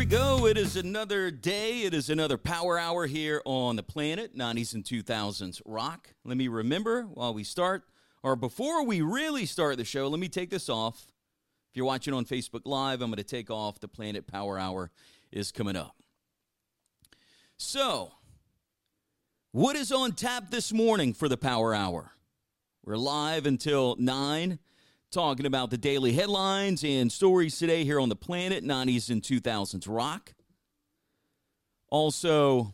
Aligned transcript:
we 0.00 0.06
go. 0.06 0.46
It 0.46 0.56
is 0.56 0.76
another 0.76 1.30
day. 1.30 1.82
It 1.82 1.92
is 1.92 2.08
another 2.08 2.38
power 2.38 2.78
hour 2.78 3.06
here 3.06 3.42
on 3.44 3.76
the 3.76 3.82
planet, 3.82 4.34
90s 4.34 4.72
and 4.72 4.82
2000s 4.82 5.60
rock. 5.66 6.14
Let 6.24 6.38
me 6.38 6.48
remember 6.48 7.02
while 7.02 7.34
we 7.34 7.44
start, 7.44 7.82
or 8.22 8.34
before 8.34 8.82
we 8.82 9.02
really 9.02 9.44
start 9.44 9.76
the 9.76 9.84
show, 9.84 10.08
let 10.08 10.18
me 10.18 10.30
take 10.30 10.48
this 10.48 10.70
off. 10.70 11.06
If 11.68 11.76
you're 11.76 11.84
watching 11.84 12.14
on 12.14 12.24
Facebook 12.24 12.62
Live, 12.64 13.02
I'm 13.02 13.10
going 13.10 13.18
to 13.18 13.22
take 13.22 13.50
off. 13.50 13.78
The 13.78 13.88
Planet 13.88 14.26
Power 14.26 14.58
Hour 14.58 14.90
is 15.30 15.52
coming 15.52 15.76
up. 15.76 15.96
So, 17.58 18.10
what 19.52 19.76
is 19.76 19.92
on 19.92 20.12
tap 20.12 20.50
this 20.50 20.72
morning 20.72 21.12
for 21.12 21.28
the 21.28 21.36
Power 21.36 21.74
Hour? 21.74 22.12
We're 22.86 22.96
live 22.96 23.44
until 23.44 23.96
9 23.98 24.60
talking 25.10 25.46
about 25.46 25.70
the 25.70 25.78
daily 25.78 26.12
headlines 26.12 26.84
and 26.84 27.10
stories 27.10 27.58
today 27.58 27.84
here 27.84 27.98
on 27.98 28.08
the 28.08 28.16
planet 28.16 28.64
90s 28.64 29.10
and 29.10 29.22
2000s 29.22 29.86
rock. 29.88 30.32
Also, 31.88 32.72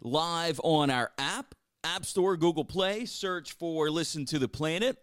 live 0.00 0.60
on 0.64 0.90
our 0.90 1.12
app, 1.16 1.54
App 1.84 2.04
Store, 2.04 2.36
Google 2.36 2.64
Play, 2.64 3.04
search 3.04 3.52
for 3.52 3.88
Listen 3.88 4.24
to 4.26 4.40
the 4.40 4.48
Planet. 4.48 4.98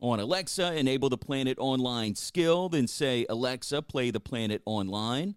On 0.00 0.20
Alexa, 0.20 0.74
enable 0.74 1.08
the 1.08 1.18
Planet 1.18 1.58
Online 1.58 2.14
skill, 2.14 2.68
then 2.68 2.86
say, 2.86 3.26
Alexa, 3.28 3.82
play 3.82 4.10
the 4.10 4.20
Planet 4.20 4.62
Online. 4.64 5.34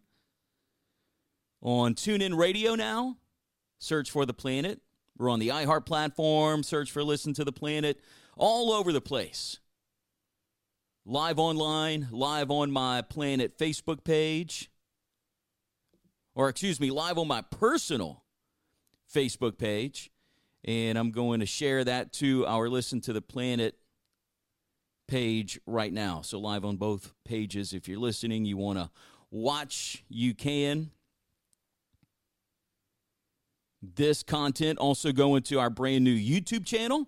On 1.62 1.96
TuneIn 1.96 2.38
Radio 2.38 2.76
now, 2.76 3.18
search 3.80 4.12
for 4.12 4.26
the 4.26 4.34
Planet. 4.34 4.82
We're 5.18 5.30
on 5.30 5.40
the 5.40 5.50
iHeart 5.50 5.86
platform. 5.86 6.64
Search 6.64 6.92
for 6.92 7.04
Listen 7.04 7.34
to 7.34 7.44
the 7.44 7.52
Planet 7.52 8.00
all 8.38 8.72
over 8.72 8.92
the 8.92 9.02
place. 9.02 9.60
Live 11.06 11.38
online, 11.38 12.08
live 12.12 12.50
on 12.50 12.72
my 12.72 13.02
Planet 13.02 13.58
Facebook 13.58 14.04
page, 14.04 14.72
or 16.34 16.50
excuse 16.50 16.80
me, 16.80 16.90
live 16.90 17.20
on 17.20 17.28
my 17.28 17.42
personal 17.42 18.24
Facebook 19.14 19.58
page. 19.58 20.12
And 20.64 20.98
I'm 20.98 21.12
going 21.12 21.42
to 21.42 21.46
share 21.46 21.84
that 21.84 22.12
to 22.14 22.46
our 22.48 22.68
Listen 22.70 23.02
to 23.02 23.14
the 23.14 23.22
Planet 23.22 23.78
page 25.08 25.60
right 25.68 25.94
now. 25.94 26.22
So, 26.24 26.40
live 26.40 26.66
on 26.66 26.78
both 26.78 27.14
pages. 27.24 27.72
If 27.72 27.88
you're 27.88 28.00
listening, 28.00 28.46
you 28.46 28.58
want 28.58 28.80
to 28.80 28.90
watch, 29.30 30.04
you 30.10 30.34
can. 30.34 30.90
This 33.94 34.24
content 34.24 34.80
also 34.80 35.12
going 35.12 35.44
to 35.44 35.60
our 35.60 35.70
brand 35.70 36.04
new 36.04 36.16
YouTube 36.16 36.66
channel, 36.66 37.08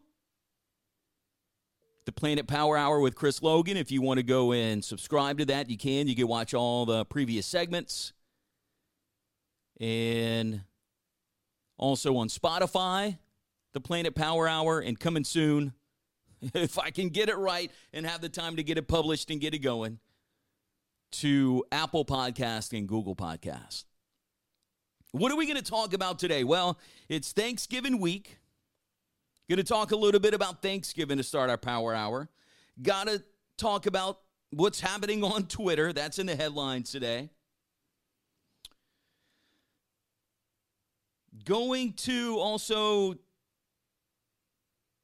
the 2.05 2.11
Planet 2.11 2.47
Power 2.47 2.77
Hour 2.77 2.99
with 2.99 3.15
Chris 3.15 3.41
Logan. 3.41 3.77
If 3.77 3.91
you 3.91 4.01
want 4.01 4.17
to 4.17 4.23
go 4.23 4.51
and 4.51 4.83
subscribe 4.83 5.39
to 5.39 5.45
that, 5.45 5.69
you 5.69 5.77
can. 5.77 6.07
You 6.07 6.15
can 6.15 6.27
watch 6.27 6.53
all 6.53 6.85
the 6.85 7.05
previous 7.05 7.45
segments. 7.45 8.13
And 9.79 10.61
also 11.77 12.17
on 12.17 12.27
Spotify, 12.27 13.17
the 13.73 13.81
Planet 13.81 14.13
Power 14.13 14.47
Hour, 14.47 14.79
and 14.79 14.99
coming 14.99 15.23
soon, 15.23 15.73
if 16.53 16.77
I 16.77 16.91
can 16.91 17.09
get 17.09 17.29
it 17.29 17.37
right 17.37 17.71
and 17.93 18.05
have 18.05 18.21
the 18.21 18.29
time 18.29 18.55
to 18.57 18.63
get 18.63 18.77
it 18.77 18.87
published 18.87 19.31
and 19.31 19.41
get 19.41 19.53
it 19.53 19.59
going, 19.59 19.99
to 21.11 21.63
Apple 21.71 22.05
Podcast 22.05 22.77
and 22.77 22.87
Google 22.87 23.15
Podcast. 23.15 23.85
What 25.11 25.31
are 25.31 25.35
we 25.35 25.45
going 25.45 25.57
to 25.57 25.63
talk 25.63 25.93
about 25.93 26.19
today? 26.19 26.43
Well, 26.43 26.77
it's 27.07 27.31
Thanksgiving 27.31 27.99
week. 27.99 28.39
Going 29.49 29.57
to 29.57 29.63
talk 29.63 29.91
a 29.91 29.95
little 29.95 30.19
bit 30.19 30.33
about 30.33 30.61
Thanksgiving 30.61 31.17
to 31.17 31.23
start 31.23 31.49
our 31.49 31.57
power 31.57 31.95
hour. 31.95 32.29
Got 32.81 33.07
to 33.07 33.23
talk 33.57 33.85
about 33.85 34.19
what's 34.51 34.81
happening 34.81 35.23
on 35.23 35.45
Twitter. 35.47 35.93
That's 35.93 36.19
in 36.19 36.25
the 36.25 36.35
headlines 36.35 36.91
today. 36.91 37.29
Going 41.45 41.93
to 41.93 42.37
also 42.39 43.15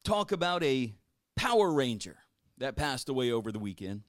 talk 0.04 0.34
about 0.34 0.64
a 0.64 0.94
Power 1.38 1.72
Ranger 1.72 2.18
that 2.58 2.76
passed 2.76 3.08
away 3.08 3.32
over 3.32 3.52
the 3.52 3.60
weekend. 3.60 4.02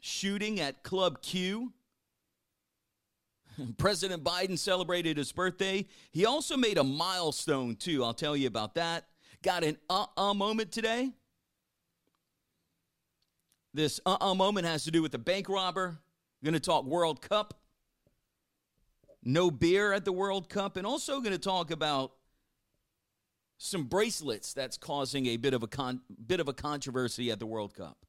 Shooting 0.00 0.60
at 0.60 0.82
Club 0.82 1.20
Q 1.20 1.72
President 3.78 4.24
Biden 4.24 4.58
celebrated 4.58 5.16
his 5.16 5.32
birthday. 5.32 5.86
He 6.12 6.26
also 6.26 6.56
made 6.56 6.78
a 6.78 6.84
milestone, 6.84 7.76
too. 7.76 8.04
I'll 8.04 8.14
tell 8.14 8.36
you 8.36 8.46
about 8.46 8.74
that. 8.74 9.06
Got 9.42 9.64
an 9.64 9.76
uh 9.90 10.06
uh 10.16 10.34
moment 10.34 10.72
today. 10.72 11.12
This 13.72 14.00
uh 14.06 14.16
uh 14.20 14.34
moment 14.34 14.66
has 14.66 14.84
to 14.84 14.90
do 14.90 15.02
with 15.02 15.12
the 15.12 15.18
bank 15.18 15.48
robber. 15.48 15.98
Going 16.42 16.54
to 16.54 16.60
talk 16.60 16.84
World 16.84 17.22
Cup. 17.22 17.54
No 19.22 19.50
beer 19.50 19.92
at 19.92 20.04
the 20.04 20.12
World 20.12 20.48
Cup. 20.48 20.76
And 20.76 20.86
also 20.86 21.20
going 21.20 21.32
to 21.32 21.38
talk 21.38 21.70
about 21.70 22.12
some 23.56 23.84
bracelets 23.84 24.52
that's 24.52 24.76
causing 24.76 25.26
a 25.26 25.36
bit 25.36 25.54
of 25.54 25.62
a 25.62 25.66
con- 25.66 26.02
bit 26.26 26.40
of 26.40 26.48
a 26.48 26.52
controversy 26.52 27.30
at 27.30 27.38
the 27.38 27.46
World 27.46 27.74
Cup. 27.74 28.04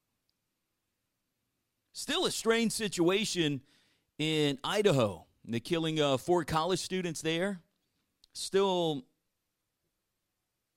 Still 1.94 2.26
a 2.26 2.32
strange 2.32 2.74
situation 2.74 3.62
in 4.18 4.60
Idaho 4.64 5.26
the 5.48 5.60
killing 5.60 6.00
of 6.00 6.22
four 6.22 6.44
college 6.44 6.80
students 6.80 7.22
there. 7.22 7.62
Still 8.34 9.06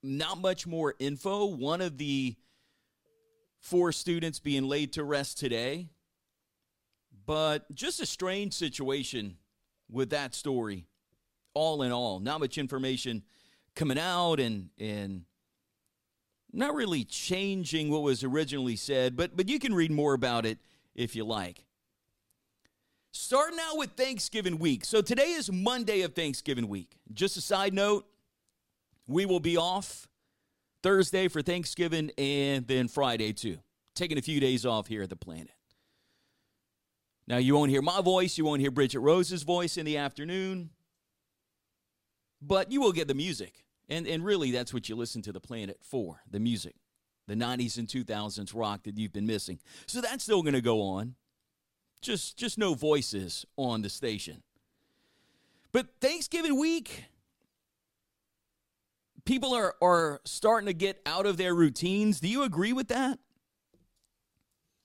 not 0.03 0.41
much 0.41 0.67
more 0.67 0.95
info. 0.99 1.47
One 1.47 1.81
of 1.81 1.99
the 1.99 2.37
four 3.61 3.93
students 3.93 4.39
being 4.39 4.65
laid 4.65 4.93
to 4.95 5.05
rest 5.05 5.39
today. 5.39 5.89
But 7.27 7.73
just 7.75 8.01
a 8.01 8.07
strange 8.07 8.55
situation 8.55 9.37
with 9.91 10.11
that 10.11 10.35
story, 10.35 10.87
all 11.53 11.83
in 11.83 11.93
all. 11.93 12.21
Not 12.21 12.41
much 12.41 12.57
information 12.57 13.23
coming 13.75 13.99
out 13.99 14.41
and 14.41 14.71
and 14.79 15.25
not 16.53 16.75
really 16.75 17.05
changing 17.05 17.91
what 17.91 18.03
was 18.03 18.25
originally 18.25 18.77
said, 18.77 19.17
but 19.17 19.37
but 19.37 19.49
you 19.49 19.59
can 19.59 19.75
read 19.75 19.91
more 19.91 20.15
about 20.15 20.47
it 20.47 20.59
if 20.95 21.15
you 21.15 21.25
like. 21.25 21.65
Starting 23.11 23.59
out 23.61 23.79
with 23.79 23.93
Thanksgiving 23.93 24.59
week. 24.59 24.85
So 24.85 25.01
today 25.01 25.31
is 25.31 25.51
Monday 25.51 26.03
of 26.03 26.15
Thanksgiving 26.15 26.69
week. 26.69 26.99
Just 27.13 27.37
a 27.37 27.41
side 27.41 27.73
note, 27.73 28.07
we 29.07 29.25
will 29.25 29.41
be 29.41 29.57
off 29.57 30.09
Thursday 30.83 31.29
for 31.29 31.43
Thanksgiving 31.43 32.11
and 32.19 32.67
then 32.67 32.89
Friday 32.89 33.33
too. 33.33 33.59
Taking 33.95 34.19
a 34.19 34.23
few 34.23 34.41
days 34.41 34.67
off 34.67 34.87
here 34.87 35.03
at 35.03 35.11
the 35.11 35.17
planet. 35.17 35.51
Now, 37.27 37.37
you 37.37 37.55
won't 37.55 37.71
hear 37.71 37.83
my 37.83 38.01
voice, 38.01 38.39
you 38.39 38.45
won't 38.45 38.61
hear 38.61 38.71
Bridget 38.71 39.01
Rose's 39.01 39.43
voice 39.43 39.77
in 39.77 39.85
the 39.85 39.99
afternoon, 39.99 40.71
but 42.41 42.73
you 42.73 42.81
will 42.81 42.93
get 42.93 43.07
the 43.07 43.15
music. 43.15 43.65
And, 43.89 44.07
and 44.07 44.25
really, 44.25 44.51
that's 44.51 44.73
what 44.73 44.89
you 44.89 44.97
listen 44.97 45.21
to 45.23 45.33
the 45.33 45.41
planet 45.41 45.79
for 45.83 46.23
the 46.31 46.41
music, 46.41 46.75
the 47.27 47.35
90s 47.35 47.77
and 47.79 47.87
2000s 47.87 48.55
rock 48.55 48.85
that 48.85 48.97
you've 48.97 49.13
been 49.13 49.27
missing. 49.27 49.59
So 49.87 50.01
that's 50.01 50.25
still 50.25 50.43
going 50.43 50.55
to 50.55 50.63
go 50.63 50.81
on. 50.81 51.17
Just 52.01 52.37
just 52.37 52.59
no 52.59 52.75
voices 52.75 53.45
on 53.57 53.83
the 53.83 53.89
station. 53.89 54.43
But 55.73 55.89
Thanksgiving 56.01 56.59
week, 56.59 57.05
people 59.25 59.53
are, 59.55 59.75
are 59.83 60.21
starting 60.25 60.67
to 60.67 60.73
get 60.73 61.01
out 61.05 61.27
of 61.27 61.37
their 61.37 61.55
routines. 61.55 62.21
Do 62.21 62.29
you 62.29 62.45
agree 62.45 62.73
with 62.73 62.89
that? 62.89 63.19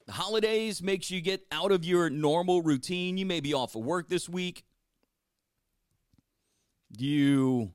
The 0.05 0.11
holidays 0.11 0.83
makes 0.83 1.09
you 1.09 1.21
get 1.21 1.45
out 1.49 1.71
of 1.71 1.85
your 1.85 2.09
normal 2.09 2.61
routine. 2.61 3.17
You 3.17 3.25
may 3.25 3.39
be 3.39 3.53
off 3.53 3.75
of 3.75 3.85
work 3.85 4.09
this 4.09 4.27
week. 4.27 4.65
You, 6.97 7.71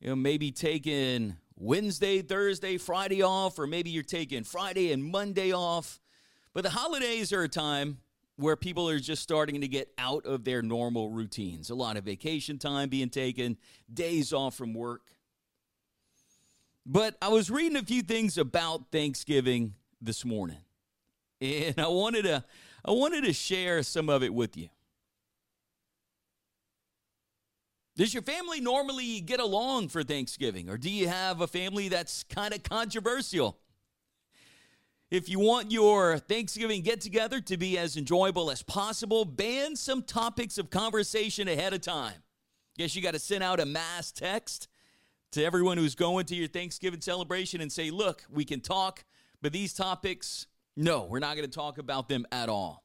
you 0.00 0.08
know, 0.08 0.16
maybe 0.16 0.50
taking 0.50 1.36
Wednesday, 1.56 2.22
Thursday, 2.22 2.76
Friday 2.76 3.22
off, 3.22 3.58
or 3.60 3.68
maybe 3.68 3.90
you're 3.90 4.02
taking 4.02 4.42
Friday 4.42 4.90
and 4.90 5.04
Monday 5.04 5.52
off. 5.52 6.00
But 6.52 6.64
the 6.64 6.70
holidays 6.70 7.32
are 7.32 7.44
a 7.44 7.48
time 7.48 7.98
where 8.36 8.56
people 8.56 8.88
are 8.88 8.98
just 8.98 9.22
starting 9.22 9.60
to 9.60 9.68
get 9.68 9.92
out 9.96 10.26
of 10.26 10.44
their 10.44 10.62
normal 10.62 11.10
routines. 11.10 11.70
A 11.70 11.74
lot 11.74 11.96
of 11.96 12.04
vacation 12.04 12.58
time 12.58 12.88
being 12.88 13.10
taken, 13.10 13.56
days 13.92 14.32
off 14.32 14.54
from 14.56 14.74
work. 14.74 15.02
But 16.86 17.16
I 17.22 17.28
was 17.28 17.50
reading 17.50 17.76
a 17.76 17.82
few 17.82 18.02
things 18.02 18.36
about 18.36 18.90
Thanksgiving 18.90 19.74
this 20.00 20.24
morning. 20.24 20.58
And 21.40 21.78
I 21.78 21.88
wanted 21.88 22.22
to 22.22 22.44
I 22.86 22.92
wanted 22.92 23.24
to 23.24 23.32
share 23.32 23.82
some 23.82 24.08
of 24.08 24.22
it 24.22 24.32
with 24.32 24.56
you. 24.56 24.68
Does 27.96 28.14
your 28.14 28.22
family 28.22 28.60
normally 28.60 29.20
get 29.20 29.40
along 29.40 29.88
for 29.88 30.02
Thanksgiving 30.02 30.70
or 30.70 30.78
do 30.78 30.90
you 30.90 31.08
have 31.08 31.40
a 31.40 31.46
family 31.46 31.88
that's 31.88 32.24
kind 32.24 32.54
of 32.54 32.62
controversial? 32.62 33.58
If 35.10 35.28
you 35.28 35.38
want 35.38 35.70
your 35.70 36.18
Thanksgiving 36.18 36.82
get 36.82 37.00
together 37.00 37.40
to 37.42 37.56
be 37.56 37.78
as 37.78 37.96
enjoyable 37.96 38.50
as 38.50 38.62
possible, 38.62 39.24
ban 39.24 39.76
some 39.76 40.02
topics 40.02 40.58
of 40.58 40.70
conversation 40.70 41.46
ahead 41.46 41.72
of 41.72 41.82
time. 41.82 42.22
Guess 42.76 42.96
you 42.96 43.02
got 43.02 43.14
to 43.14 43.20
send 43.20 43.44
out 43.44 43.60
a 43.60 43.66
mass 43.66 44.10
text 44.10 44.68
to 45.32 45.44
everyone 45.44 45.78
who's 45.78 45.94
going 45.94 46.26
to 46.26 46.34
your 46.34 46.48
Thanksgiving 46.48 47.00
celebration 47.00 47.60
and 47.60 47.70
say, 47.70 47.90
look, 47.90 48.24
we 48.28 48.44
can 48.44 48.60
talk, 48.60 49.04
but 49.40 49.52
these 49.52 49.72
topics 49.74 50.46
No, 50.76 51.04
we're 51.04 51.20
not 51.20 51.36
going 51.36 51.48
to 51.48 51.54
talk 51.54 51.78
about 51.78 52.08
them 52.08 52.26
at 52.32 52.48
all. 52.48 52.84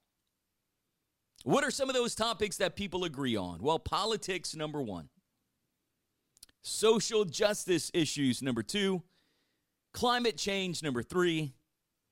What 1.43 1.63
are 1.63 1.71
some 1.71 1.89
of 1.89 1.95
those 1.95 2.15
topics 2.15 2.57
that 2.57 2.75
people 2.75 3.03
agree 3.03 3.35
on? 3.35 3.61
Well, 3.61 3.79
politics, 3.79 4.55
number 4.55 4.81
one. 4.81 5.09
Social 6.61 7.25
justice 7.25 7.89
issues, 7.93 8.41
number 8.41 8.61
two. 8.61 9.01
Climate 9.93 10.37
change, 10.37 10.83
number 10.83 11.01
three. 11.01 11.53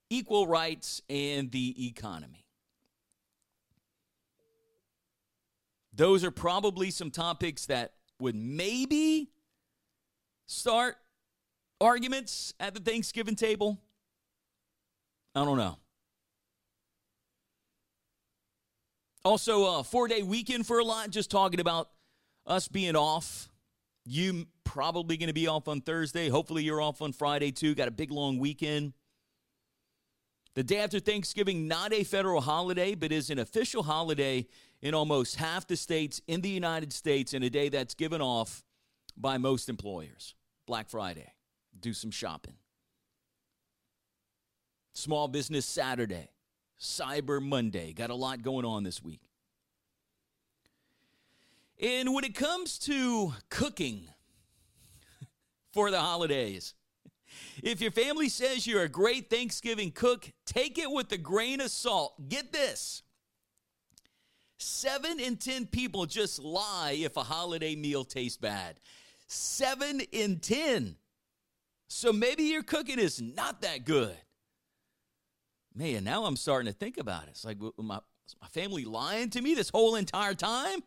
Equal 0.10 0.48
rights 0.48 1.02
and 1.10 1.52
the 1.52 1.88
economy. 1.88 2.46
Those 5.94 6.24
are 6.24 6.32
probably 6.32 6.92
some 6.92 7.12
topics 7.12 7.66
that 7.66 7.94
would 8.20 8.36
maybe 8.36 9.30
start 10.46 10.96
arguments 11.82 12.54
at 12.60 12.74
the 12.74 12.80
Thanksgiving 12.80 13.36
table. 13.36 13.80
I 15.36 15.44
don't 15.44 15.58
know. 15.58 15.78
Also, 19.26 19.80
a 19.80 19.84
four 19.84 20.08
day 20.08 20.24
weekend 20.24 20.66
for 20.66 20.80
a 20.80 20.84
lot, 20.84 21.10
just 21.10 21.30
talking 21.30 21.60
about 21.60 21.90
us 22.46 22.68
being 22.68 22.96
off. 22.96 23.50
You 24.06 24.48
probably 24.64 25.18
going 25.18 25.28
to 25.28 25.34
be 25.34 25.48
off 25.48 25.68
on 25.68 25.82
Thursday. 25.82 26.30
Hopefully, 26.30 26.64
you're 26.64 26.82
off 26.82 27.02
on 27.02 27.12
Friday 27.12 27.52
too. 27.52 27.76
Got 27.76 27.88
a 27.88 27.92
big 27.92 28.10
long 28.12 28.40
weekend. 28.40 28.94
The 30.58 30.64
day 30.64 30.80
after 30.80 31.00
Thanksgiving, 31.00 31.68
not 31.68 31.94
a 31.94 32.04
federal 32.04 32.42
holiday, 32.42 32.96
but 32.96 33.12
is 33.12 33.30
an 33.30 33.38
official 33.38 33.84
holiday 33.84 34.48
in 34.82 34.96
almost 34.96 35.36
half 35.36 35.68
the 35.68 35.78
states 35.78 36.20
in 36.26 36.42
the 36.42 36.50
United 36.50 36.92
States, 36.92 37.36
and 37.36 37.44
a 37.44 37.50
day 37.52 37.70
that's 37.70 37.94
given 37.94 38.22
off 38.22 38.64
by 39.16 39.38
most 39.38 39.70
employers. 39.70 40.34
Black 40.66 40.90
Friday. 40.90 41.32
Do 41.80 41.94
some 41.94 42.10
shopping. 42.10 42.56
Small 44.94 45.28
Business 45.28 45.64
Saturday. 45.64 46.32
Cyber 46.82 47.40
Monday. 47.40 47.94
Got 47.94 48.10
a 48.10 48.16
lot 48.16 48.42
going 48.42 48.66
on 48.66 48.82
this 48.82 49.04
week. 49.04 49.30
And 51.80 52.16
when 52.16 52.24
it 52.24 52.34
comes 52.34 52.80
to 52.80 53.32
cooking 53.52 54.10
for 55.72 55.92
the 55.92 56.00
holidays, 56.00 56.74
if 57.64 57.82
your 57.82 57.92
family 57.92 58.30
says 58.30 58.66
you're 58.66 58.84
a 58.84 58.90
great 58.90 59.30
Thanksgiving 59.30 59.92
cook, 59.92 60.32
take 60.46 60.78
it 60.78 60.92
with 60.92 61.12
a 61.12 61.18
grain 61.18 61.62
of 61.62 61.72
salt. 61.72 62.30
Get 62.30 62.52
this. 62.52 63.04
Seven 64.58 65.20
in 65.20 65.38
10 65.38 65.68
people 65.68 66.06
just 66.06 66.40
lie 66.40 66.98
if 67.00 67.16
a 67.16 67.24
holiday 67.24 67.76
meal 67.76 68.04
tastes 68.04 68.38
bad. 68.38 68.80
Seven 69.28 70.02
in 70.12 70.40
10. 70.40 70.96
So 71.88 72.12
maybe 72.12 72.44
your 72.44 72.64
cooking 72.64 73.00
is 73.00 73.22
not 73.22 73.62
that 73.62 73.86
good. 73.86 74.16
Man, 75.76 76.04
now 76.04 76.26
I'm 76.26 76.36
starting 76.36 76.72
to 76.72 76.78
think 76.78 76.98
about 76.98 77.24
it. 77.24 77.30
It's 77.32 77.46
like, 77.46 77.60
my, 77.78 78.00
my 78.42 78.48
family 78.48 78.84
lying 78.84 79.30
to 79.32 79.42
me 79.42 79.54
this 79.54 79.70
whole 79.70 79.96
entire 79.96 80.34
time? 80.34 80.80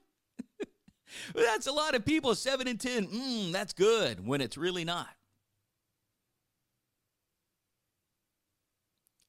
that's 1.34 1.68
a 1.68 1.72
lot 1.72 1.94
of 1.94 2.04
people, 2.04 2.34
7 2.34 2.66
in 2.66 2.76
10. 2.76 3.06
Mmm, 3.06 3.52
that's 3.52 3.72
good 3.72 4.26
when 4.26 4.40
it's 4.40 4.56
really 4.56 4.84
not. 4.84 5.08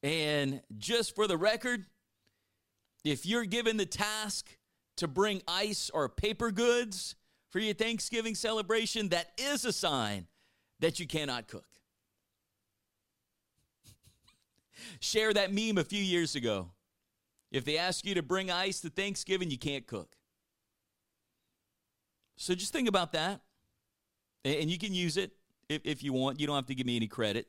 And 0.03 0.62
just 0.77 1.15
for 1.15 1.27
the 1.27 1.38
record, 1.38 1.86
if 3.03 3.25
you're 3.25 3.45
given 3.45 3.77
the 3.77 3.86
task 3.86 4.57
to 4.98 5.07
bring 5.07 5.42
ice 5.48 5.89
or 5.94 6.09
paper 6.09 6.51
goods 6.51 7.15
for 7.51 7.59
your 7.59 7.74
Thanksgiving 7.74 8.36
celebration, 8.36 9.09
that 9.09 9.31
is 9.38 9.65
a 9.65 9.74
sign 9.74 10.27
that 10.80 11.00
you 11.00 11.07
cannot 11.07 11.48
cook. 11.48 11.68
Share 15.00 15.33
that 15.33 15.53
meme 15.53 15.77
a 15.77 15.83
few 15.83 16.03
years 16.03 16.36
ago. 16.36 16.69
If 17.51 17.65
they 17.65 17.77
ask 17.77 18.06
you 18.06 18.15
to 18.15 18.24
bring 18.24 18.50
ice 18.50 18.80
to 18.81 18.89
Thanksgiving, 18.89 19.51
you 19.51 19.57
can't 19.57 19.86
cook. 19.86 20.15
So 22.38 22.56
just 22.56 22.74
think 22.74 22.88
about 22.88 23.12
that. 23.12 23.42
And 24.44 24.71
you 24.71 24.80
can 24.80 24.94
use 24.94 25.18
it 25.18 25.31
if, 25.69 26.01
you 26.01 26.13
want. 26.13 26.39
You 26.39 26.48
don't 26.48 26.56
have 26.56 26.65
to 26.68 26.75
give 26.75 26.88
me 26.88 26.95
any 26.95 27.07
credit. 27.07 27.48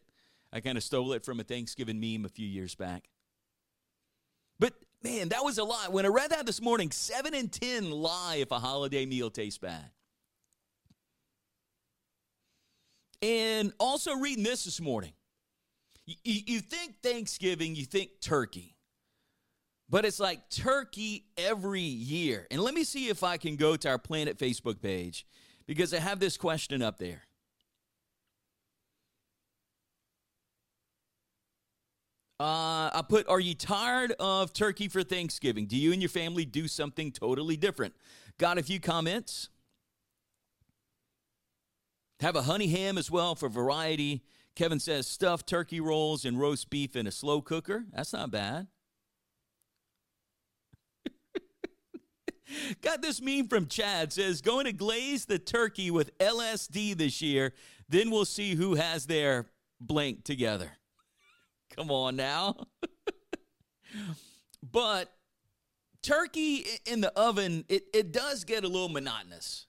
I 0.53 0.61
kind 0.61 0.77
of 0.77 0.85
stole 0.85 1.13
it 1.13 1.25
from 1.25 1.41
a 1.41 1.45
Thanksgiving 1.45 2.01
meme 2.01 2.25
a 2.25 2.29
few 2.29 2.47
years 2.47 2.75
back. 2.75 3.09
But 4.59 4.75
man, 5.03 5.31
that 5.31 5.45
was 5.45 5.59
a 5.59 5.65
lie. 5.65 5.89
When 5.91 6.05
I 6.05 6.09
read 6.09 6.31
that 6.31 6.47
this 6.47 6.61
morning, 6.61 6.91
seven 6.91 7.35
in 7.35 7.49
10 7.49 7.91
lie 7.91 8.37
if 8.41 8.51
a 8.51 8.59
holiday 8.59 9.07
meal 9.07 9.31
tastes 9.31 9.59
bad. 9.59 9.91
And 13.23 13.73
also 13.79 14.15
reading 14.15 14.45
this 14.45 14.65
this 14.65 14.81
morning. 14.81 15.13
You, 16.07 16.15
you 16.25 16.61
think 16.61 16.97
Thanksgiving, 17.03 17.77
you 17.77 17.85
think 17.85 18.21
turkey, 18.21 18.75
but 19.89 20.05
it's 20.05 20.19
like 20.19 20.51
turkey 20.51 21.27
every 21.37 21.81
year. 21.81 22.49
And 22.51 22.61
let 22.61 22.75
me 22.75 22.83
see 22.83 23.09
if 23.09 23.23
I 23.23 23.37
can 23.37 23.55
go 23.55 23.77
to 23.77 23.89
our 23.89 23.99
Planet 23.99 24.37
Facebook 24.37 24.83
page 24.83 25.25
because 25.67 25.95
I 25.95 26.01
have 26.01 26.19
this 26.19 26.37
question 26.37 26.83
up 26.83 26.99
there. 26.99 27.23
Uh, 32.41 32.91
I 32.93 33.03
put, 33.09 33.29
Are 33.29 33.41
you 33.41 33.55
tired 33.55 34.13
of 34.19 34.53
turkey 34.53 34.89
for 34.89 35.03
Thanksgiving? 35.03 35.67
Do 35.67 35.77
you 35.77 35.93
and 35.93 36.03
your 36.03 36.09
family 36.09 36.45
do 36.45 36.67
something 36.67 37.13
totally 37.13 37.57
different? 37.57 37.95
Got 38.39 38.59
a 38.59 38.63
few 38.63 38.81
comments. 38.81 39.49
Have 42.21 42.37
a 42.37 42.43
honey 42.43 42.69
ham 42.69 42.99
as 42.99 43.11
well 43.11 43.35
for 43.35 43.49
variety. 43.49 44.23
Kevin 44.55 44.79
says 44.79 45.07
stuffed 45.07 45.49
turkey 45.49 45.81
rolls 45.81 46.25
and 46.25 46.39
roast 46.39 46.71
beef 46.71 46.95
in 46.95 47.07
a 47.07 47.11
slow 47.11 47.41
cooker. 47.41 47.85
That's 47.93 48.13
not 48.13 48.31
bad. 48.31 48.69
Got 52.83 53.03
this 53.03 53.21
meme 53.21 53.49
from 53.49 53.67
Chad 53.67 54.13
says 54.13 54.41
going 54.41 54.67
to 54.67 54.73
glaze 54.73 55.25
the 55.25 55.39
turkey 55.39 55.91
with 55.91 56.17
LSD 56.19 56.97
this 56.97 57.23
year. 57.23 57.55
Then 57.89 58.11
we'll 58.11 58.25
see 58.25 58.55
who 58.55 58.75
has 58.75 59.07
their 59.07 59.47
blank 59.81 60.25
together. 60.25 60.73
Come 61.77 61.91
on 61.91 62.17
now. 62.17 62.57
but 64.73 65.13
turkey 66.03 66.67
in 66.87 67.01
the 67.01 67.13
oven, 67.19 67.65
it, 67.69 67.85
it 67.95 68.13
does 68.13 68.45
get 68.45 68.65
a 68.65 68.69
little 68.69 68.89
monotonous. 68.89 69.67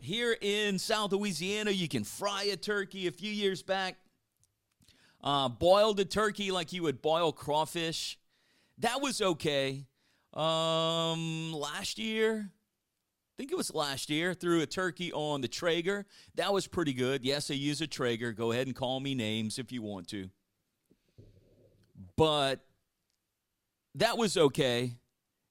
Here 0.00 0.36
in 0.40 0.78
South 0.78 1.12
Louisiana, 1.12 1.70
you 1.70 1.88
can 1.88 2.04
fry 2.04 2.44
a 2.44 2.56
turkey. 2.56 3.06
A 3.06 3.10
few 3.10 3.30
years 3.30 3.62
back, 3.62 3.96
uh, 5.22 5.48
boiled 5.48 6.00
a 6.00 6.04
turkey 6.04 6.50
like 6.50 6.72
you 6.72 6.82
would 6.82 7.02
boil 7.02 7.32
crawfish. 7.32 8.18
That 8.78 9.00
was 9.00 9.20
okay. 9.20 9.86
Um, 10.32 11.52
last 11.52 11.98
year, 11.98 12.50
I 12.50 13.32
think 13.36 13.52
it 13.52 13.56
was 13.56 13.74
last 13.74 14.10
year, 14.10 14.34
threw 14.34 14.60
a 14.60 14.66
turkey 14.66 15.12
on 15.12 15.40
the 15.40 15.48
Traeger. 15.48 16.06
That 16.34 16.52
was 16.52 16.66
pretty 16.66 16.92
good. 16.92 17.24
Yes, 17.24 17.50
I 17.50 17.54
use 17.54 17.80
a 17.80 17.86
Traeger. 17.86 18.32
Go 18.32 18.52
ahead 18.52 18.66
and 18.66 18.76
call 18.76 19.00
me 19.00 19.14
names 19.14 19.58
if 19.58 19.72
you 19.72 19.82
want 19.82 20.08
to. 20.08 20.30
But 22.20 22.60
that 23.94 24.18
was 24.18 24.36
okay. 24.36 24.92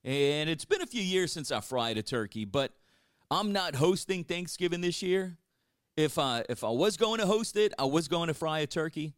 And 0.03 0.47
it's 0.51 0.65
been 0.65 0.83
a 0.83 0.85
few 0.85 1.01
years 1.01 1.33
since 1.33 1.51
I 1.51 1.61
fried 1.61 1.97
a 1.97 2.03
turkey, 2.03 2.45
but 2.45 2.73
I'm 3.31 3.51
not 3.51 3.73
hosting 3.73 4.23
Thanksgiving 4.23 4.81
this 4.81 5.01
year. 5.01 5.39
If 5.97 6.19
I 6.19 6.45
if 6.47 6.63
I 6.63 6.69
was 6.69 6.95
going 6.95 7.21
to 7.21 7.25
host 7.25 7.57
it, 7.57 7.73
I 7.79 7.85
was 7.85 8.07
going 8.07 8.27
to 8.27 8.35
fry 8.35 8.59
a 8.59 8.67
turkey. 8.67 9.15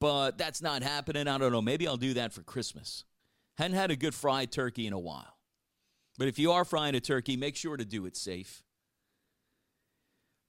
But 0.00 0.38
that's 0.38 0.60
not 0.60 0.82
happening. 0.82 1.28
I 1.28 1.38
don't 1.38 1.52
know. 1.52 1.62
Maybe 1.62 1.86
I'll 1.86 1.96
do 1.96 2.14
that 2.14 2.32
for 2.32 2.42
Christmas. 2.42 3.04
Hadn't 3.56 3.76
had 3.76 3.92
a 3.92 3.96
good 3.96 4.12
fried 4.12 4.50
turkey 4.50 4.88
in 4.88 4.92
a 4.92 4.98
while. 4.98 5.38
But 6.18 6.26
if 6.26 6.36
you 6.36 6.50
are 6.50 6.64
frying 6.64 6.96
a 6.96 7.00
turkey, 7.00 7.36
make 7.36 7.54
sure 7.54 7.76
to 7.76 7.84
do 7.84 8.06
it 8.06 8.16
safe. 8.16 8.64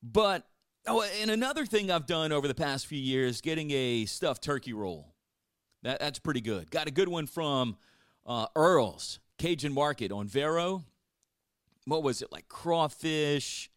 But 0.01 0.47
oh, 0.87 1.07
and 1.21 1.29
another 1.29 1.67
thing 1.67 1.91
I've 1.91 2.07
done 2.07 2.31
over 2.31 2.47
the 2.47 2.55
past 2.55 2.87
few 2.87 2.99
years, 2.99 3.39
getting 3.39 3.69
a 3.69 4.05
stuffed 4.05 4.43
turkey 4.43 4.73
roll. 4.73 5.10
That, 5.83 5.99
that's 5.99 6.19
pretty 6.19 6.41
good. 6.41 6.69
Got 6.71 6.87
a 6.87 6.91
good 6.91 7.09
one 7.09 7.27
from 7.27 7.77
uh, 8.25 8.47
Earl's 8.55 9.19
Cajun 9.37 9.73
Market 9.73 10.11
on 10.11 10.27
Verot 10.27 10.83
what 11.85 12.03
was 12.03 12.21
it 12.21 12.31
like 12.31 12.47
crawfish 12.47 13.69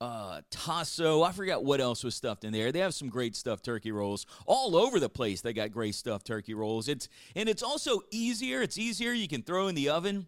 uh, 0.00 0.40
tasso. 0.50 1.22
I 1.22 1.32
forgot 1.32 1.62
what 1.62 1.80
else 1.80 2.02
was 2.02 2.14
stuffed 2.14 2.44
in 2.44 2.52
there. 2.52 2.72
They 2.72 2.78
have 2.78 2.94
some 2.94 3.10
great 3.10 3.36
stuffed 3.36 3.64
turkey 3.64 3.92
rolls 3.92 4.24
all 4.46 4.74
over 4.76 4.98
the 4.98 5.10
place. 5.10 5.42
They 5.42 5.52
got 5.52 5.72
great 5.72 5.94
stuffed 5.94 6.26
turkey 6.26 6.54
rolls. 6.54 6.88
It's 6.88 7.08
and 7.36 7.48
it's 7.48 7.62
also 7.62 8.00
easier. 8.10 8.62
It's 8.62 8.78
easier. 8.78 9.12
You 9.12 9.28
can 9.28 9.42
throw 9.42 9.68
in 9.68 9.74
the 9.74 9.90
oven. 9.90 10.26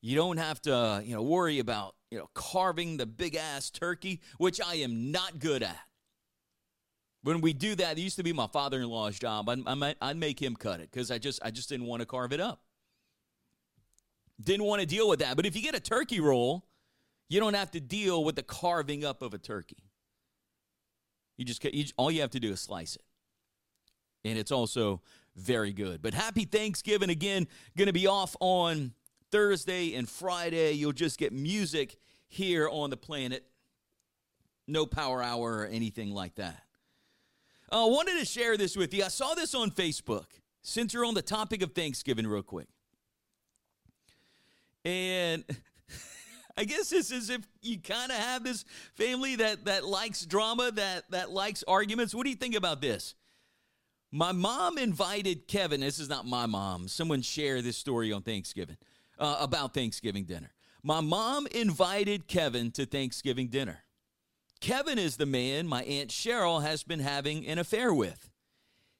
You 0.00 0.14
don't 0.14 0.36
have 0.36 0.62
to, 0.62 1.02
you 1.04 1.14
know, 1.14 1.22
worry 1.22 1.58
about 1.58 1.96
you 2.10 2.18
know 2.18 2.30
carving 2.34 2.98
the 2.98 3.06
big 3.06 3.34
ass 3.34 3.70
turkey, 3.70 4.20
which 4.38 4.60
I 4.64 4.76
am 4.76 5.10
not 5.10 5.40
good 5.40 5.64
at. 5.64 5.87
When 7.28 7.42
we 7.42 7.52
do 7.52 7.74
that, 7.74 7.98
it 7.98 8.00
used 8.00 8.16
to 8.16 8.22
be 8.22 8.32
my 8.32 8.46
father-in-law's 8.46 9.18
job. 9.18 9.50
I, 9.50 9.56
I, 9.66 9.94
I'd 10.00 10.16
make 10.16 10.40
him 10.40 10.56
cut 10.56 10.80
it 10.80 10.90
because 10.90 11.10
I 11.10 11.18
just 11.18 11.38
I 11.44 11.50
just 11.50 11.68
didn't 11.68 11.84
want 11.84 12.00
to 12.00 12.06
carve 12.06 12.32
it 12.32 12.40
up. 12.40 12.62
Didn't 14.40 14.64
want 14.64 14.80
to 14.80 14.86
deal 14.86 15.06
with 15.10 15.18
that. 15.18 15.36
But 15.36 15.44
if 15.44 15.54
you 15.54 15.60
get 15.60 15.74
a 15.74 15.80
turkey 15.80 16.20
roll, 16.20 16.64
you 17.28 17.38
don't 17.38 17.52
have 17.52 17.70
to 17.72 17.80
deal 17.80 18.24
with 18.24 18.36
the 18.36 18.42
carving 18.42 19.04
up 19.04 19.20
of 19.20 19.34
a 19.34 19.38
turkey. 19.38 19.90
You 21.36 21.44
just 21.44 21.62
you, 21.62 21.84
all 21.98 22.10
you 22.10 22.22
have 22.22 22.30
to 22.30 22.40
do 22.40 22.50
is 22.50 22.62
slice 22.62 22.96
it. 22.96 23.02
and 24.24 24.38
it's 24.38 24.50
also 24.50 25.02
very 25.36 25.74
good. 25.74 26.00
But 26.00 26.14
happy 26.14 26.46
Thanksgiving 26.46 27.10
again. 27.10 27.46
Going 27.76 27.88
to 27.88 27.92
be 27.92 28.06
off 28.06 28.36
on 28.40 28.94
Thursday 29.30 29.94
and 29.96 30.08
Friday. 30.08 30.72
You'll 30.72 30.92
just 30.92 31.18
get 31.18 31.34
music 31.34 31.98
here 32.26 32.70
on 32.70 32.88
the 32.88 32.96
planet. 32.96 33.44
No 34.66 34.86
power 34.86 35.22
hour 35.22 35.58
or 35.58 35.66
anything 35.66 36.10
like 36.10 36.36
that. 36.36 36.62
I 37.70 37.82
uh, 37.82 37.86
wanted 37.86 38.18
to 38.18 38.24
share 38.24 38.56
this 38.56 38.76
with 38.76 38.94
you. 38.94 39.04
I 39.04 39.08
saw 39.08 39.34
this 39.34 39.54
on 39.54 39.70
Facebook 39.70 40.24
since 40.62 40.94
we're 40.94 41.04
on 41.04 41.14
the 41.14 41.22
topic 41.22 41.62
of 41.62 41.72
Thanksgiving, 41.72 42.26
real 42.26 42.42
quick. 42.42 42.66
And 44.86 45.44
I 46.56 46.64
guess 46.64 46.88
this 46.88 47.10
is 47.10 47.28
if 47.28 47.46
you 47.60 47.78
kind 47.78 48.10
of 48.10 48.16
have 48.16 48.42
this 48.42 48.64
family 48.94 49.36
that 49.36 49.66
that 49.66 49.84
likes 49.84 50.24
drama, 50.24 50.70
that 50.72 51.10
that 51.10 51.30
likes 51.30 51.62
arguments. 51.68 52.14
What 52.14 52.24
do 52.24 52.30
you 52.30 52.36
think 52.36 52.54
about 52.54 52.80
this? 52.80 53.14
My 54.10 54.32
mom 54.32 54.78
invited 54.78 55.46
Kevin. 55.46 55.80
This 55.80 55.98
is 55.98 56.08
not 56.08 56.24
my 56.24 56.46
mom. 56.46 56.88
Someone 56.88 57.20
shared 57.20 57.64
this 57.64 57.76
story 57.76 58.12
on 58.12 58.22
Thanksgiving 58.22 58.78
uh, 59.18 59.36
about 59.40 59.74
Thanksgiving 59.74 60.24
dinner. 60.24 60.50
My 60.82 61.00
mom 61.00 61.46
invited 61.48 62.28
Kevin 62.28 62.70
to 62.72 62.86
Thanksgiving 62.86 63.48
dinner. 63.48 63.80
Kevin 64.60 64.98
is 64.98 65.16
the 65.16 65.26
man 65.26 65.66
my 65.66 65.82
Aunt 65.84 66.10
Cheryl 66.10 66.62
has 66.62 66.82
been 66.82 67.00
having 67.00 67.46
an 67.46 67.58
affair 67.58 67.94
with. 67.94 68.30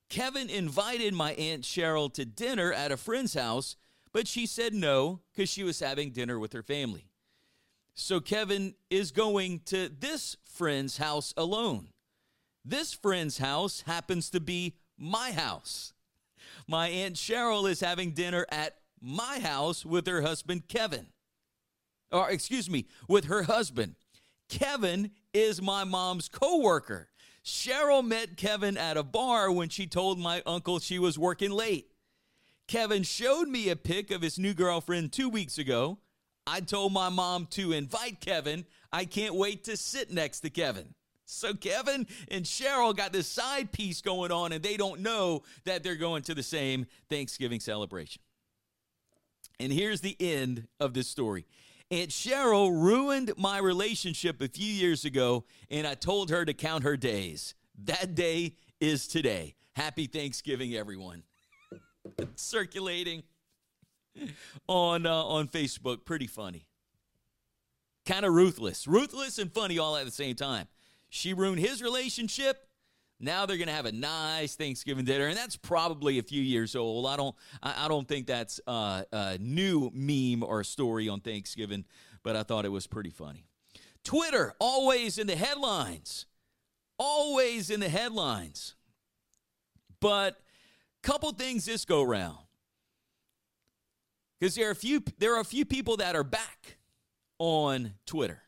Kevin 0.08 0.48
invited 0.48 1.12
my 1.14 1.32
Aunt 1.34 1.64
Cheryl 1.64 2.12
to 2.14 2.24
dinner 2.24 2.72
at 2.72 2.92
a 2.92 2.96
friend's 2.96 3.34
house, 3.34 3.76
but 4.12 4.26
she 4.26 4.46
said 4.46 4.72
no 4.72 5.20
because 5.32 5.50
she 5.50 5.64
was 5.64 5.80
having 5.80 6.10
dinner 6.10 6.38
with 6.38 6.52
her 6.52 6.62
family. 6.62 7.08
So 7.94 8.20
Kevin 8.20 8.74
is 8.90 9.10
going 9.10 9.60
to 9.66 9.88
this 9.88 10.36
friend's 10.44 10.98
house 10.98 11.34
alone. 11.36 11.88
This 12.64 12.94
friend's 12.94 13.38
house 13.38 13.82
happens 13.82 14.30
to 14.30 14.40
be 14.40 14.76
my 14.96 15.32
house. 15.32 15.92
My 16.66 16.88
Aunt 16.88 17.16
Cheryl 17.16 17.68
is 17.68 17.80
having 17.80 18.12
dinner 18.12 18.46
at 18.50 18.76
my 19.00 19.40
house 19.40 19.84
with 19.84 20.06
her 20.06 20.22
husband, 20.22 20.68
Kevin. 20.68 21.06
Or, 22.12 22.30
excuse 22.30 22.70
me, 22.70 22.86
with 23.08 23.24
her 23.26 23.42
husband. 23.42 23.96
Kevin 24.48 25.10
is 25.38 25.62
my 25.62 25.84
mom's 25.84 26.28
coworker. 26.28 27.08
Cheryl 27.44 28.04
met 28.04 28.36
Kevin 28.36 28.76
at 28.76 28.96
a 28.96 29.02
bar 29.02 29.50
when 29.50 29.68
she 29.68 29.86
told 29.86 30.18
my 30.18 30.42
uncle 30.44 30.80
she 30.80 30.98
was 30.98 31.18
working 31.18 31.52
late. 31.52 31.92
Kevin 32.66 33.04
showed 33.04 33.48
me 33.48 33.70
a 33.70 33.76
pic 33.76 34.10
of 34.10 34.20
his 34.20 34.38
new 34.38 34.52
girlfriend 34.52 35.12
two 35.12 35.28
weeks 35.28 35.56
ago. 35.56 35.98
I 36.46 36.60
told 36.60 36.92
my 36.92 37.08
mom 37.08 37.46
to 37.52 37.72
invite 37.72 38.20
Kevin. 38.20 38.66
I 38.92 39.04
can't 39.04 39.34
wait 39.34 39.64
to 39.64 39.76
sit 39.76 40.10
next 40.10 40.40
to 40.40 40.50
Kevin. 40.50 40.94
So 41.24 41.54
Kevin 41.54 42.06
and 42.30 42.44
Cheryl 42.44 42.96
got 42.96 43.12
this 43.12 43.28
side 43.28 43.70
piece 43.70 44.00
going 44.00 44.32
on, 44.32 44.52
and 44.52 44.62
they 44.62 44.76
don't 44.76 45.00
know 45.00 45.44
that 45.64 45.82
they're 45.82 45.94
going 45.94 46.22
to 46.24 46.34
the 46.34 46.42
same 46.42 46.86
Thanksgiving 47.08 47.60
celebration. 47.60 48.22
And 49.60 49.72
here's 49.72 50.00
the 50.00 50.16
end 50.18 50.66
of 50.80 50.94
this 50.94 51.08
story. 51.08 51.46
Aunt 51.90 52.10
Cheryl 52.10 52.70
ruined 52.70 53.32
my 53.38 53.58
relationship 53.58 54.42
a 54.42 54.48
few 54.48 54.66
years 54.66 55.06
ago, 55.06 55.44
and 55.70 55.86
I 55.86 55.94
told 55.94 56.28
her 56.28 56.44
to 56.44 56.52
count 56.52 56.84
her 56.84 56.98
days. 56.98 57.54
That 57.84 58.14
day 58.14 58.56
is 58.78 59.08
today. 59.08 59.54
Happy 59.74 60.06
Thanksgiving, 60.06 60.74
everyone. 60.74 61.22
Circulating 62.34 63.22
on 64.66 65.06
uh, 65.06 65.14
on 65.14 65.48
Facebook, 65.48 66.04
pretty 66.04 66.26
funny. 66.26 66.66
Kind 68.04 68.26
of 68.26 68.34
ruthless, 68.34 68.86
ruthless 68.86 69.38
and 69.38 69.52
funny 69.52 69.78
all 69.78 69.96
at 69.96 70.04
the 70.04 70.10
same 70.10 70.34
time. 70.34 70.66
She 71.08 71.32
ruined 71.32 71.60
his 71.60 71.82
relationship. 71.82 72.67
Now 73.20 73.46
they're 73.46 73.56
going 73.56 73.68
to 73.68 73.74
have 73.74 73.86
a 73.86 73.92
nice 73.92 74.54
Thanksgiving 74.54 75.04
dinner, 75.04 75.26
and 75.26 75.36
that's 75.36 75.56
probably 75.56 76.18
a 76.18 76.22
few 76.22 76.42
years 76.42 76.76
old. 76.76 77.06
I 77.06 77.16
don't, 77.16 77.34
I, 77.62 77.88
don't 77.88 78.06
think 78.06 78.26
that's 78.26 78.60
uh, 78.66 79.02
a 79.12 79.38
new 79.38 79.90
meme 79.92 80.44
or 80.44 80.62
story 80.62 81.08
on 81.08 81.20
Thanksgiving, 81.20 81.84
but 82.22 82.36
I 82.36 82.44
thought 82.44 82.64
it 82.64 82.68
was 82.70 82.86
pretty 82.86 83.10
funny. 83.10 83.44
Twitter 84.04 84.54
always 84.60 85.18
in 85.18 85.26
the 85.26 85.34
headlines, 85.34 86.26
always 86.96 87.70
in 87.70 87.80
the 87.80 87.88
headlines. 87.88 88.76
But 90.00 90.38
couple 91.02 91.32
things 91.32 91.64
this 91.64 91.84
go 91.84 92.02
round, 92.02 92.38
because 94.38 94.54
there 94.54 94.68
are 94.68 94.72
a 94.72 94.76
few, 94.76 95.02
there 95.18 95.34
are 95.34 95.40
a 95.40 95.44
few 95.44 95.64
people 95.64 95.96
that 95.96 96.14
are 96.14 96.24
back 96.24 96.78
on 97.38 97.94
Twitter. 98.06 98.42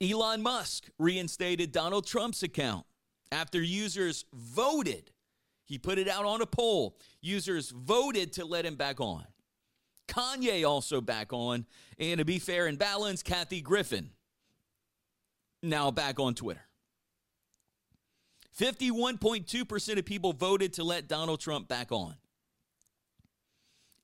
Elon 0.00 0.42
Musk 0.42 0.88
reinstated 0.98 1.72
Donald 1.72 2.06
Trump's 2.06 2.42
account 2.42 2.86
after 3.32 3.60
users 3.60 4.24
voted. 4.32 5.10
He 5.64 5.78
put 5.78 5.98
it 5.98 6.08
out 6.08 6.24
on 6.24 6.40
a 6.40 6.46
poll. 6.46 6.96
Users 7.20 7.70
voted 7.70 8.32
to 8.34 8.44
let 8.44 8.64
him 8.64 8.76
back 8.76 9.00
on. 9.00 9.24
Kanye 10.06 10.66
also 10.68 11.00
back 11.00 11.32
on. 11.32 11.66
And 11.98 12.18
to 12.18 12.24
be 12.24 12.38
fair 12.38 12.66
and 12.66 12.78
balanced, 12.78 13.24
Kathy 13.24 13.60
Griffin 13.60 14.10
now 15.62 15.90
back 15.90 16.18
on 16.20 16.34
Twitter. 16.34 16.62
51.2% 18.58 19.98
of 19.98 20.04
people 20.04 20.32
voted 20.32 20.72
to 20.74 20.84
let 20.84 21.08
Donald 21.08 21.40
Trump 21.40 21.68
back 21.68 21.92
on. 21.92 22.14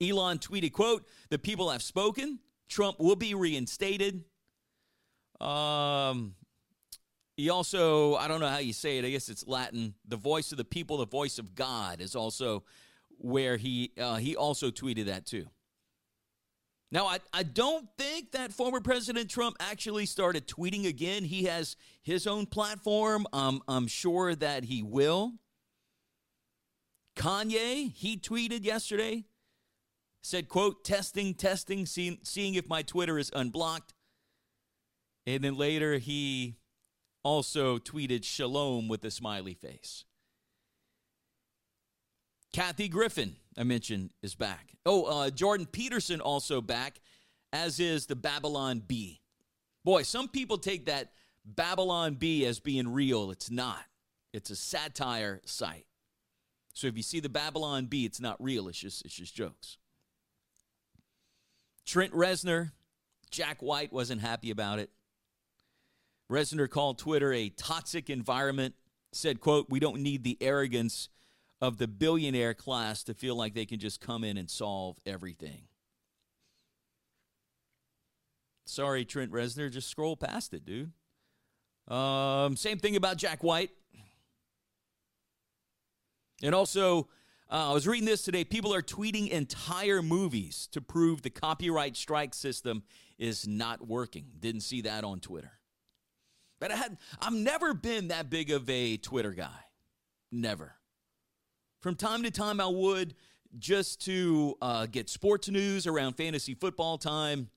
Elon 0.01 0.39
tweeted, 0.39 0.73
quote, 0.73 1.07
the 1.31 1.39
people 1.39 1.71
have 1.71 1.83
spoken. 1.83 2.39
Trump 2.69 3.01
will 3.01 3.17
be 3.17 3.35
reinstated. 3.35 4.25
Um, 5.45 6.35
he 7.37 7.51
also, 7.51 8.15
I 8.15 8.29
don't 8.29 8.41
know 8.41 8.49
how 8.49 8.59
you 8.59 8.73
say 8.73 8.99
it. 8.99 9.05
I 9.05 9.11
guess 9.11 9.29
it's 9.29 9.47
Latin. 9.47 9.95
The 10.07 10.17
voice 10.17 10.53
of 10.53 10.59
the 10.59 10.65
people, 10.65 10.99
the 10.99 11.07
voice 11.07 11.39
of 11.39 11.55
God, 11.55 12.01
is 12.01 12.15
also 12.15 12.65
where 13.19 13.57
he 13.57 13.93
uh, 13.99 14.17
he 14.17 14.37
also 14.37 14.71
tweeted 14.71 15.07
that 15.07 15.27
too. 15.27 15.47
Now, 16.91 17.07
I, 17.07 17.19
I 17.33 17.43
don't 17.43 17.89
think 17.99 18.33
that 18.33 18.53
former 18.53 18.81
President 18.81 19.29
Trump 19.29 19.57
actually 19.59 20.07
started 20.07 20.47
tweeting 20.47 20.87
again. 20.87 21.25
He 21.25 21.45
has 21.45 21.77
his 22.03 22.27
own 22.27 22.47
platform. 22.47 23.27
Um, 23.33 23.63
I'm 23.67 23.89
sure 23.89 24.35
that 24.37 24.65
he 24.65 24.83
will. 24.83 25.33
Kanye, 27.17 27.93
he 27.93 28.17
tweeted 28.17 28.65
yesterday, 28.65 29.25
said, 30.23 30.49
quote, 30.49 30.85
testing, 30.85 31.35
testing, 31.35 31.87
seeing, 31.87 32.19
seeing 32.23 32.55
if 32.55 32.69
my 32.69 32.83
Twitter 32.83 33.19
is 33.19 33.31
unblocked. 33.35 33.94
And 35.27 35.43
then 35.43 35.57
later 35.57 35.99
he 35.99 36.57
also 37.23 37.79
tweeted 37.79 38.25
shalom 38.25 38.89
with 38.89 39.05
a 39.05 39.11
smiley 39.11 39.55
face. 39.55 40.05
Kathy 42.53 42.89
Griffin, 42.89 43.37
I 43.59 43.65
mentioned, 43.65 44.11
is 44.23 44.35
back. 44.35 44.75
Oh, 44.87 45.05
uh, 45.05 45.31
Jordan 45.31 45.67
Peterson 45.67 46.21
also 46.21 46.61
back, 46.61 47.01
as 47.53 47.81
is 47.81 48.07
the 48.07 48.15
Babylon 48.15 48.83
Bee. 48.87 49.21
Boy, 49.85 50.03
some 50.03 50.29
people 50.29 50.59
take 50.59 50.87
that 50.87 51.13
Babylon 51.45 52.15
Bee 52.15 52.47
as 52.47 52.61
being 52.61 52.93
real. 52.93 53.31
It's 53.31 53.51
not. 53.51 53.83
It's 54.33 54.51
a 54.51 54.57
satire 54.57 55.41
site. 55.45 55.87
So 56.75 56.87
if 56.87 56.97
you 56.97 57.03
see 57.03 57.21
the 57.21 57.29
Babylon 57.29 57.87
Bee, 57.87 58.05
it's 58.05 58.21
not 58.21 58.43
real. 58.43 58.69
It's 58.69 58.79
just 58.79 59.05
it's 59.05 59.15
just 59.15 59.35
jokes. 59.35 59.79
Trent 61.87 62.13
Reznor, 62.13 62.73
Jack 63.31 63.63
White 63.63 63.93
wasn't 63.93 64.21
happy 64.21 64.51
about 64.51 64.79
it. 64.79 64.91
Reznor 66.35 66.69
called 66.69 66.99
Twitter 66.99 67.33
a 67.33 67.49
toxic 67.49 68.11
environment, 68.11 68.75
said, 69.13 69.41
quote, 69.41 69.67
we 69.71 69.79
don't 69.79 70.01
need 70.01 70.25
the 70.25 70.37
arrogance 70.41 71.09
of 71.61 71.79
the 71.79 71.87
billionaire 71.87 72.55
class 72.55 73.05
to 73.05 73.15
feel 73.15 73.37
like 73.37 73.55
they 73.55 73.67
can 73.67 73.79
just 73.79 74.01
come 74.01 74.25
in 74.25 74.37
and 74.37 74.51
solve 74.51 74.99
everything. 75.07 75.63
Sorry, 78.67 79.05
Trent 79.05 79.31
Reznor, 79.31 79.71
just 79.71 79.89
scroll 79.89 80.17
past 80.17 80.53
it, 80.55 80.65
dude. 80.65 80.91
Um, 81.87 82.57
same 82.57 82.79
thing 82.79 82.97
about 82.97 83.17
Jack 83.17 83.45
White. 83.45 83.71
And 86.43 86.55
also, 86.55 87.09
uh, 87.51 87.71
I 87.71 87.73
was 87.73 87.87
reading 87.87 88.07
this 88.07 88.23
today. 88.23 88.45
People 88.45 88.75
are 88.75 88.83
tweeting 88.83 89.29
entire 89.29 90.03
movies 90.03 90.69
to 90.73 90.81
prove 90.81 91.23
the 91.23 91.31
copyright 91.31 91.97
strike 91.97 92.35
system 92.35 92.83
is 93.19 93.47
not 93.47 93.87
working. 93.87 94.27
Didn't 94.41 94.63
see 94.63 94.81
that 94.81 95.05
on 95.05 95.21
Twitter. 95.21 95.53
But 96.65 96.73
I 96.73 96.77
had 96.77 96.97
I've 97.21 97.35
never 97.35 97.75
been 97.75 98.09
that 98.09 98.31
big 98.31 98.51
of 98.51 98.71
a 98.71 98.97
Twitter 98.97 99.33
guy. 99.33 99.67
Never. 100.33 100.73
From 101.83 101.95
time 101.95 102.23
to 102.23 102.31
time, 102.31 102.59
I 102.59 102.69
would 102.69 103.15
just 103.59 104.03
to 104.07 104.57
uh, 104.63 104.87
get 104.87 105.11
sports 105.11 105.51
news 105.51 105.87
around 105.87 106.15
fantasy 106.15 106.55
football 106.55 106.97
time, 106.97 107.51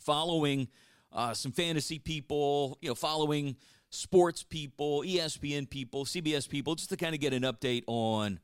following 0.00 0.68
uh, 1.12 1.34
some 1.34 1.52
fantasy 1.52 1.98
people, 1.98 2.78
you 2.80 2.88
know, 2.88 2.94
following 2.94 3.56
sports 3.90 4.42
people, 4.42 5.02
ESPN 5.02 5.68
people, 5.68 6.06
CBS 6.06 6.48
people, 6.48 6.76
just 6.76 6.88
to 6.88 6.96
kind 6.96 7.14
of 7.14 7.20
get 7.20 7.34
an 7.34 7.42
update 7.42 7.84
on 7.86 8.40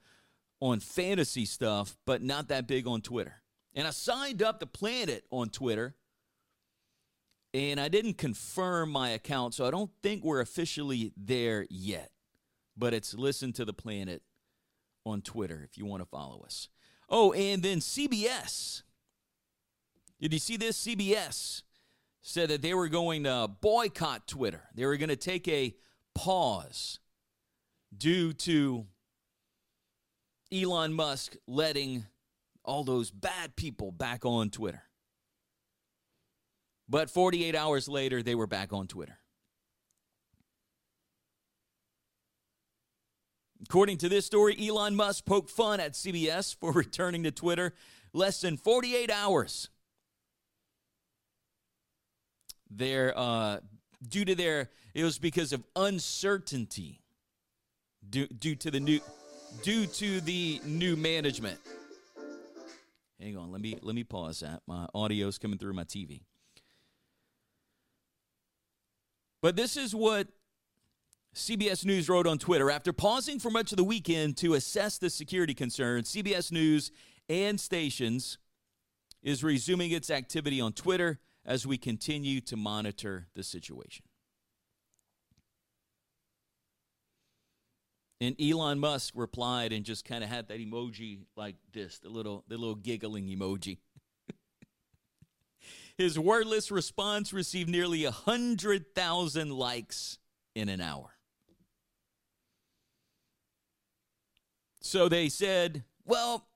on 0.60 0.80
fantasy 0.80 1.46
stuff, 1.46 1.96
but 2.04 2.22
not 2.22 2.48
that 2.48 2.66
big 2.66 2.86
on 2.86 3.00
Twitter. 3.00 3.36
And 3.74 3.86
I 3.86 3.92
signed 3.92 4.42
up 4.42 4.60
to 4.60 4.66
Planet 4.66 5.24
on 5.30 5.48
Twitter 5.48 5.94
and 7.52 7.80
I 7.80 7.88
didn't 7.88 8.14
confirm 8.18 8.90
my 8.90 9.10
account, 9.10 9.54
so 9.54 9.66
I 9.66 9.70
don't 9.70 9.90
think 10.02 10.24
we're 10.24 10.40
officially 10.40 11.12
there 11.16 11.66
yet. 11.68 12.10
but 12.76 12.94
it's 12.94 13.14
Listen 13.14 13.52
to 13.54 13.64
the 13.64 13.72
Planet 13.72 14.22
on 15.04 15.20
Twitter 15.22 15.62
if 15.68 15.76
you 15.76 15.84
want 15.86 16.02
to 16.02 16.06
follow 16.08 16.42
us. 16.44 16.68
Oh, 17.08 17.32
and 17.32 17.62
then 17.62 17.78
CBS. 17.78 18.82
Did 20.20 20.32
you 20.32 20.38
see 20.38 20.56
this? 20.56 20.86
CBS 20.86 21.62
said 22.22 22.50
that 22.50 22.62
they 22.62 22.74
were 22.74 22.88
going 22.88 23.24
to 23.24 23.48
boycott 23.60 24.28
Twitter. 24.28 24.62
They 24.74 24.86
were 24.86 24.96
going 24.96 25.08
to 25.08 25.16
take 25.16 25.48
a 25.48 25.74
pause 26.14 27.00
due 27.96 28.32
to 28.34 28.86
Elon 30.52 30.92
Musk 30.92 31.36
letting 31.46 32.06
all 32.64 32.84
those 32.84 33.10
bad 33.10 33.56
people 33.56 33.90
back 33.90 34.24
on 34.24 34.50
Twitter. 34.50 34.82
But 36.90 37.08
48 37.08 37.54
hours 37.54 37.88
later, 37.88 38.20
they 38.20 38.34
were 38.34 38.48
back 38.48 38.72
on 38.72 38.88
Twitter. 38.88 39.16
According 43.62 43.98
to 43.98 44.08
this 44.08 44.26
story, 44.26 44.56
Elon 44.60 44.96
Musk 44.96 45.24
poked 45.24 45.50
fun 45.50 45.78
at 45.78 45.92
CBS 45.92 46.56
for 46.56 46.72
returning 46.74 47.22
to 47.22 47.30
Twitter 47.30 47.74
less 48.12 48.40
than 48.40 48.56
48 48.56 49.08
hours. 49.08 49.68
Their, 52.68 53.16
uh, 53.16 53.60
due 54.06 54.24
to 54.24 54.34
their, 54.34 54.70
it 54.92 55.04
was 55.04 55.20
because 55.20 55.52
of 55.52 55.62
uncertainty 55.76 57.02
due, 58.08 58.26
due 58.26 58.56
to 58.56 58.70
the 58.70 58.80
new, 58.80 58.98
due 59.62 59.86
to 59.86 60.20
the 60.22 60.60
new 60.64 60.96
management. 60.96 61.60
Hang 63.20 63.36
on, 63.36 63.52
let 63.52 63.60
me 63.60 63.78
let 63.82 63.94
me 63.94 64.02
pause 64.02 64.40
that. 64.40 64.62
My 64.66 64.86
audio's 64.94 65.36
coming 65.36 65.58
through 65.58 65.74
my 65.74 65.84
TV. 65.84 66.22
But 69.42 69.56
this 69.56 69.76
is 69.76 69.94
what 69.94 70.28
CBS 71.34 71.84
News 71.84 72.08
wrote 72.08 72.26
on 72.26 72.38
Twitter 72.38 72.70
after 72.70 72.92
pausing 72.92 73.38
for 73.38 73.50
much 73.50 73.72
of 73.72 73.76
the 73.76 73.84
weekend 73.84 74.36
to 74.38 74.54
assess 74.54 74.98
the 74.98 75.08
security 75.08 75.54
concerns. 75.54 76.10
CBS 76.12 76.52
News 76.52 76.90
and 77.28 77.58
stations 77.58 78.38
is 79.22 79.44
resuming 79.44 79.92
its 79.92 80.10
activity 80.10 80.60
on 80.60 80.72
Twitter 80.72 81.20
as 81.44 81.66
we 81.66 81.78
continue 81.78 82.40
to 82.42 82.56
monitor 82.56 83.28
the 83.34 83.42
situation. 83.42 84.04
And 88.20 88.36
Elon 88.38 88.78
Musk 88.78 89.14
replied 89.16 89.72
and 89.72 89.82
just 89.84 90.04
kind 90.04 90.22
of 90.22 90.28
had 90.28 90.48
that 90.48 90.58
emoji 90.58 91.20
like 91.36 91.56
this, 91.72 91.98
the 92.00 92.10
little 92.10 92.44
the 92.48 92.58
little 92.58 92.74
giggling 92.74 93.26
emoji. 93.26 93.78
His 96.00 96.18
wordless 96.18 96.70
response 96.70 97.30
received 97.30 97.68
nearly 97.68 98.04
100,000 98.04 99.50
likes 99.50 100.16
in 100.54 100.70
an 100.70 100.80
hour. 100.80 101.10
So 104.80 105.10
they 105.10 105.28
said, 105.28 105.84
well, 106.06 106.46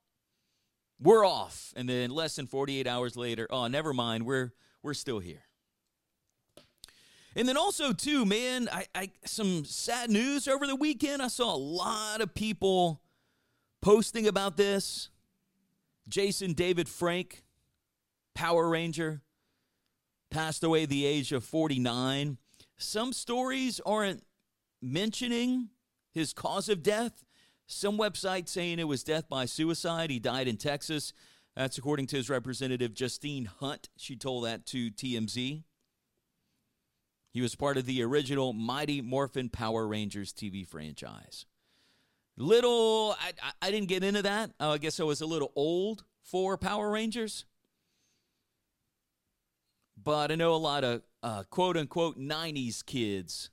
we're 0.98 1.26
off. 1.26 1.74
And 1.76 1.86
then 1.86 2.08
less 2.08 2.36
than 2.36 2.46
48 2.46 2.86
hours 2.86 3.18
later, 3.18 3.46
oh, 3.50 3.66
never 3.66 3.92
mind, 3.92 4.24
we're, 4.24 4.54
we're 4.82 4.94
still 4.94 5.18
here. 5.18 5.42
And 7.36 7.46
then 7.46 7.58
also, 7.58 7.92
too, 7.92 8.24
man, 8.24 8.70
I, 8.72 8.86
I 8.94 9.10
some 9.26 9.66
sad 9.66 10.08
news 10.08 10.48
over 10.48 10.66
the 10.66 10.74
weekend. 10.74 11.20
I 11.20 11.28
saw 11.28 11.54
a 11.54 11.58
lot 11.58 12.22
of 12.22 12.34
people 12.34 13.02
posting 13.82 14.26
about 14.26 14.56
this. 14.56 15.10
Jason 16.08 16.54
David 16.54 16.88
Frank, 16.88 17.44
Power 18.34 18.70
Ranger, 18.70 19.20
passed 20.34 20.64
away 20.64 20.84
the 20.84 21.06
age 21.06 21.30
of 21.30 21.44
49. 21.44 22.38
Some 22.76 23.12
stories 23.12 23.80
aren't 23.86 24.24
mentioning 24.82 25.68
his 26.10 26.32
cause 26.32 26.68
of 26.68 26.82
death. 26.82 27.24
Some 27.68 27.96
websites 27.96 28.48
saying 28.48 28.80
it 28.80 28.88
was 28.88 29.04
death 29.04 29.28
by 29.28 29.44
suicide. 29.44 30.10
He 30.10 30.18
died 30.18 30.48
in 30.48 30.56
Texas. 30.56 31.12
That's 31.54 31.78
according 31.78 32.08
to 32.08 32.16
his 32.16 32.28
representative, 32.28 32.94
Justine 32.94 33.44
Hunt. 33.44 33.88
She 33.96 34.16
told 34.16 34.44
that 34.44 34.66
to 34.66 34.90
TMZ. 34.90 35.62
He 37.30 37.40
was 37.40 37.54
part 37.54 37.76
of 37.76 37.86
the 37.86 38.02
original 38.02 38.52
Mighty 38.52 39.00
Morphin 39.00 39.48
Power 39.48 39.86
Rangers 39.86 40.32
TV 40.32 40.66
franchise. 40.66 41.46
Little, 42.36 43.14
I, 43.20 43.32
I 43.62 43.70
didn't 43.70 43.88
get 43.88 44.02
into 44.02 44.22
that. 44.22 44.50
Uh, 44.58 44.70
I 44.70 44.78
guess 44.78 44.98
I 44.98 45.04
was 45.04 45.20
a 45.20 45.26
little 45.26 45.52
old 45.54 46.02
for 46.24 46.58
Power 46.58 46.90
Rangers. 46.90 47.44
But 50.04 50.30
I 50.30 50.34
know 50.34 50.54
a 50.54 50.56
lot 50.56 50.84
of 50.84 51.02
uh, 51.22 51.44
quote 51.44 51.78
unquote 51.78 52.18
90s 52.18 52.84
kids 52.84 53.50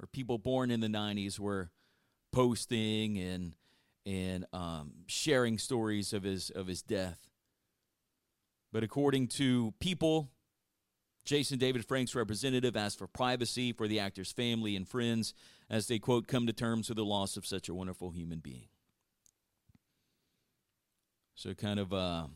or 0.00 0.06
people 0.06 0.38
born 0.38 0.70
in 0.70 0.80
the 0.80 0.88
90s 0.88 1.38
were 1.38 1.70
posting 2.32 3.18
and 3.18 3.54
and 4.06 4.44
um, 4.52 4.92
sharing 5.06 5.58
stories 5.58 6.12
of 6.12 6.22
his 6.22 6.50
of 6.50 6.68
his 6.68 6.82
death. 6.82 7.28
But 8.72 8.84
according 8.84 9.28
to 9.28 9.74
people, 9.80 10.30
Jason 11.24 11.58
David 11.58 11.84
Frank's 11.84 12.14
representative 12.14 12.76
asked 12.76 12.98
for 12.98 13.06
privacy 13.06 13.72
for 13.72 13.88
the 13.88 13.98
actor's 13.98 14.30
family 14.30 14.76
and 14.76 14.86
friends 14.86 15.34
as 15.70 15.88
they 15.88 15.98
quote 15.98 16.28
come 16.28 16.46
to 16.46 16.52
terms 16.52 16.88
with 16.88 16.96
the 16.96 17.04
loss 17.04 17.36
of 17.36 17.46
such 17.46 17.68
a 17.68 17.74
wonderful 17.74 18.10
human 18.10 18.38
being. 18.38 18.68
So 21.34 21.54
kind 21.54 21.80
of 21.80 21.92
a 21.92 22.28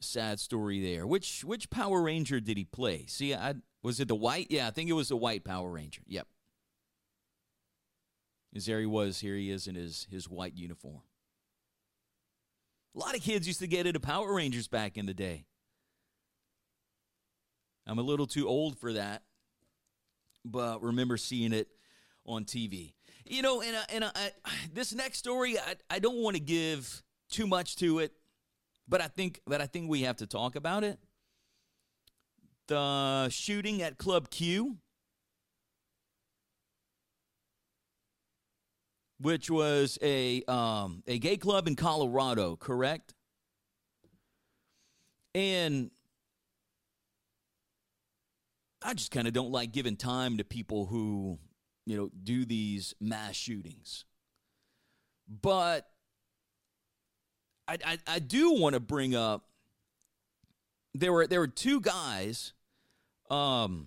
sad 0.00 0.40
story 0.40 0.80
there. 0.80 1.06
Which 1.06 1.44
which 1.44 1.70
Power 1.70 2.02
Ranger 2.02 2.40
did 2.40 2.56
he 2.56 2.64
play? 2.64 3.06
See, 3.06 3.34
I 3.34 3.54
was 3.82 4.00
it 4.00 4.08
the 4.08 4.14
white? 4.14 4.48
Yeah, 4.50 4.66
I 4.66 4.70
think 4.70 4.90
it 4.90 4.94
was 4.94 5.08
the 5.08 5.16
white 5.16 5.44
Power 5.44 5.70
Ranger. 5.70 6.02
Yep. 6.06 6.26
As 8.54 8.66
there 8.66 8.80
he 8.80 8.86
was, 8.86 9.20
here 9.20 9.36
he 9.36 9.50
is 9.50 9.66
in 9.66 9.76
his, 9.76 10.06
his 10.10 10.28
white 10.28 10.54
uniform. 10.56 11.02
A 12.96 12.98
lot 12.98 13.14
of 13.14 13.22
kids 13.22 13.46
used 13.46 13.60
to 13.60 13.68
get 13.68 13.86
into 13.86 14.00
Power 14.00 14.34
Rangers 14.34 14.66
back 14.66 14.98
in 14.98 15.06
the 15.06 15.14
day. 15.14 15.44
I'm 17.86 17.98
a 17.98 18.02
little 18.02 18.26
too 18.26 18.48
old 18.48 18.76
for 18.78 18.92
that, 18.94 19.22
but 20.44 20.82
remember 20.82 21.16
seeing 21.16 21.52
it 21.52 21.68
on 22.26 22.44
TV. 22.44 22.94
You 23.24 23.42
know, 23.42 23.62
and, 23.62 23.76
and 23.88 24.04
I, 24.04 24.32
this 24.72 24.92
next 24.92 25.18
story, 25.18 25.56
I, 25.56 25.76
I 25.88 25.98
don't 26.00 26.16
want 26.16 26.34
to 26.34 26.40
give 26.40 27.02
too 27.30 27.46
much 27.46 27.76
to 27.76 28.00
it, 28.00 28.12
but 28.90 29.00
I 29.00 29.06
think 29.06 29.40
but 29.46 29.60
I 29.60 29.66
think 29.66 29.88
we 29.88 30.02
have 30.02 30.16
to 30.16 30.26
talk 30.26 30.56
about 30.56 30.84
it. 30.84 30.98
The 32.66 33.28
shooting 33.30 33.80
at 33.80 33.96
Club 33.96 34.28
Q 34.30 34.76
which 39.20 39.50
was 39.50 39.98
a 40.02 40.42
um, 40.48 41.02
a 41.06 41.18
gay 41.18 41.36
club 41.36 41.68
in 41.68 41.76
Colorado, 41.76 42.56
correct? 42.56 43.14
And 45.34 45.90
I 48.82 48.94
just 48.94 49.10
kind 49.10 49.28
of 49.28 49.32
don't 49.32 49.52
like 49.52 49.72
giving 49.72 49.96
time 49.96 50.38
to 50.38 50.44
people 50.44 50.86
who, 50.86 51.38
you 51.86 51.96
know, 51.96 52.10
do 52.24 52.44
these 52.44 52.94
mass 53.00 53.36
shootings. 53.36 54.04
But 55.28 55.89
I, 57.70 57.78
I, 57.86 57.98
I 58.14 58.18
do 58.18 58.54
want 58.54 58.74
to 58.74 58.80
bring 58.80 59.14
up 59.14 59.44
there 60.92 61.12
were 61.12 61.28
there 61.28 61.38
were 61.38 61.46
two 61.46 61.80
guys 61.80 62.52
um, 63.30 63.86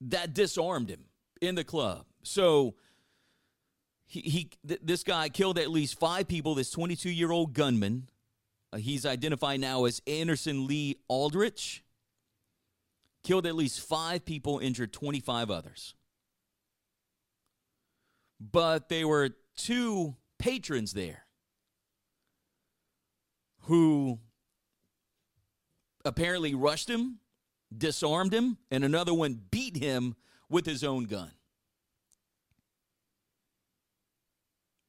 that 0.00 0.32
disarmed 0.32 0.88
him 0.88 1.04
in 1.40 1.56
the 1.56 1.64
club. 1.64 2.04
So 2.22 2.76
he, 4.06 4.20
he 4.20 4.50
th- 4.66 4.80
this 4.84 5.02
guy 5.02 5.28
killed 5.28 5.58
at 5.58 5.70
least 5.70 5.98
five 5.98 6.28
people. 6.28 6.54
This 6.54 6.70
22 6.70 7.10
year 7.10 7.32
old 7.32 7.52
gunman, 7.52 8.08
uh, 8.72 8.76
he's 8.76 9.04
identified 9.04 9.58
now 9.58 9.84
as 9.84 10.00
Anderson 10.06 10.68
Lee 10.68 10.98
Aldrich, 11.08 11.82
killed 13.24 13.44
at 13.44 13.56
least 13.56 13.80
five 13.80 14.24
people, 14.24 14.60
injured 14.60 14.92
25 14.92 15.50
others. 15.50 15.94
But 18.40 18.88
there 18.88 19.08
were 19.08 19.30
two 19.56 20.14
patrons 20.38 20.92
there 20.92 21.21
who 23.62 24.18
apparently 26.04 26.54
rushed 26.54 26.90
him, 26.90 27.18
disarmed 27.76 28.32
him, 28.32 28.58
and 28.70 28.84
another 28.84 29.14
one 29.14 29.40
beat 29.50 29.76
him 29.76 30.14
with 30.48 30.66
his 30.66 30.84
own 30.84 31.04
gun. 31.04 31.30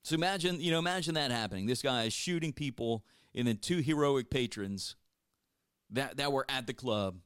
So 0.04 0.16
imagine, 0.16 0.60
you 0.60 0.72
know, 0.72 0.80
imagine 0.80 1.14
that 1.14 1.32
happening. 1.32 1.66
This 1.66 1.82
guy 1.82 2.04
is 2.04 2.14
shooting 2.14 2.52
people, 2.52 3.06
and 3.34 3.48
then 3.48 3.58
two 3.58 3.78
heroic 3.78 4.30
patrons 4.30 4.96
that, 5.92 6.18
that 6.18 6.32
were 6.34 6.46
at 6.50 6.68
the 6.68 6.74
club 6.74 7.18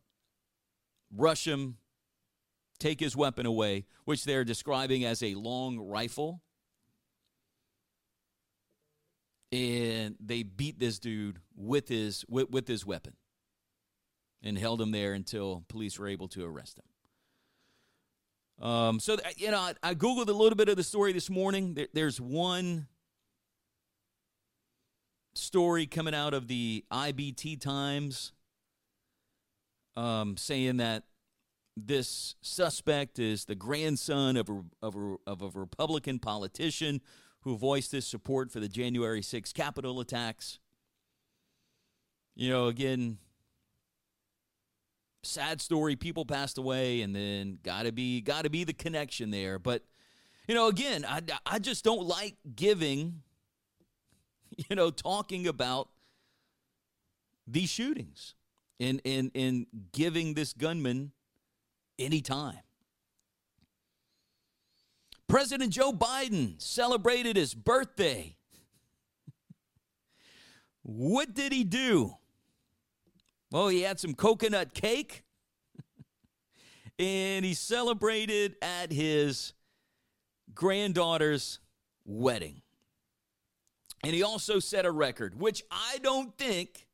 rush 1.16 1.48
him, 1.48 1.78
take 2.80 3.00
his 3.00 3.16
weapon 3.16 3.46
away, 3.46 3.86
which 4.06 4.26
they're 4.26 4.44
describing 4.44 5.06
as 5.06 5.24
a 5.24 5.34
long 5.36 5.80
rifle. 5.80 6.42
And 9.52 10.16
they 10.20 10.44
beat 10.44 10.80
this 10.80 11.00
dude 11.00 11.40
with 11.56 11.88
his 11.88 12.26
with, 12.28 12.50
with 12.50 12.68
his 12.68 12.86
weapon 12.86 13.14
and 14.44 14.58
held 14.58 14.82
him 14.82 14.92
there 14.92 15.14
until 15.14 15.64
police 15.68 15.98
were 15.98 16.08
able 16.08 16.28
to 16.30 16.46
arrest 16.46 16.80
him. 16.80 16.86
Um, 18.68 19.00
so, 19.00 19.18
you 19.36 19.52
know, 19.52 19.60
I, 19.60 19.74
I, 19.84 19.94
Googled 19.94 20.30
a 20.30 20.34
little 20.34 20.56
bit 20.56 20.68
of 20.68 20.78
the 20.78 20.84
story 20.84 21.14
this 21.14 21.30
morning. 21.30 21.76
There, 21.76 21.88
there's 21.94 22.20
one 22.20 22.88
story 25.36 25.86
coming 25.86 26.16
out 26.16 26.34
of 26.34 26.48
the 26.48 26.84
IBT 26.92 27.62
Times 27.62 28.32
um, 29.96 30.38
saying 30.38 30.78
that 30.78 31.04
this 31.76 32.36
suspect 32.42 33.20
is 33.20 33.46
the 33.46 33.54
grandson 33.54 34.38
of 34.38 34.50
a, 34.50 34.64
of, 34.82 34.96
a, 34.96 35.16
of 35.28 35.42
a 35.44 35.60
Republican 35.60 36.18
politician 36.18 37.02
who 37.42 37.58
voiced 37.58 37.92
his 37.92 38.06
support 38.06 38.52
for 38.52 38.60
the 38.60 38.68
January 38.68 39.22
6 39.22 39.54
Capitol 39.54 40.00
attacks. 40.00 40.60
You 42.36 42.50
know, 42.50 42.68
again, 42.68 43.18
sad 45.24 45.62
story. 45.62 45.96
People 45.96 46.26
passed 46.26 46.58
away, 46.58 47.02
and 47.02 47.16
then 47.16 47.60
gotta 47.64 47.92
be 47.92 48.22
gotta 48.22 48.50
be 48.50 48.64
the 48.64 48.74
connection 48.74 49.32
there. 49.32 49.60
But 49.60 49.84
you 50.48 50.56
know, 50.56 50.68
again, 50.68 51.06
I 51.08 51.22
I 51.46 51.60
just 51.60 51.84
don't 51.84 52.06
like 52.06 52.38
giving. 52.56 53.22
You 54.70 54.76
know, 54.76 54.90
talking 54.90 55.46
about 55.46 55.90
these 57.46 57.70
shootings 57.70 58.34
and 58.80 59.02
and 59.06 59.30
and 59.36 59.68
giving 59.92 60.34
this 60.34 60.54
gunman 60.54 61.12
any 62.00 62.22
time. 62.22 62.60
President 65.28 65.74
Joe 65.74 65.92
Biden 65.92 66.62
celebrated 66.62 67.36
his 67.36 67.54
birthday. 67.54 68.38
what 70.84 71.34
did 71.34 71.52
he 71.52 71.64
do? 71.64 72.16
Well, 73.52 73.68
he 73.68 73.82
had 73.82 74.00
some 74.00 74.14
coconut 74.14 74.74
cake 74.74 75.24
and 77.00 77.44
he 77.44 77.54
celebrated 77.54 78.56
at 78.62 78.92
his 78.92 79.54
granddaughter's 80.54 81.60
wedding. 82.06 82.62
And 84.04 84.14
he 84.14 84.24
also 84.24 84.60
set 84.60 84.86
a 84.86 84.92
record, 84.92 85.40
which 85.40 85.64
I 85.72 85.98
don't 86.02 86.38
think, 86.38 86.88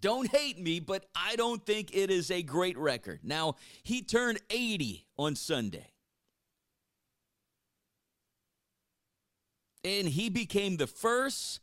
don't 0.00 0.28
hate 0.28 0.58
me, 0.58 0.80
but 0.80 1.06
I 1.14 1.36
don't 1.36 1.64
think 1.64 1.94
it 1.94 2.10
is 2.10 2.30
a 2.30 2.42
great 2.42 2.76
record. 2.76 3.20
Now, 3.22 3.56
he 3.82 4.02
turned 4.02 4.40
80 4.50 5.06
on 5.16 5.36
Sunday. 5.36 5.91
And 9.84 10.08
he 10.08 10.28
became 10.28 10.76
the 10.76 10.86
first 10.86 11.60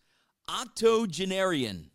octogenarian 0.50 1.92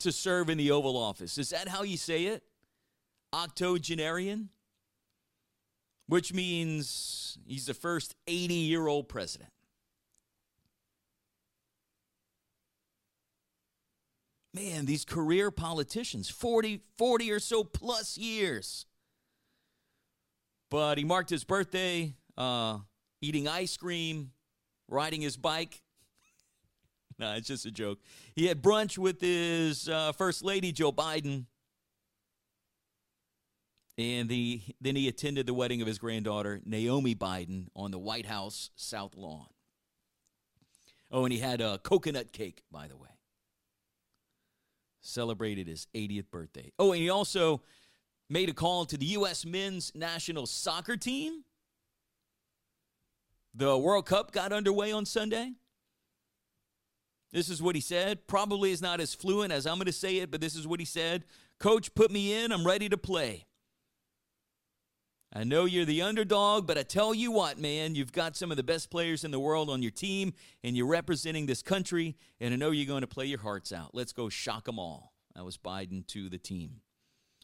to 0.00 0.12
serve 0.12 0.50
in 0.50 0.58
the 0.58 0.70
Oval 0.70 0.96
Office. 0.96 1.38
Is 1.38 1.50
that 1.50 1.68
how 1.68 1.82
you 1.82 1.96
say 1.96 2.24
it? 2.24 2.42
Octogenarian? 3.32 4.50
Which 6.06 6.34
means 6.34 7.38
he's 7.46 7.66
the 7.66 7.74
first 7.74 8.14
80 8.26 8.54
year 8.54 8.86
old 8.86 9.08
president. 9.08 9.50
Man, 14.52 14.84
these 14.84 15.04
career 15.04 15.50
politicians, 15.50 16.28
40, 16.28 16.80
40 16.96 17.32
or 17.32 17.40
so 17.40 17.64
plus 17.64 18.16
years. 18.16 18.86
But 20.70 20.96
he 20.96 21.04
marked 21.04 21.30
his 21.30 21.42
birthday 21.42 22.14
uh, 22.36 22.78
eating 23.20 23.48
ice 23.48 23.76
cream, 23.76 24.30
riding 24.88 25.20
his 25.20 25.36
bike, 25.36 25.82
no, 27.18 27.34
it's 27.34 27.48
just 27.48 27.66
a 27.66 27.70
joke. 27.70 27.98
He 28.34 28.46
had 28.46 28.62
brunch 28.62 28.98
with 28.98 29.20
his 29.20 29.88
uh, 29.88 30.12
first 30.12 30.44
lady, 30.44 30.72
Joe 30.72 30.92
Biden. 30.92 31.46
And 33.96 34.28
the, 34.28 34.60
then 34.80 34.96
he 34.96 35.06
attended 35.06 35.46
the 35.46 35.54
wedding 35.54 35.80
of 35.80 35.86
his 35.86 35.98
granddaughter, 35.98 36.60
Naomi 36.64 37.14
Biden, 37.14 37.68
on 37.76 37.92
the 37.92 37.98
White 37.98 38.26
House 38.26 38.70
South 38.74 39.14
Lawn. 39.16 39.46
Oh, 41.12 41.24
and 41.24 41.32
he 41.32 41.38
had 41.38 41.60
a 41.60 41.78
coconut 41.78 42.32
cake, 42.32 42.64
by 42.72 42.88
the 42.88 42.96
way. 42.96 43.10
Celebrated 45.00 45.68
his 45.68 45.86
80th 45.94 46.28
birthday. 46.30 46.72
Oh, 46.76 46.92
and 46.92 47.00
he 47.00 47.08
also 47.08 47.62
made 48.28 48.48
a 48.48 48.52
call 48.52 48.84
to 48.86 48.96
the 48.96 49.06
U.S. 49.06 49.46
men's 49.46 49.92
national 49.94 50.46
soccer 50.46 50.96
team. 50.96 51.44
The 53.54 53.78
World 53.78 54.06
Cup 54.06 54.32
got 54.32 54.52
underway 54.52 54.92
on 54.92 55.06
Sunday. 55.06 55.52
This 57.32 57.48
is 57.48 57.62
what 57.62 57.74
he 57.74 57.80
said. 57.80 58.26
Probably 58.26 58.70
is 58.70 58.82
not 58.82 59.00
as 59.00 59.14
fluent 59.14 59.52
as 59.52 59.66
I'm 59.66 59.76
going 59.76 59.86
to 59.86 59.92
say 59.92 60.18
it, 60.18 60.30
but 60.30 60.40
this 60.40 60.54
is 60.54 60.66
what 60.66 60.80
he 60.80 60.86
said 60.86 61.24
Coach, 61.58 61.94
put 61.94 62.10
me 62.10 62.32
in. 62.32 62.52
I'm 62.52 62.66
ready 62.66 62.88
to 62.88 62.98
play. 62.98 63.46
I 65.36 65.42
know 65.42 65.64
you're 65.64 65.84
the 65.84 66.02
underdog, 66.02 66.66
but 66.66 66.78
I 66.78 66.84
tell 66.84 67.12
you 67.12 67.32
what, 67.32 67.58
man, 67.58 67.96
you've 67.96 68.12
got 68.12 68.36
some 68.36 68.52
of 68.52 68.56
the 68.56 68.62
best 68.62 68.88
players 68.88 69.24
in 69.24 69.32
the 69.32 69.40
world 69.40 69.68
on 69.68 69.82
your 69.82 69.90
team, 69.90 70.32
and 70.62 70.76
you're 70.76 70.86
representing 70.86 71.46
this 71.46 71.60
country, 71.60 72.16
and 72.40 72.54
I 72.54 72.56
know 72.56 72.70
you're 72.70 72.86
going 72.86 73.00
to 73.00 73.08
play 73.08 73.26
your 73.26 73.40
hearts 73.40 73.72
out. 73.72 73.90
Let's 73.94 74.12
go 74.12 74.28
shock 74.28 74.66
them 74.66 74.78
all. 74.78 75.12
That 75.34 75.44
was 75.44 75.56
Biden 75.56 76.06
to 76.08 76.28
the 76.28 76.38
team. 76.38 76.82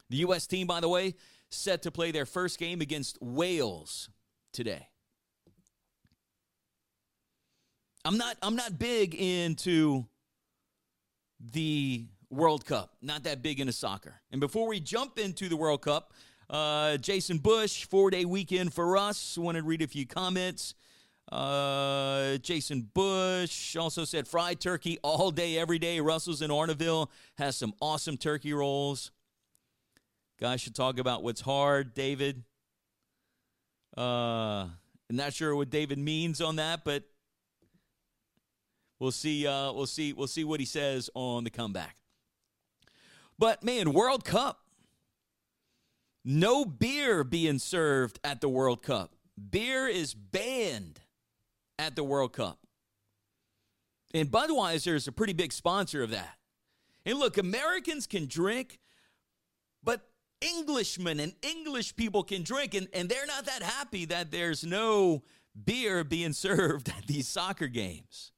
The 0.08 0.18
U.S. 0.18 0.46
team, 0.46 0.68
by 0.68 0.78
the 0.78 0.88
way, 0.88 1.14
set 1.50 1.82
to 1.82 1.90
play 1.90 2.12
their 2.12 2.26
first 2.26 2.60
game 2.60 2.80
against 2.80 3.18
Wales 3.20 4.08
today. 4.52 4.89
I'm 8.04 8.16
not 8.16 8.36
I'm 8.42 8.56
not 8.56 8.78
big 8.78 9.14
into 9.14 10.06
the 11.52 12.06
World 12.30 12.64
Cup. 12.64 12.96
Not 13.02 13.24
that 13.24 13.42
big 13.42 13.60
into 13.60 13.72
soccer. 13.72 14.14
And 14.30 14.40
before 14.40 14.66
we 14.66 14.80
jump 14.80 15.18
into 15.18 15.48
the 15.48 15.56
World 15.56 15.82
Cup, 15.82 16.14
uh, 16.48 16.96
Jason 16.96 17.38
Bush, 17.38 17.84
four 17.84 18.10
day 18.10 18.24
weekend 18.24 18.72
for 18.72 18.96
us. 18.96 19.36
Want 19.36 19.56
to 19.56 19.62
read 19.62 19.82
a 19.82 19.86
few 19.86 20.06
comments. 20.06 20.74
Uh, 21.30 22.38
Jason 22.38 22.88
Bush 22.92 23.76
also 23.76 24.04
said 24.04 24.26
fried 24.26 24.60
turkey 24.60 24.98
all 25.02 25.30
day, 25.30 25.58
every 25.58 25.78
day. 25.78 26.00
Russell's 26.00 26.42
in 26.42 26.50
Arnaudville 26.50 27.08
has 27.38 27.56
some 27.56 27.72
awesome 27.80 28.16
turkey 28.16 28.52
rolls. 28.52 29.12
Guys 30.40 30.60
should 30.60 30.74
talk 30.74 30.98
about 30.98 31.22
what's 31.22 31.42
hard, 31.42 31.94
David. 31.94 32.42
Uh, 33.96 34.66
I'm 35.08 35.16
not 35.16 35.34
sure 35.34 35.54
what 35.54 35.70
David 35.70 35.98
means 35.98 36.40
on 36.40 36.56
that, 36.56 36.84
but 36.84 37.04
We'll 39.00 39.10
see. 39.10 39.46
Uh, 39.46 39.72
we'll 39.72 39.86
see. 39.86 40.12
We'll 40.12 40.28
see 40.28 40.44
what 40.44 40.60
he 40.60 40.66
says 40.66 41.10
on 41.14 41.42
the 41.42 41.50
comeback. 41.50 41.96
But 43.38 43.64
man, 43.64 43.92
World 43.92 44.24
Cup. 44.24 44.60
No 46.22 46.66
beer 46.66 47.24
being 47.24 47.58
served 47.58 48.20
at 48.22 48.42
the 48.42 48.48
World 48.48 48.82
Cup. 48.82 49.14
Beer 49.50 49.88
is 49.88 50.12
banned 50.12 51.00
at 51.78 51.96
the 51.96 52.04
World 52.04 52.34
Cup. 52.34 52.58
And 54.12 54.30
Budweiser 54.30 54.94
is 54.94 55.08
a 55.08 55.12
pretty 55.12 55.32
big 55.32 55.50
sponsor 55.50 56.02
of 56.02 56.10
that. 56.10 56.36
And 57.06 57.18
look, 57.18 57.38
Americans 57.38 58.06
can 58.06 58.26
drink, 58.26 58.80
but 59.82 60.10
Englishmen 60.42 61.20
and 61.20 61.32
English 61.42 61.96
people 61.96 62.22
can 62.22 62.42
drink, 62.42 62.74
and, 62.74 62.88
and 62.92 63.08
they're 63.08 63.26
not 63.26 63.46
that 63.46 63.62
happy 63.62 64.04
that 64.06 64.30
there's 64.30 64.62
no 64.62 65.22
beer 65.64 66.04
being 66.04 66.32
served 66.34 66.90
at 66.90 67.06
these 67.06 67.28
soccer 67.28 67.66
games. 67.68 68.32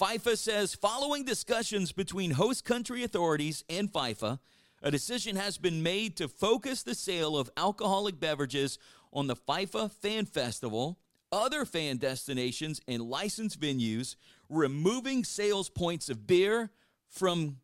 FIFA 0.00 0.38
says 0.38 0.74
following 0.74 1.24
discussions 1.24 1.92
between 1.92 2.30
host 2.30 2.64
country 2.64 3.04
authorities 3.04 3.64
and 3.68 3.92
FIFA, 3.92 4.38
a 4.82 4.90
decision 4.90 5.36
has 5.36 5.58
been 5.58 5.82
made 5.82 6.16
to 6.16 6.26
focus 6.26 6.82
the 6.82 6.94
sale 6.94 7.36
of 7.36 7.50
alcoholic 7.54 8.18
beverages 8.18 8.78
on 9.12 9.26
the 9.26 9.36
FIFA 9.36 9.92
Fan 9.92 10.24
Festival, 10.24 10.98
other 11.30 11.66
fan 11.66 11.98
destinations, 11.98 12.80
and 12.88 13.02
licensed 13.02 13.60
venues, 13.60 14.16
removing 14.48 15.22
sales 15.22 15.68
points 15.68 16.08
of 16.08 16.26
beer 16.26 16.70
from, 17.06 17.58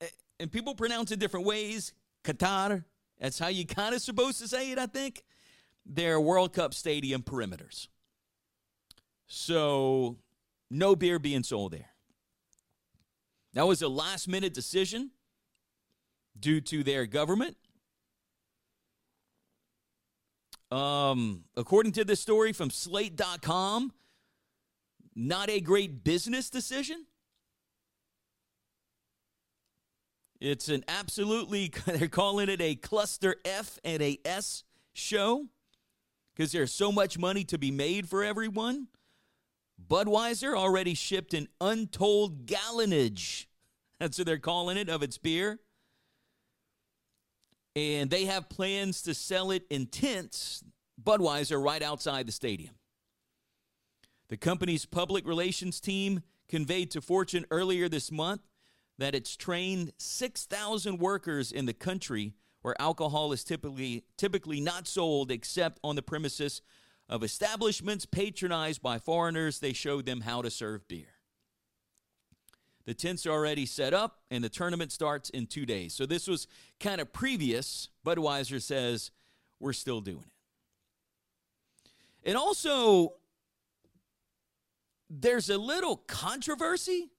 eh, 0.00 0.06
and 0.38 0.52
people 0.52 0.76
pronounce 0.76 1.10
it 1.10 1.18
different 1.18 1.46
ways, 1.46 1.94
Qatar. 2.22 2.84
That's 3.18 3.40
how 3.40 3.48
you 3.48 3.66
kind 3.66 3.92
of 3.92 4.00
supposed 4.00 4.38
to 4.38 4.46
say 4.46 4.70
it, 4.70 4.78
I 4.78 4.86
think. 4.86 5.24
Their 5.84 6.20
World 6.20 6.52
Cup 6.52 6.74
stadium 6.74 7.24
perimeters. 7.24 7.88
So 9.26 10.18
no 10.70 10.96
beer 10.96 11.18
being 11.18 11.42
sold 11.42 11.72
there. 11.72 11.90
That 13.54 13.66
was 13.66 13.82
a 13.82 13.88
last 13.88 14.28
minute 14.28 14.54
decision 14.54 15.10
due 16.38 16.60
to 16.62 16.84
their 16.84 17.06
government. 17.06 17.56
Um, 20.70 21.44
according 21.56 21.92
to 21.92 22.04
this 22.04 22.20
story 22.20 22.52
from 22.52 22.70
slate.com, 22.70 23.92
not 25.14 25.48
a 25.48 25.60
great 25.60 26.04
business 26.04 26.50
decision. 26.50 27.06
It's 30.40 30.68
an 30.68 30.84
absolutely, 30.86 31.72
they're 31.86 32.08
calling 32.08 32.48
it 32.48 32.60
a 32.60 32.74
cluster 32.74 33.36
F 33.44 33.78
and 33.82 34.02
a 34.02 34.18
S 34.24 34.64
show 34.92 35.46
because 36.34 36.52
there's 36.52 36.72
so 36.72 36.92
much 36.92 37.18
money 37.18 37.44
to 37.44 37.58
be 37.58 37.70
made 37.70 38.08
for 38.08 38.22
everyone. 38.22 38.88
Budweiser 39.86 40.56
already 40.56 40.94
shipped 40.94 41.34
an 41.34 41.48
untold 41.60 42.46
gallonage, 42.46 43.46
that's 44.00 44.18
what 44.18 44.26
they're 44.26 44.38
calling 44.38 44.76
it, 44.76 44.88
of 44.88 45.02
its 45.02 45.18
beer. 45.18 45.60
and 47.76 48.10
they 48.10 48.24
have 48.24 48.48
plans 48.48 49.02
to 49.02 49.14
sell 49.14 49.52
it 49.52 49.64
in 49.70 49.86
tents, 49.86 50.64
Budweiser, 51.00 51.62
right 51.62 51.82
outside 51.82 52.26
the 52.26 52.32
stadium. 52.32 52.74
The 54.30 54.36
company's 54.36 54.84
public 54.84 55.26
relations 55.26 55.80
team 55.80 56.22
conveyed 56.48 56.90
to 56.90 57.00
Fortune 57.00 57.46
earlier 57.50 57.88
this 57.88 58.10
month 58.10 58.40
that 58.98 59.14
it's 59.14 59.36
trained 59.36 59.92
6,000 59.98 60.98
workers 60.98 61.52
in 61.52 61.66
the 61.66 61.72
country 61.72 62.34
where 62.62 62.74
alcohol 62.80 63.32
is 63.32 63.44
typically 63.44 64.04
typically 64.16 64.60
not 64.60 64.88
sold 64.88 65.30
except 65.30 65.78
on 65.84 65.94
the 65.94 66.02
premises 66.02 66.62
of 67.08 67.22
establishments 67.22 68.06
patronized 68.06 68.82
by 68.82 68.98
foreigners. 68.98 69.60
They 69.60 69.72
showed 69.72 70.06
them 70.06 70.22
how 70.22 70.42
to 70.42 70.50
serve 70.50 70.86
beer. 70.88 71.18
The 72.84 72.94
tents 72.94 73.26
are 73.26 73.32
already 73.32 73.66
set 73.66 73.92
up, 73.92 74.20
and 74.30 74.42
the 74.42 74.48
tournament 74.48 74.92
starts 74.92 75.28
in 75.30 75.46
two 75.46 75.66
days. 75.66 75.92
So 75.92 76.06
this 76.06 76.26
was 76.26 76.46
kind 76.80 77.00
of 77.00 77.12
previous. 77.12 77.90
Budweiser 78.04 78.62
says 78.62 79.10
we're 79.60 79.74
still 79.74 80.00
doing 80.00 80.24
it. 80.24 80.32
And 82.24 82.36
also, 82.36 83.14
there's 85.10 85.50
a 85.50 85.58
little 85.58 85.96
controversy 85.96 87.10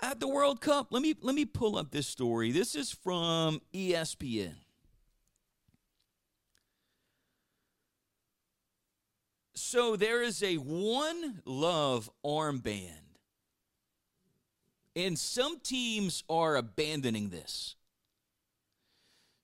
at 0.00 0.20
the 0.20 0.28
World 0.28 0.60
Cup. 0.60 0.88
Let 0.90 1.02
me 1.02 1.14
let 1.20 1.34
me 1.34 1.44
pull 1.44 1.76
up 1.76 1.90
this 1.90 2.06
story. 2.06 2.52
This 2.52 2.74
is 2.74 2.90
from 2.90 3.60
ESPN. 3.74 4.54
So 9.70 9.96
there 9.96 10.22
is 10.22 10.42
a 10.42 10.54
one 10.54 11.42
love 11.44 12.08
armband. 12.24 13.18
And 14.96 15.18
some 15.18 15.60
teams 15.60 16.24
are 16.26 16.56
abandoning 16.56 17.28
this. 17.28 17.76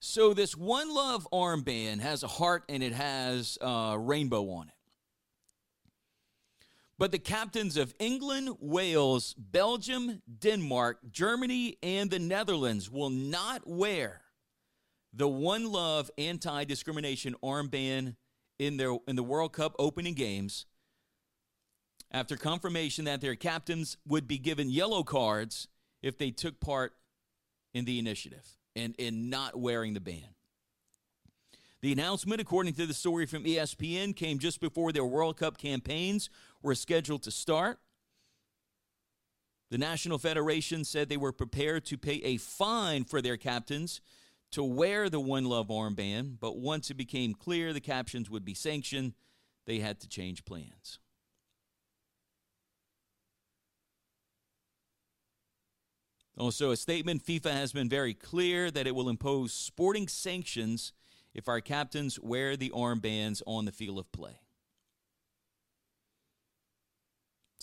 So 0.00 0.32
this 0.32 0.56
one 0.56 0.94
love 0.94 1.28
armband 1.30 2.00
has 2.00 2.22
a 2.22 2.26
heart 2.26 2.64
and 2.70 2.82
it 2.82 2.94
has 2.94 3.58
a 3.60 3.98
rainbow 3.98 4.48
on 4.48 4.68
it. 4.68 4.74
But 6.96 7.12
the 7.12 7.18
captains 7.18 7.76
of 7.76 7.94
England, 7.98 8.48
Wales, 8.60 9.34
Belgium, 9.34 10.22
Denmark, 10.38 11.00
Germany, 11.10 11.76
and 11.82 12.10
the 12.10 12.18
Netherlands 12.18 12.90
will 12.90 13.10
not 13.10 13.66
wear 13.66 14.22
the 15.12 15.28
One 15.28 15.70
Love 15.70 16.10
anti 16.16 16.64
discrimination 16.64 17.36
armband 17.44 18.16
in, 18.58 18.76
their, 18.76 18.96
in 19.06 19.16
the 19.16 19.22
World 19.22 19.52
Cup 19.52 19.74
opening 19.78 20.14
games 20.14 20.66
after 22.10 22.36
confirmation 22.36 23.04
that 23.06 23.20
their 23.20 23.34
captains 23.34 23.96
would 24.06 24.28
be 24.28 24.38
given 24.38 24.70
yellow 24.70 25.02
cards 25.02 25.68
if 26.02 26.16
they 26.16 26.30
took 26.30 26.60
part 26.60 26.92
in 27.72 27.84
the 27.84 27.98
initiative 27.98 28.46
and 28.76 28.94
in 28.98 29.30
not 29.30 29.58
wearing 29.58 29.94
the 29.94 30.00
ban. 30.00 30.34
The 31.82 31.92
announcement, 31.92 32.40
according 32.40 32.74
to 32.74 32.86
the 32.86 32.94
story 32.94 33.26
from 33.26 33.44
ESPN, 33.44 34.16
came 34.16 34.38
just 34.38 34.60
before 34.60 34.90
their 34.92 35.04
World 35.04 35.36
Cup 35.36 35.58
campaigns 35.58 36.30
were 36.62 36.74
scheduled 36.74 37.22
to 37.24 37.30
start. 37.30 37.78
The 39.70 39.78
National 39.78 40.18
Federation 40.18 40.84
said 40.84 41.08
they 41.08 41.16
were 41.16 41.32
prepared 41.32 41.84
to 41.86 41.98
pay 41.98 42.22
a 42.22 42.36
fine 42.36 43.04
for 43.04 43.20
their 43.20 43.36
captains 43.36 44.00
to 44.54 44.62
wear 44.62 45.10
the 45.10 45.18
One 45.18 45.46
Love 45.46 45.66
armband, 45.66 46.36
but 46.38 46.56
once 46.56 46.88
it 46.88 46.94
became 46.94 47.34
clear 47.34 47.72
the 47.72 47.80
captions 47.80 48.30
would 48.30 48.44
be 48.44 48.54
sanctioned, 48.54 49.14
they 49.66 49.80
had 49.80 49.98
to 49.98 50.08
change 50.08 50.44
plans. 50.44 51.00
Oh, 56.38 56.44
also, 56.44 56.70
a 56.70 56.76
statement 56.76 57.24
FIFA 57.24 57.50
has 57.50 57.72
been 57.72 57.88
very 57.88 58.14
clear 58.14 58.70
that 58.70 58.86
it 58.86 58.94
will 58.94 59.08
impose 59.08 59.52
sporting 59.52 60.06
sanctions 60.06 60.92
if 61.34 61.48
our 61.48 61.60
captains 61.60 62.20
wear 62.20 62.56
the 62.56 62.70
armbands 62.70 63.42
on 63.48 63.64
the 63.64 63.72
field 63.72 63.98
of 63.98 64.12
play. 64.12 64.43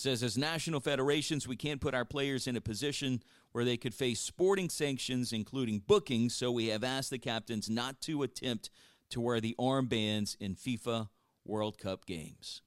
Says 0.02 0.24
as 0.24 0.38
national 0.38 0.80
federations 0.80 1.48
we 1.48 1.56
can't 1.56 1.82
put 1.82 1.94
our 1.94 2.06
players 2.06 2.48
in 2.48 2.56
a 2.56 2.62
position 2.62 3.22
where 3.52 3.66
they 3.66 3.78
could 3.78 3.94
face 3.94 4.20
sporting 4.20 4.70
sanctions 4.70 5.32
including 5.32 5.80
bookings 5.80 6.36
so 6.36 6.52
we 6.52 6.68
have 6.68 6.84
asked 6.84 7.10
the 7.10 7.20
captains 7.20 7.70
not 7.70 8.02
to 8.02 8.24
attempt 8.24 8.70
to 9.12 9.22
wear 9.22 9.40
the 9.40 9.56
armbands 9.60 10.36
in 10.40 10.56
FIFA 10.56 11.10
World 11.46 11.78
Cup 11.78 12.06
games. 12.06 12.62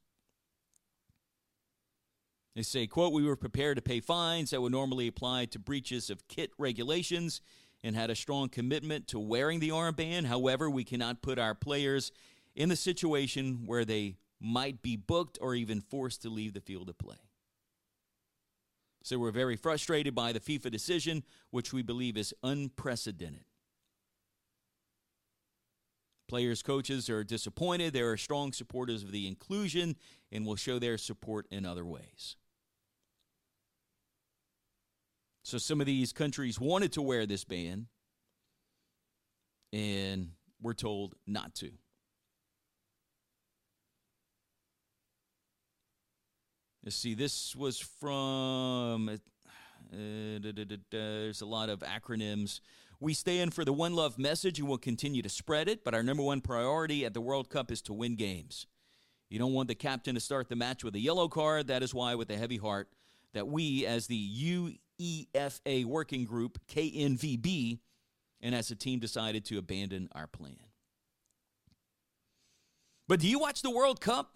They 2.55 2.63
say, 2.63 2.87
quote, 2.87 3.13
we 3.13 3.25
were 3.25 3.37
prepared 3.37 3.77
to 3.77 3.83
pay 3.83 3.99
fines 3.99 4.51
that 4.51 4.61
would 4.61 4.71
normally 4.71 5.09
apply 5.09 5.47
to 5.47 5.59
breaches 5.59 6.09
of 6.09 6.29
kit 6.29 6.53
regulations 6.57 7.41
and 7.83 7.97
had 7.97 8.11
a 8.11 8.15
strong 8.15 8.49
commitment 8.49 9.09
to 9.09 9.19
wearing 9.19 9.59
the 9.59 9.71
armband. 9.71 10.27
However, 10.27 10.71
we 10.71 10.85
cannot 10.85 11.21
put 11.21 11.39
our 11.39 11.55
players 11.55 12.13
in 12.55 12.69
the 12.69 12.77
situation 12.77 13.65
where 13.67 13.85
they 13.85 14.19
might 14.41 14.83
be 14.83 14.97
booked 14.97 15.39
or 15.41 15.55
even 15.55 15.81
forced 15.81 16.23
to 16.23 16.31
leave 16.31 16.55
the 16.55 16.61
field 16.61 16.89
of 16.89 16.97
play. 16.97 17.17
So 19.05 19.19
we're 19.19 19.33
very 19.33 19.57
frustrated 19.57 20.15
by 20.15 20.33
the 20.33 20.41
FIFA 20.41 20.71
decision, 20.71 21.25
which 21.51 21.75
we 21.75 21.83
believe 21.83 22.17
is 22.17 22.33
unprecedented. 22.43 23.45
Players, 26.27 26.63
coaches 26.63 27.11
are 27.11 27.23
disappointed. 27.23 27.93
They 27.93 28.01
are 28.01 28.17
strong 28.17 28.55
supporters 28.55 29.03
of 29.03 29.13
the 29.13 29.29
inclusion 29.29 29.97
and 30.33 30.47
will 30.47 30.57
show 30.57 30.79
their 30.79 30.97
support 30.97 31.47
in 31.51 31.67
other 31.67 31.85
ways. 31.85 32.37
So 35.43 35.59
some 35.59 35.83
of 35.83 35.87
these 35.87 36.15
countries 36.15 36.59
wanted 36.59 36.93
to 36.93 37.03
wear 37.03 37.27
this 37.27 37.45
band, 37.45 37.89
and 39.71 40.31
we're 40.63 40.73
told 40.73 41.15
not 41.27 41.55
to. 41.57 41.73
Let's 46.85 46.97
see, 46.97 47.15
this 47.15 47.57
was 47.57 47.79
from, 47.79 49.09
uh, 49.09 49.17
da, 50.39 50.53
da, 50.53 50.65
da, 50.65 50.77
there's 50.91 51.41
a 51.41 51.47
lot 51.47 51.71
of 51.71 51.81
acronyms. 51.81 52.61
We 53.01 53.15
stand 53.15 53.55
for 53.55 53.65
the 53.65 53.73
One 53.73 53.95
Love 53.95 54.19
message 54.19 54.59
and 54.59 54.69
we'll 54.69 54.77
continue 54.77 55.23
to 55.23 55.31
spread 55.31 55.67
it, 55.67 55.83
but 55.83 55.95
our 55.95 56.03
number 56.03 56.23
one 56.23 56.43
priority 56.43 57.07
at 57.07 57.15
the 57.15 57.23
World 57.23 57.49
Cup 57.49 57.73
is 57.73 57.81
to 57.83 57.95
win 57.95 58.17
games. 58.17 58.67
You 59.31 59.39
don't 59.39 59.55
want 59.55 59.69
the 59.69 59.75
captain 59.75 60.15
to 60.15 60.21
start 60.21 60.51
the 60.51 60.57
match 60.57 60.85
with 60.85 60.95
a 60.95 60.99
yellow 60.99 61.27
card. 61.27 61.69
That 61.69 61.83
is 61.83 61.95
why, 61.95 62.17
with 62.17 62.29
a 62.29 62.37
heavy 62.37 62.59
heart, 62.59 62.91
that 63.33 63.49
we, 63.49 63.87
as 63.87 64.07
the 64.07 64.69
UEFA 65.01 65.87
working 65.87 66.27
group, 66.27 66.59
KNVB, 66.69 67.79
and 68.43 68.55
as 68.55 68.71
a 68.71 68.77
team, 68.77 68.99
decided 68.99 69.47
to 69.47 69.57
abandon 69.57 70.11
our 70.13 70.27
plan. 70.27 70.59
But 73.09 73.21
do 73.21 73.27
you 73.27 73.39
watch 73.39 73.63
the 73.63 73.71
World 73.71 74.03
Cup? 74.03 74.35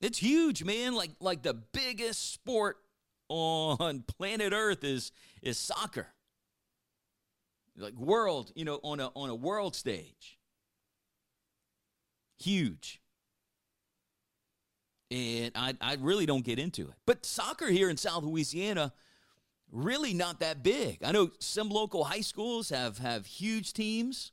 It's 0.00 0.18
huge, 0.18 0.64
man. 0.64 0.94
Like 0.94 1.12
like 1.20 1.42
the 1.42 1.54
biggest 1.54 2.32
sport 2.32 2.76
on 3.28 4.04
planet 4.18 4.52
Earth 4.52 4.84
is 4.84 5.12
is 5.42 5.58
soccer. 5.58 6.08
Like 7.76 7.94
world, 7.94 8.52
you 8.54 8.64
know, 8.64 8.80
on 8.82 9.00
a 9.00 9.08
on 9.14 9.30
a 9.30 9.34
world 9.34 9.74
stage. 9.74 10.38
Huge. 12.38 13.00
And 15.10 15.52
I, 15.54 15.74
I 15.80 15.96
really 16.00 16.26
don't 16.26 16.44
get 16.44 16.58
into 16.58 16.82
it. 16.82 16.94
But 17.06 17.24
soccer 17.24 17.68
here 17.68 17.88
in 17.88 17.96
South 17.96 18.24
Louisiana, 18.24 18.92
really 19.70 20.12
not 20.12 20.40
that 20.40 20.64
big. 20.64 20.98
I 21.04 21.12
know 21.12 21.30
some 21.38 21.68
local 21.68 22.04
high 22.04 22.22
schools 22.22 22.70
have 22.70 22.98
have 22.98 23.24
huge 23.24 23.72
teams, 23.72 24.32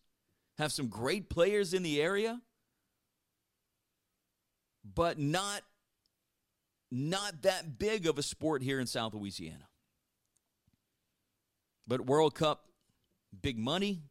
have 0.57 0.71
some 0.71 0.87
great 0.87 1.29
players 1.29 1.73
in 1.73 1.83
the 1.83 2.01
area 2.01 2.41
but 4.83 5.19
not 5.19 5.61
not 6.91 7.41
that 7.41 7.79
big 7.79 8.05
of 8.05 8.19
a 8.19 8.23
sport 8.23 8.61
here 8.61 8.79
in 8.79 8.85
South 8.85 9.15
Louisiana. 9.15 9.67
But 11.87 12.05
World 12.05 12.35
Cup, 12.35 12.65
big 13.41 13.57
money, 13.57 14.03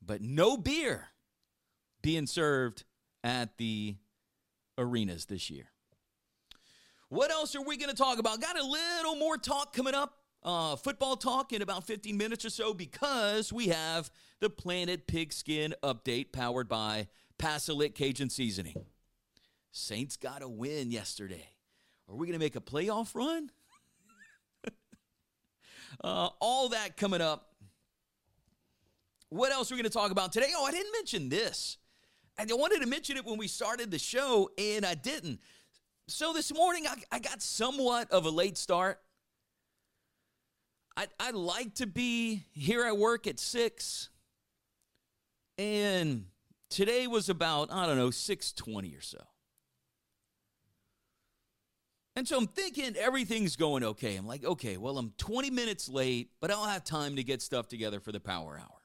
but 0.00 0.22
no 0.22 0.56
beer 0.56 1.08
being 2.00 2.26
served 2.26 2.84
at 3.24 3.58
the 3.58 3.96
arenas 4.78 5.26
this 5.26 5.50
year. 5.50 5.66
What 7.08 7.30
else 7.30 7.54
are 7.56 7.62
we 7.62 7.76
going 7.76 7.90
to 7.90 7.96
talk 7.96 8.18
about? 8.18 8.40
Got 8.40 8.58
a 8.58 8.64
little 8.64 9.16
more 9.16 9.36
talk 9.36 9.74
coming 9.74 9.94
up. 9.94 10.18
Uh, 10.42 10.76
football 10.76 11.16
talk 11.16 11.52
in 11.52 11.62
about 11.62 11.84
15 11.84 12.16
minutes 12.16 12.44
or 12.44 12.50
so 12.50 12.74
because 12.74 13.52
we 13.52 13.68
have 13.68 14.10
the 14.40 14.50
Planet 14.50 15.06
Pigskin 15.06 15.74
update 15.82 16.32
powered 16.32 16.68
by 16.68 17.08
Pasolit 17.38 17.94
Cajun 17.94 18.30
Seasoning. 18.30 18.86
Saints 19.72 20.16
got 20.16 20.42
a 20.42 20.48
win 20.48 20.90
yesterday. 20.90 21.48
Are 22.08 22.14
we 22.14 22.26
going 22.26 22.38
to 22.38 22.44
make 22.44 22.56
a 22.56 22.60
playoff 22.60 23.14
run? 23.14 23.50
uh, 26.04 26.28
all 26.40 26.68
that 26.68 26.98
coming 26.98 27.22
up. 27.22 27.54
What 29.30 29.50
else 29.50 29.72
are 29.72 29.74
we 29.74 29.80
going 29.80 29.90
to 29.90 29.98
talk 29.98 30.10
about 30.10 30.30
today? 30.30 30.50
Oh, 30.54 30.66
I 30.66 30.72
didn't 30.72 30.92
mention 30.92 31.30
this. 31.30 31.78
I 32.38 32.44
wanted 32.50 32.80
to 32.82 32.86
mention 32.86 33.16
it 33.16 33.24
when 33.24 33.38
we 33.38 33.48
started 33.48 33.90
the 33.90 33.98
show, 33.98 34.50
and 34.58 34.84
I 34.84 34.94
didn't. 34.94 35.40
So 36.06 36.34
this 36.34 36.52
morning, 36.52 36.86
I, 36.86 36.96
I 37.10 37.18
got 37.18 37.40
somewhat 37.40 38.10
of 38.10 38.26
a 38.26 38.30
late 38.30 38.58
start. 38.58 39.00
I, 40.98 41.06
I 41.18 41.30
like 41.30 41.76
to 41.76 41.86
be 41.86 42.44
here 42.52 42.84
at 42.84 42.98
work 42.98 43.26
at 43.26 43.38
six. 43.38 44.10
And 45.56 46.26
today 46.68 47.06
was 47.06 47.30
about, 47.30 47.72
I 47.72 47.86
don't 47.86 47.96
know, 47.96 48.10
620 48.10 48.94
or 48.94 49.00
so. 49.00 49.18
And 52.14 52.28
so 52.28 52.36
I'm 52.36 52.46
thinking 52.46 52.94
everything's 52.96 53.56
going 53.56 53.84
okay. 53.84 54.16
I'm 54.16 54.26
like, 54.26 54.44
okay, 54.44 54.76
well, 54.76 54.98
I'm 54.98 55.12
20 55.16 55.50
minutes 55.50 55.88
late, 55.88 56.30
but 56.40 56.50
I'll 56.50 56.66
have 56.66 56.84
time 56.84 57.16
to 57.16 57.24
get 57.24 57.40
stuff 57.40 57.68
together 57.68 58.00
for 58.00 58.12
the 58.12 58.20
power 58.20 58.58
hour. 58.60 58.82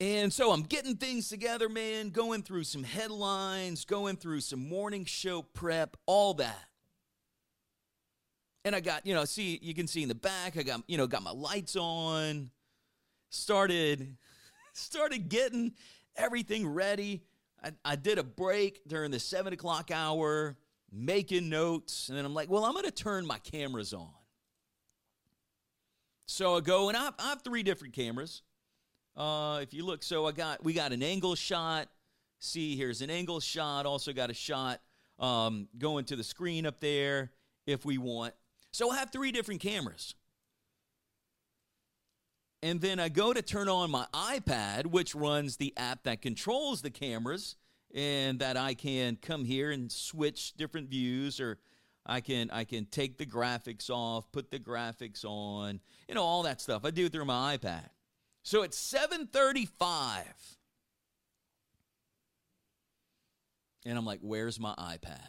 And 0.00 0.32
so 0.32 0.50
I'm 0.50 0.62
getting 0.62 0.96
things 0.96 1.28
together, 1.28 1.68
man, 1.68 2.10
going 2.10 2.42
through 2.42 2.64
some 2.64 2.82
headlines, 2.82 3.84
going 3.84 4.16
through 4.16 4.40
some 4.40 4.68
morning 4.68 5.04
show 5.04 5.42
prep, 5.42 5.96
all 6.06 6.34
that. 6.34 6.64
And 8.64 8.74
I 8.74 8.80
got, 8.80 9.06
you 9.06 9.14
know, 9.14 9.24
see, 9.24 9.60
you 9.62 9.74
can 9.74 9.86
see 9.86 10.02
in 10.02 10.08
the 10.08 10.16
back, 10.16 10.56
I 10.56 10.64
got, 10.64 10.82
you 10.88 10.98
know, 10.98 11.06
got 11.06 11.22
my 11.22 11.30
lights 11.30 11.76
on, 11.76 12.50
started, 13.30 14.16
started 14.72 15.28
getting 15.28 15.74
everything 16.16 16.66
ready. 16.66 17.22
I, 17.62 17.70
I 17.84 17.94
did 17.94 18.18
a 18.18 18.24
break 18.24 18.80
during 18.88 19.12
the 19.12 19.20
seven 19.20 19.52
o'clock 19.52 19.92
hour, 19.92 20.56
making 20.92 21.48
notes, 21.48 22.08
and 22.08 22.18
then 22.18 22.24
I'm 22.24 22.34
like, 22.34 22.50
well, 22.50 22.64
I'm 22.64 22.72
going 22.72 22.84
to 22.84 22.90
turn 22.90 23.26
my 23.26 23.38
cameras 23.38 23.94
on. 23.94 24.10
So 26.26 26.56
I 26.56 26.60
go, 26.60 26.88
and 26.88 26.96
I 26.96 27.04
have, 27.04 27.14
I 27.18 27.28
have 27.30 27.42
three 27.42 27.62
different 27.62 27.94
cameras. 27.94 28.42
Uh, 29.16 29.60
if 29.62 29.74
you 29.74 29.84
look, 29.84 30.02
so 30.02 30.26
I 30.26 30.32
got 30.32 30.64
we 30.64 30.72
got 30.72 30.92
an 30.92 31.02
angle 31.02 31.34
shot. 31.34 31.88
See, 32.38 32.76
here's 32.76 33.02
an 33.02 33.10
angle 33.10 33.40
shot. 33.40 33.86
Also 33.86 34.12
got 34.12 34.30
a 34.30 34.34
shot 34.34 34.80
um, 35.18 35.68
going 35.78 36.04
to 36.06 36.16
the 36.16 36.24
screen 36.24 36.66
up 36.66 36.80
there 36.80 37.30
if 37.66 37.84
we 37.84 37.98
want. 37.98 38.34
So 38.72 38.90
I 38.90 38.96
have 38.96 39.10
three 39.10 39.32
different 39.32 39.60
cameras. 39.60 40.14
And 42.62 42.80
then 42.80 43.00
I 43.00 43.08
go 43.08 43.32
to 43.32 43.42
turn 43.42 43.68
on 43.68 43.90
my 43.90 44.06
iPad, 44.14 44.86
which 44.86 45.14
runs 45.14 45.56
the 45.56 45.74
app 45.76 46.04
that 46.04 46.22
controls 46.22 46.80
the 46.80 46.90
cameras, 46.90 47.56
and 47.94 48.38
that 48.38 48.56
I 48.56 48.74
can 48.74 49.16
come 49.16 49.44
here 49.44 49.70
and 49.70 49.90
switch 49.90 50.54
different 50.54 50.88
views, 50.88 51.40
or 51.40 51.58
I 52.06 52.20
can 52.20 52.50
I 52.50 52.64
can 52.64 52.86
take 52.86 53.18
the 53.18 53.26
graphics 53.26 53.90
off, 53.90 54.30
put 54.32 54.50
the 54.50 54.58
graphics 54.58 55.24
on, 55.24 55.80
you 56.08 56.14
know, 56.14 56.24
all 56.24 56.42
that 56.44 56.60
stuff. 56.60 56.84
I 56.84 56.90
do 56.90 57.06
it 57.06 57.12
through 57.12 57.26
my 57.26 57.56
iPad. 57.56 57.88
So 58.42 58.62
it's 58.62 58.76
735. 58.76 60.24
And 63.84 63.98
I'm 63.98 64.06
like, 64.06 64.20
where's 64.20 64.60
my 64.60 64.74
iPad? 64.74 65.20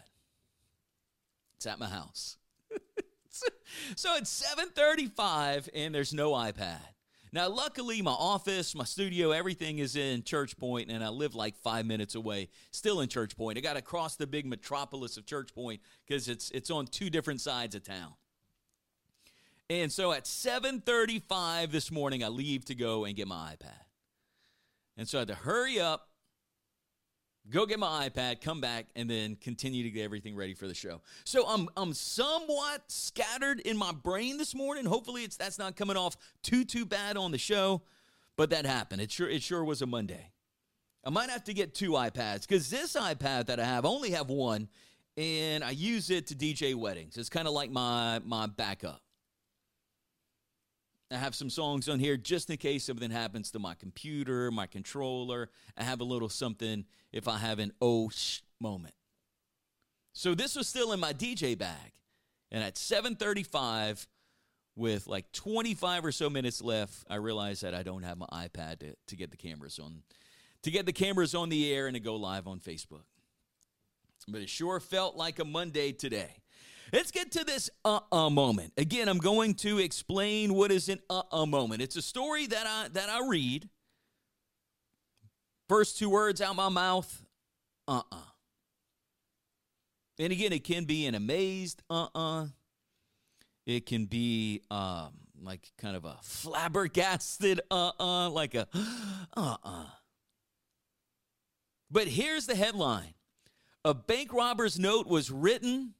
It's 1.55 1.65
at 1.65 1.79
my 1.79 1.87
house. 1.87 2.37
so 3.95 4.15
it's 4.15 4.29
735 4.29 5.69
and 5.73 5.93
there's 5.93 6.13
no 6.13 6.31
iPad. 6.31 6.79
Now, 7.33 7.49
luckily, 7.49 8.03
my 8.03 8.11
office, 8.11 8.75
my 8.75 8.83
studio, 8.83 9.31
everything 9.31 9.79
is 9.79 9.95
in 9.95 10.21
Church 10.21 10.55
Point, 10.55 10.91
and 10.91 11.03
I 11.03 11.09
live 11.09 11.33
like 11.33 11.57
five 11.57 11.83
minutes 11.83 12.13
away, 12.13 12.49
still 12.69 13.01
in 13.01 13.09
Church 13.09 13.35
Point. 13.35 13.57
I 13.57 13.61
got 13.61 13.73
to 13.73 13.81
cross 13.81 14.15
the 14.15 14.27
big 14.27 14.45
metropolis 14.45 15.17
of 15.17 15.25
Church 15.25 15.51
Point 15.55 15.81
because 16.05 16.29
it's 16.29 16.51
it's 16.51 16.69
on 16.69 16.85
two 16.85 17.09
different 17.09 17.41
sides 17.41 17.73
of 17.73 17.83
town. 17.83 18.13
And 19.67 19.91
so 19.91 20.11
at 20.11 20.25
7:35 20.25 21.71
this 21.71 21.91
morning, 21.91 22.23
I 22.23 22.27
leave 22.27 22.65
to 22.65 22.75
go 22.75 23.05
and 23.05 23.15
get 23.15 23.27
my 23.27 23.55
iPad. 23.55 23.81
And 24.95 25.09
so 25.09 25.17
I 25.17 25.21
had 25.21 25.29
to 25.29 25.35
hurry 25.35 25.79
up, 25.79 26.09
go 27.49 27.65
get 27.65 27.79
my 27.79 28.09
iPad, 28.09 28.41
come 28.41 28.61
back, 28.61 28.85
and 28.95 29.09
then 29.09 29.35
continue 29.35 29.83
to 29.83 29.89
get 29.89 30.03
everything 30.03 30.35
ready 30.35 30.53
for 30.53 30.67
the 30.67 30.73
show. 30.73 31.01
So 31.25 31.45
I'm 31.47 31.69
I'm 31.75 31.93
somewhat 31.93 32.83
scattered 32.87 33.59
in 33.61 33.77
my 33.77 33.91
brain 33.91 34.37
this 34.37 34.55
morning. 34.55 34.85
Hopefully, 34.85 35.23
it's 35.23 35.37
that's 35.37 35.59
not 35.59 35.75
coming 35.75 35.97
off 35.97 36.17
too 36.41 36.63
too 36.65 36.85
bad 36.85 37.17
on 37.17 37.31
the 37.31 37.37
show, 37.37 37.81
but 38.35 38.49
that 38.51 38.65
happened. 38.65 39.01
It 39.01 39.11
sure 39.11 39.29
it 39.29 39.43
sure 39.43 39.63
was 39.63 39.81
a 39.81 39.85
Monday. 39.85 40.31
I 41.05 41.09
might 41.09 41.29
have 41.29 41.43
to 41.45 41.53
get 41.53 41.75
two 41.75 41.91
iPads 41.91 42.47
because 42.47 42.69
this 42.69 42.95
iPad 42.95 43.47
that 43.47 43.59
I 43.59 43.65
have 43.65 43.85
I 43.85 43.89
only 43.89 44.11
have 44.11 44.29
one, 44.29 44.69
and 45.17 45.63
I 45.63 45.71
use 45.71 46.09
it 46.09 46.27
to 46.27 46.35
DJ 46.35 46.75
weddings. 46.75 47.17
It's 47.17 47.29
kind 47.29 47.47
of 47.47 47.53
like 47.53 47.71
my 47.71 48.21
my 48.23 48.47
backup. 48.47 49.02
I 51.13 51.17
have 51.17 51.35
some 51.35 51.49
songs 51.49 51.87
on 51.89 51.99
here 51.99 52.17
just 52.17 52.49
in 52.49 52.57
case 52.57 52.85
something 52.85 53.11
happens 53.11 53.51
to 53.51 53.59
my 53.59 53.75
computer, 53.75 54.51
my 54.51 54.65
controller. 54.65 55.49
I 55.77 55.83
have 55.83 56.01
a 56.01 56.03
little 56.03 56.29
something 56.29 56.85
if 57.11 57.27
I 57.27 57.37
have 57.37 57.59
an 57.59 57.71
oh 57.81 58.09
sh 58.09 58.39
moment. 58.59 58.95
So 60.13 60.35
this 60.35 60.55
was 60.55 60.67
still 60.67 60.91
in 60.91 60.99
my 60.99 61.13
DJ 61.13 61.57
bag. 61.57 61.91
And 62.51 62.63
at 62.63 62.75
7:35 62.75 64.07
with 64.75 65.07
like 65.07 65.31
25 65.31 66.05
or 66.05 66.11
so 66.11 66.29
minutes 66.29 66.61
left, 66.61 67.03
I 67.09 67.15
realized 67.15 67.63
that 67.63 67.75
I 67.75 67.83
don't 67.83 68.03
have 68.03 68.17
my 68.17 68.27
iPad 68.27 68.79
to, 68.79 68.95
to 69.07 69.15
get 69.15 69.31
the 69.31 69.37
cameras 69.37 69.79
on 69.79 70.03
to 70.63 70.71
get 70.71 70.85
the 70.85 70.93
cameras 70.93 71.35
on 71.35 71.49
the 71.49 71.71
air 71.73 71.87
and 71.87 71.93
to 71.93 71.99
go 71.99 72.15
live 72.15 72.47
on 72.47 72.59
Facebook. 72.59 73.03
But 74.27 74.41
it 74.41 74.49
sure 74.49 74.79
felt 74.79 75.15
like 75.15 75.39
a 75.39 75.45
Monday 75.45 75.91
today. 75.91 76.37
Let's 76.91 77.11
get 77.11 77.31
to 77.31 77.43
this 77.43 77.69
uh 77.85 77.99
uh 78.11 78.29
moment. 78.29 78.73
Again, 78.77 79.07
I'm 79.07 79.17
going 79.17 79.55
to 79.55 79.79
explain 79.79 80.53
what 80.53 80.71
is 80.71 80.89
an 80.89 80.99
uh 81.09 81.23
uh 81.31 81.45
moment. 81.45 81.81
It's 81.81 81.95
a 81.95 82.01
story 82.01 82.47
that 82.47 82.67
I 82.67 82.87
that 82.89 83.09
I 83.09 83.27
read. 83.27 83.69
First 85.69 85.97
two 85.97 86.09
words 86.09 86.41
out 86.41 86.55
my 86.55 86.69
mouth, 86.69 87.25
uh 87.87 88.01
uh. 88.11 88.17
And 90.19 90.31
again, 90.31 90.53
it 90.53 90.63
can 90.63 90.85
be 90.85 91.07
an 91.07 91.15
amazed 91.15 91.81
uh 91.89 92.07
uh. 92.13 92.47
It 93.65 93.85
can 93.85 94.05
be 94.05 94.61
um, 94.69 95.13
like 95.41 95.71
kind 95.77 95.95
of 95.95 96.03
a 96.03 96.17
flabbergasted 96.21 97.61
uh 97.71 97.91
uh, 97.99 98.29
like 98.29 98.55
a 98.55 98.67
uh 99.37 99.57
uh. 99.63 99.85
But 101.89 102.07
here's 102.07 102.45
the 102.45 102.55
headline 102.55 103.13
A 103.85 103.93
bank 103.93 104.33
robber's 104.33 104.77
note 104.77 105.07
was 105.07 105.31
written 105.31 105.93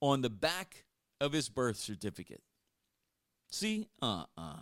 on 0.00 0.22
the 0.22 0.30
back 0.30 0.84
of 1.20 1.32
his 1.32 1.48
birth 1.48 1.76
certificate. 1.76 2.42
See? 3.50 3.88
Uh 4.00 4.06
uh-uh. 4.06 4.42
uh. 4.42 4.60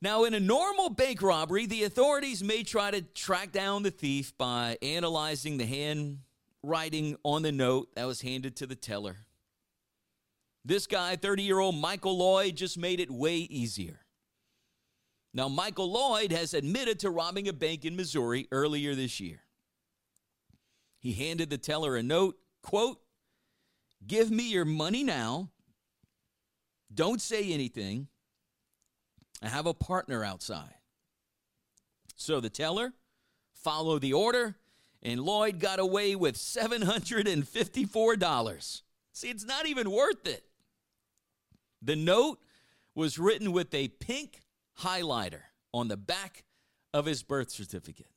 Now, 0.00 0.24
in 0.24 0.34
a 0.34 0.40
normal 0.40 0.90
bank 0.90 1.22
robbery, 1.22 1.66
the 1.66 1.84
authorities 1.84 2.42
may 2.42 2.64
try 2.64 2.90
to 2.90 3.02
track 3.02 3.52
down 3.52 3.84
the 3.84 3.92
thief 3.92 4.36
by 4.36 4.76
analyzing 4.82 5.58
the 5.58 5.64
handwriting 6.64 7.16
on 7.22 7.42
the 7.42 7.52
note 7.52 7.94
that 7.94 8.06
was 8.08 8.20
handed 8.20 8.56
to 8.56 8.66
the 8.66 8.74
teller. 8.74 9.18
This 10.64 10.88
guy, 10.88 11.14
30 11.14 11.44
year 11.44 11.60
old 11.60 11.76
Michael 11.76 12.18
Lloyd, 12.18 12.56
just 12.56 12.76
made 12.76 12.98
it 12.98 13.12
way 13.12 13.36
easier. 13.36 14.00
Now, 15.32 15.48
Michael 15.48 15.90
Lloyd 15.90 16.32
has 16.32 16.52
admitted 16.52 16.98
to 17.00 17.10
robbing 17.10 17.46
a 17.46 17.52
bank 17.52 17.84
in 17.84 17.94
Missouri 17.94 18.48
earlier 18.50 18.96
this 18.96 19.20
year. 19.20 19.40
He 20.98 21.12
handed 21.12 21.48
the 21.48 21.58
teller 21.58 21.96
a 21.96 22.02
note 22.02 22.36
quote, 22.62 22.98
give 24.06 24.30
me 24.30 24.50
your 24.50 24.64
money 24.64 25.04
now. 25.04 25.50
Don't 26.94 27.20
say 27.20 27.52
anything. 27.52 28.08
I 29.42 29.48
have 29.48 29.66
a 29.66 29.74
partner 29.74 30.24
outside. 30.24 30.76
So 32.14 32.40
the 32.40 32.50
teller 32.50 32.92
followed 33.52 34.02
the 34.02 34.12
order, 34.12 34.54
and 35.02 35.18
Lloyd 35.20 35.58
got 35.58 35.80
away 35.80 36.14
with 36.14 36.36
$754. 36.36 38.82
See, 39.12 39.28
it's 39.28 39.44
not 39.44 39.66
even 39.66 39.90
worth 39.90 40.24
it. 40.26 40.44
The 41.80 41.96
note 41.96 42.38
was 42.94 43.18
written 43.18 43.50
with 43.52 43.74
a 43.74 43.88
pink 43.88 44.42
highlighter 44.80 45.40
on 45.74 45.88
the 45.88 45.96
back 45.96 46.44
of 46.94 47.06
his 47.06 47.24
birth 47.24 47.50
certificate. 47.50 48.11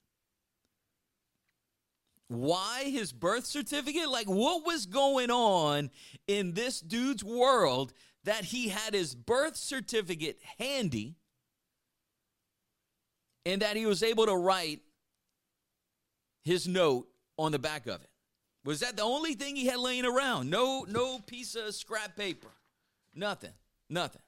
Why 2.27 2.86
his 2.86 3.11
birth 3.11 3.45
certificate? 3.45 4.09
Like, 4.09 4.28
what 4.28 4.65
was 4.65 4.86
going 4.86 5.30
on 5.30 5.91
in 6.28 6.53
this 6.53 6.80
dude's 6.80 7.23
world 7.23 7.93
that 8.23 8.45
he 8.45 8.69
had 8.69 8.93
his 8.93 9.13
birth 9.13 9.55
certificate 9.55 10.39
handy 10.57 11.15
and 13.45 13.61
that 13.61 13.76
he 13.76 13.86
was 13.86 14.01
able 14.01 14.26
to 14.26 14.36
write 14.36 14.82
his 16.43 16.67
note 16.67 17.07
on 17.38 17.51
the 17.51 17.59
back 17.59 17.86
of 17.86 18.01
it? 18.01 18.09
Was 18.63 18.80
that 18.80 18.97
the 18.97 19.03
only 19.03 19.36
thing 19.36 19.55
he 19.55 19.67
had 19.67 19.78
laying 19.78 20.05
around? 20.05 20.49
No, 20.49 20.86
no 20.89 21.19
piece 21.19 21.53
of 21.53 21.76
scrap 21.76 22.15
paper. 22.15 22.47
Nothing. 23.13 23.53
Nothing. 23.88 24.23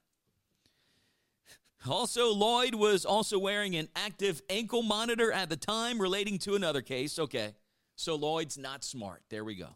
Also, 1.90 2.32
Lloyd 2.32 2.76
was 2.76 3.06
also 3.06 3.40
wearing 3.40 3.76
an 3.76 3.90
active 3.96 4.42
ankle 4.50 4.84
monitor 4.84 5.32
at 5.32 5.50
the 5.50 5.56
time 5.56 6.00
relating 6.00 6.38
to 6.40 6.54
another 6.56 6.82
case. 6.82 7.18
Okay. 7.18 7.56
So 7.98 8.16
Lloyd's 8.16 8.58
not 8.58 8.86
smart. 8.86 9.24
There 9.30 9.44
we 9.44 9.56
go. 9.56 9.76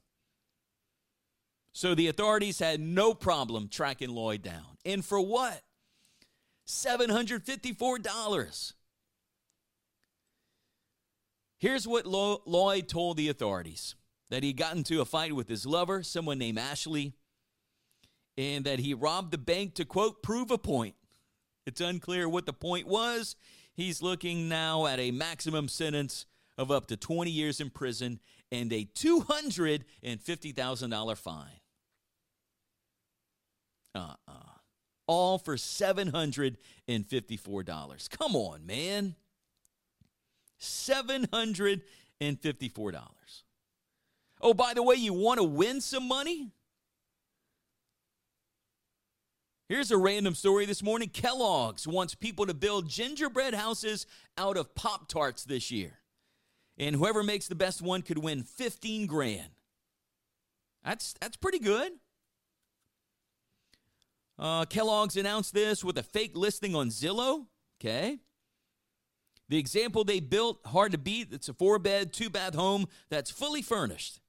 So 1.74 1.96
the 1.96 2.08
authorities 2.08 2.60
had 2.60 2.80
no 2.80 3.16
problem 3.16 3.68
tracking 3.68 4.12
Lloyd 4.12 4.44
down. 4.44 4.78
And 4.86 5.04
for 5.04 5.20
what? 5.20 5.62
$754. 6.68 8.74
Here's 11.58 11.88
what 11.88 12.06
Lloyd 12.06 12.88
told 12.88 13.18
the 13.18 13.30
authorities 13.30 13.96
that 14.30 14.44
he 14.44 14.54
got 14.54 14.76
into 14.76 15.02
a 15.02 15.06
fight 15.06 15.34
with 15.34 15.50
his 15.50 15.66
lover, 15.66 16.04
someone 16.04 16.38
named 16.38 16.60
Ashley, 16.60 17.14
and 18.38 18.64
that 18.66 18.78
he 18.80 18.94
robbed 18.94 19.32
the 19.32 19.40
bank 19.40 19.74
to, 19.76 19.86
quote, 19.86 20.22
prove 20.22 20.52
a 20.52 20.58
point. 20.58 20.96
It's 21.66 21.82
unclear 21.82 22.30
what 22.30 22.46
the 22.46 22.54
point 22.54 22.88
was. 22.88 23.36
He's 23.74 24.02
looking 24.02 24.48
now 24.48 24.86
at 24.86 25.00
a 25.00 25.12
maximum 25.12 25.68
sentence 25.68 26.28
of 26.62 26.72
up 26.72 26.88
to 26.88 26.96
20 26.96 27.30
years 27.32 27.60
in 27.60 27.72
prison 27.72 28.20
and 28.52 28.72
a 28.72 28.88
$250,000 28.96 31.18
fine. 31.18 31.48
Uh 33.96 34.14
uh 34.28 34.34
All 35.08 35.40
for 35.40 35.56
$754. 35.56 38.10
Come 38.10 38.36
on, 38.36 38.66
man. 38.66 39.16
$754. 40.62 41.82
Oh, 44.44 44.54
by 44.54 44.74
the 44.76 44.84
way, 44.84 44.96
you 44.96 45.14
want 45.14 45.40
to 45.40 45.44
win 45.44 45.82
some 45.82 46.08
money? 46.08 46.52
Here's 49.68 49.90
a 49.90 49.98
random 49.98 50.36
story 50.36 50.66
this 50.66 50.84
morning. 50.84 51.10
Kellogg's 51.10 51.88
wants 51.88 52.14
people 52.14 52.46
to 52.46 52.54
build 52.54 52.88
gingerbread 52.88 53.56
houses 53.56 54.06
out 54.38 54.58
of 54.58 54.76
Pop 54.76 55.08
Tarts 55.08 55.44
this 55.44 55.72
year. 55.72 56.01
And 56.82 56.96
whoever 56.96 57.22
makes 57.22 57.48
the 57.48 57.54
best 57.54 57.80
one 57.84 58.02
could 58.02 58.18
win 58.18 58.42
15 58.42 59.06
grand. 59.06 59.52
That's 60.84 61.14
that's 61.22 61.38
pretty 61.38 61.60
good. 61.60 61.92
Uh, 64.40 64.66
Kellogg's 64.66 65.16
announced 65.16 65.54
this 65.54 65.84
with 65.84 65.96
a 66.00 66.04
fake 66.04 66.36
listing 66.36 66.76
on 66.76 66.90
Zillow. 66.90 67.46
Okay. 67.80 68.18
The 69.48 69.60
example 69.60 70.04
they 70.04 70.20
built, 70.20 70.60
hard 70.66 70.94
to 70.94 70.98
beat. 70.98 71.32
It's 71.32 71.50
a 71.50 71.54
four 71.54 71.78
bed, 71.78 72.14
two 72.14 72.32
bath 72.32 72.56
home 72.56 72.88
that's 73.12 73.30
fully 73.30 73.62
furnished. 73.62 74.20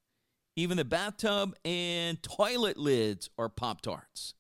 Even 0.55 0.76
the 0.76 0.84
bathtub 0.84 1.57
and 1.64 2.22
toilet 2.22 2.76
lids 2.76 3.30
are 3.38 3.48
Pop 3.48 3.80
Tarts. 3.80 4.34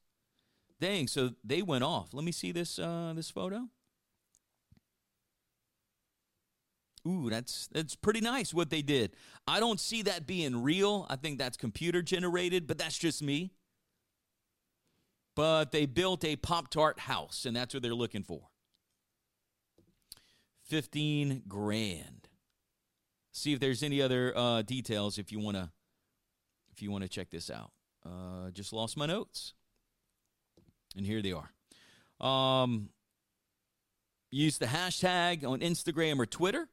Dang, 0.78 1.06
so 1.06 1.30
they 1.42 1.62
went 1.62 1.84
off. 1.84 2.12
Let 2.12 2.24
me 2.24 2.32
see 2.32 2.52
this 2.52 2.78
uh, 2.78 3.14
this 3.16 3.30
photo. 3.30 3.68
Ooh, 7.06 7.28
that's 7.30 7.68
that's 7.72 7.96
pretty 7.96 8.20
nice 8.20 8.54
what 8.54 8.70
they 8.70 8.82
did. 8.82 9.16
I 9.46 9.58
don't 9.58 9.80
see 9.80 10.02
that 10.02 10.26
being 10.26 10.62
real. 10.62 11.06
I 11.10 11.16
think 11.16 11.38
that's 11.38 11.56
computer 11.56 12.00
generated, 12.00 12.66
but 12.66 12.78
that's 12.78 12.96
just 12.96 13.22
me. 13.22 13.52
But 15.34 15.72
they 15.72 15.86
built 15.86 16.24
a 16.24 16.36
Pop 16.36 16.68
Tart 16.68 17.00
house, 17.00 17.44
and 17.44 17.56
that's 17.56 17.74
what 17.74 17.82
they're 17.82 17.94
looking 17.94 18.22
for. 18.22 18.48
15 20.68 21.42
grand. 21.48 22.28
See 23.32 23.52
if 23.52 23.60
there's 23.60 23.82
any 23.82 24.00
other 24.00 24.36
uh, 24.36 24.62
details 24.62 25.18
if 25.18 25.32
you 25.32 25.40
want 25.40 25.56
to 25.56 25.70
if 26.72 26.82
you 26.82 26.90
want 26.90 27.02
to 27.02 27.08
check 27.08 27.30
this 27.30 27.50
out. 27.50 27.72
Uh, 28.04 28.50
just 28.50 28.72
lost 28.72 28.96
my 28.96 29.06
notes. 29.06 29.54
And 30.96 31.06
here 31.06 31.22
they 31.22 31.32
are. 31.32 31.52
Um, 32.26 32.90
use 34.30 34.58
the 34.58 34.66
hashtag 34.66 35.46
on 35.46 35.60
Instagram 35.60 36.18
or 36.18 36.26
Twitter. 36.26 36.68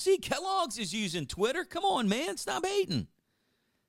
See, 0.00 0.16
Kellogg's 0.16 0.78
is 0.78 0.94
using 0.94 1.26
Twitter. 1.26 1.62
Come 1.62 1.84
on, 1.84 2.08
man. 2.08 2.38
Stop 2.38 2.64
hating. 2.64 3.06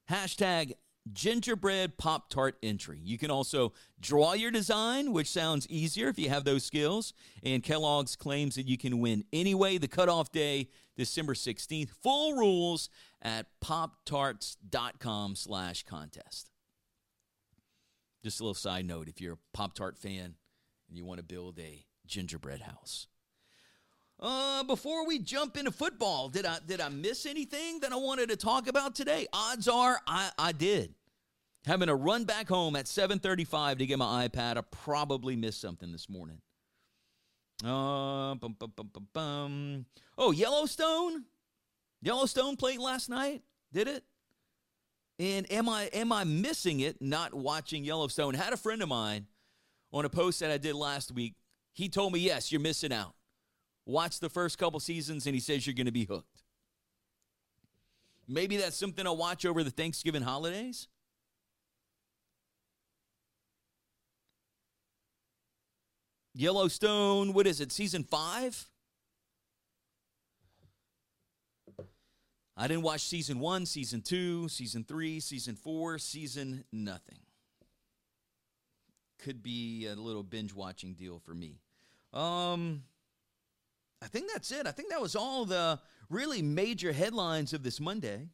Hashtag 0.09 0.74
gingerbread 1.14 1.97
Pop 1.97 2.30
Tart 2.30 2.57
entry. 2.62 2.99
You 3.01 3.18
can 3.18 3.32
also 3.32 3.72
draw 3.97 4.34
your 4.34 4.51
design, 4.51 5.14
which 5.14 5.30
sounds 5.30 5.70
easier 5.70 6.09
if 6.09 6.20
you 6.20 6.28
have 6.28 6.43
those 6.43 6.66
skills. 6.66 7.14
And 7.43 7.64
Kellogg's 7.64 8.18
claims 8.18 8.55
that 8.55 8.68
you 8.68 8.78
can 8.78 8.99
win 8.99 9.24
anyway. 9.32 9.78
The 9.78 9.88
cutoff 9.88 10.34
day, 10.34 10.68
December 10.97 11.34
16th. 11.34 11.91
Full 12.03 12.34
rules 12.34 12.89
at 13.22 13.45
poptarts.com 13.64 15.38
slash 15.38 15.84
contest. 15.84 16.51
Just 18.22 18.41
a 18.41 18.43
little 18.43 18.53
side 18.53 18.84
note 18.84 19.07
if 19.07 19.22
you're 19.22 19.36
a 19.36 19.39
Pop 19.53 19.76
Tart 19.76 19.97
fan 19.97 20.36
and 20.89 20.97
you 20.97 21.05
want 21.05 21.20
to 21.20 21.24
build 21.24 21.57
a 21.57 21.86
gingerbread 22.05 22.64
house. 22.64 23.07
Uh, 24.22 24.64
before 24.64 25.08
we 25.08 25.18
jump 25.18 25.58
into 25.58 25.72
football, 25.72 26.30
did 26.30 26.46
I 26.46 26.60
did 26.66 26.80
I 26.80 26.90
miss 26.90 27.26
anything 27.26 27.80
that 27.80 27.92
I 27.92 27.96
wanted 27.96 28.30
to 28.30 28.36
talk 28.36 28.68
about 28.68 28.94
today? 28.94 29.28
Odds 29.34 29.68
are 29.68 30.00
I, 30.06 30.30
I 30.38 30.52
did. 30.52 30.94
Having 31.66 31.90
a 31.90 31.96
run 31.96 32.26
back 32.26 32.48
home 32.48 32.76
at 32.76 32.86
7:35 32.86 33.80
to 33.80 33.86
get 33.88 33.98
my 33.98 34.28
iPad, 34.28 34.58
I 34.58 34.62
probably 34.62 35.36
missed 35.36 35.60
something 35.60 35.92
this 35.92 36.08
morning. 36.08 36.40
Uh, 37.64 38.36
bum, 38.36 38.56
bum, 38.60 39.08
bum. 39.14 39.86
Oh, 40.18 40.32
Yellowstone. 40.32 41.26
Yellowstone 42.02 42.58
played 42.58 42.80
last 42.80 43.10
night. 43.10 43.44
Did 43.74 43.88
it? 43.88 44.04
And 45.18 45.52
am 45.52 45.68
I 45.68 45.86
am 45.94 46.12
I 46.12 46.26
missing 46.26 46.80
it 46.80 47.02
not 47.02 47.34
watching 47.34 47.84
Yellowstone? 47.84 48.36
Had 48.36 48.54
a 48.54 48.58
friend 48.58 48.84
of 48.84 48.90
mine 48.90 49.26
on 49.92 50.06
a 50.06 50.10
post 50.10 50.42
that 50.42 50.52
I 50.52 50.58
did 50.58 50.76
last 50.76 51.12
week. 51.12 51.36
He 51.74 51.90
told 51.90 52.14
me, 52.14 52.20
"Yes, 52.20 52.52
you're 52.52 52.62
missing 52.62 52.94
out. 52.94 53.16
Watch 53.86 54.20
the 54.20 54.30
first 54.30 54.58
couple 54.58 54.80
seasons 54.80 55.26
and 55.26 55.36
he 55.36 55.42
says 55.42 55.66
you're 55.66 55.74
going 55.74 55.86
to 55.86 55.92
be 55.92 56.06
hooked." 56.06 56.44
Maybe 58.28 58.58
that's 58.58 58.78
something 58.78 59.06
I'll 59.06 59.18
watch 59.18 59.46
over 59.46 59.64
the 59.64 59.72
Thanksgiving 59.72 60.22
holidays. 60.22 60.88
Yellowstone, 66.34 67.34
what 67.34 67.46
is 67.46 67.60
it? 67.60 67.74
Season 67.74 68.04
5? 68.04 68.68
I 72.56 72.68
didn't 72.68 72.84
watch 72.84 73.02
season 73.02 73.40
one, 73.40 73.66
season 73.66 74.02
two, 74.02 74.48
season 74.48 74.84
three, 74.84 75.20
season 75.20 75.56
four, 75.56 75.98
season 75.98 76.64
nothing. 76.72 77.18
Could 79.20 79.42
be 79.42 79.88
a 79.88 79.96
little 79.96 80.24
binge 80.24 80.54
watching 80.54 80.94
deal 80.94 81.20
for 81.20 81.34
me. 81.34 81.60
Um, 82.14 82.84
I 84.02 84.08
think 84.08 84.32
that's 84.32 84.52
it. 84.52 84.66
I 84.66 84.72
think 84.72 84.89
that 84.89 85.02
was 85.02 85.16
all 85.16 85.45
the 85.45 85.80
really 86.10 86.41
major 86.41 86.91
headlines 86.91 87.54
of 87.54 87.64
this 87.64 87.80
Monday. 87.80 88.30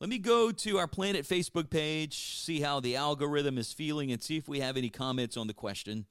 Let 0.00 0.10
me 0.10 0.18
go 0.18 0.50
to 0.50 0.78
our 0.78 0.88
Planet 0.88 1.24
Facebook 1.24 1.70
page, 1.70 2.40
see 2.40 2.60
how 2.60 2.80
the 2.80 2.96
algorithm 2.96 3.56
is 3.56 3.72
feeling, 3.72 4.10
and 4.10 4.20
see 4.20 4.36
if 4.36 4.48
we 4.48 4.58
have 4.58 4.76
any 4.76 4.90
comments 4.90 5.36
on 5.36 5.46
the 5.46 5.54
question 5.54 6.06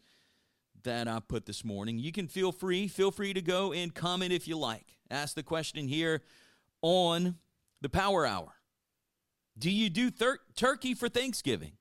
that 0.84 1.10
I 1.10 1.20
put 1.20 1.46
this 1.46 1.66
morning. 1.66 2.00
You 2.00 2.14
can 2.14 2.28
feel 2.28 2.54
free, 2.54 2.88
feel 2.88 3.12
free 3.12 3.34
to 3.34 3.42
go 3.42 3.74
and 3.74 3.94
comment 3.94 4.32
if 4.32 4.48
you 4.48 4.58
like. 4.58 4.98
Ask 5.12 5.36
the 5.36 5.44
question 5.44 5.90
here 5.90 6.22
on 6.82 7.36
the 7.82 7.90
Power 7.90 8.26
Hour. 8.26 8.54
Do 9.58 9.70
you 9.70 9.90
do 9.90 10.10
thir- 10.10 10.40
turkey 10.56 10.94
for 10.94 11.10
Thanksgiving? 11.10 11.74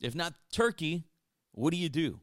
If 0.00 0.16
not 0.16 0.34
turkey, 0.52 1.04
what 1.52 1.70
do 1.70 1.76
you 1.76 1.88
do? 1.88 2.20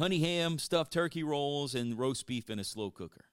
Honey 0.00 0.20
ham, 0.20 0.58
stuffed 0.58 0.94
turkey 0.94 1.22
rolls, 1.22 1.74
and 1.74 1.98
roast 1.98 2.26
beef 2.26 2.48
in 2.48 2.58
a 2.58 2.64
slow 2.64 2.90
cooker. 2.90 3.26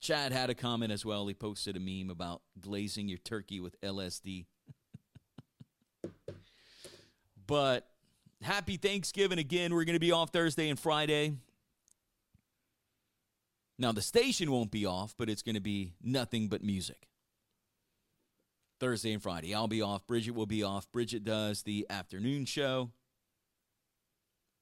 Chad 0.00 0.32
had 0.32 0.50
a 0.50 0.56
comment 0.56 0.90
as 0.90 1.04
well. 1.04 1.28
He 1.28 1.34
posted 1.34 1.76
a 1.76 1.80
meme 1.80 2.10
about 2.10 2.42
glazing 2.60 3.08
your 3.08 3.18
turkey 3.18 3.60
with 3.60 3.80
LSD. 3.80 4.46
but 7.46 7.86
happy 8.42 8.76
Thanksgiving 8.76 9.38
again. 9.38 9.72
We're 9.72 9.84
going 9.84 9.94
to 9.94 10.00
be 10.00 10.10
off 10.10 10.30
Thursday 10.30 10.68
and 10.68 10.80
Friday. 10.80 11.34
Now, 13.78 13.92
the 13.92 14.02
station 14.02 14.50
won't 14.50 14.72
be 14.72 14.84
off, 14.84 15.14
but 15.16 15.30
it's 15.30 15.42
going 15.42 15.54
to 15.54 15.60
be 15.60 15.92
nothing 16.02 16.48
but 16.48 16.64
music. 16.64 17.06
Thursday 18.80 19.12
and 19.12 19.22
Friday. 19.22 19.54
I'll 19.54 19.68
be 19.68 19.80
off. 19.80 20.08
Bridget 20.08 20.34
will 20.34 20.46
be 20.46 20.64
off. 20.64 20.90
Bridget 20.90 21.22
does 21.22 21.62
the 21.62 21.86
afternoon 21.88 22.46
show 22.46 22.90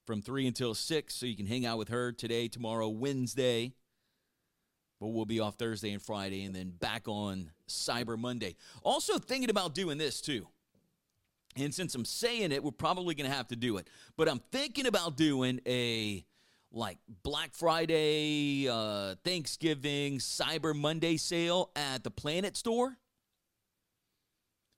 from 0.06 0.22
3 0.22 0.46
until 0.46 0.74
6, 0.74 1.14
so 1.14 1.26
you 1.26 1.36
can 1.36 1.46
hang 1.46 1.66
out 1.66 1.78
with 1.78 1.88
her 1.88 2.12
today, 2.12 2.48
tomorrow, 2.48 2.88
Wednesday. 2.88 3.72
But 5.00 5.08
we'll 5.08 5.26
be 5.26 5.40
off 5.40 5.56
Thursday 5.56 5.92
and 5.92 6.00
Friday 6.00 6.44
and 6.44 6.54
then 6.54 6.70
back 6.70 7.06
on 7.06 7.50
Cyber 7.68 8.18
Monday. 8.18 8.56
Also, 8.82 9.18
thinking 9.18 9.50
about 9.50 9.74
doing 9.74 9.98
this 9.98 10.20
too. 10.20 10.46
And 11.56 11.74
since 11.74 11.94
I'm 11.94 12.04
saying 12.04 12.52
it, 12.52 12.62
we're 12.62 12.70
probably 12.70 13.14
going 13.14 13.28
to 13.28 13.36
have 13.36 13.48
to 13.48 13.56
do 13.56 13.76
it. 13.78 13.88
But 14.16 14.28
I'm 14.28 14.40
thinking 14.52 14.86
about 14.86 15.16
doing 15.16 15.60
a 15.66 16.24
like 16.72 16.98
Black 17.22 17.54
Friday, 17.54 18.68
uh, 18.68 19.14
Thanksgiving, 19.24 20.18
Cyber 20.18 20.74
Monday 20.74 21.16
sale 21.16 21.70
at 21.76 22.04
the 22.04 22.10
Planet 22.10 22.56
store. 22.56 22.96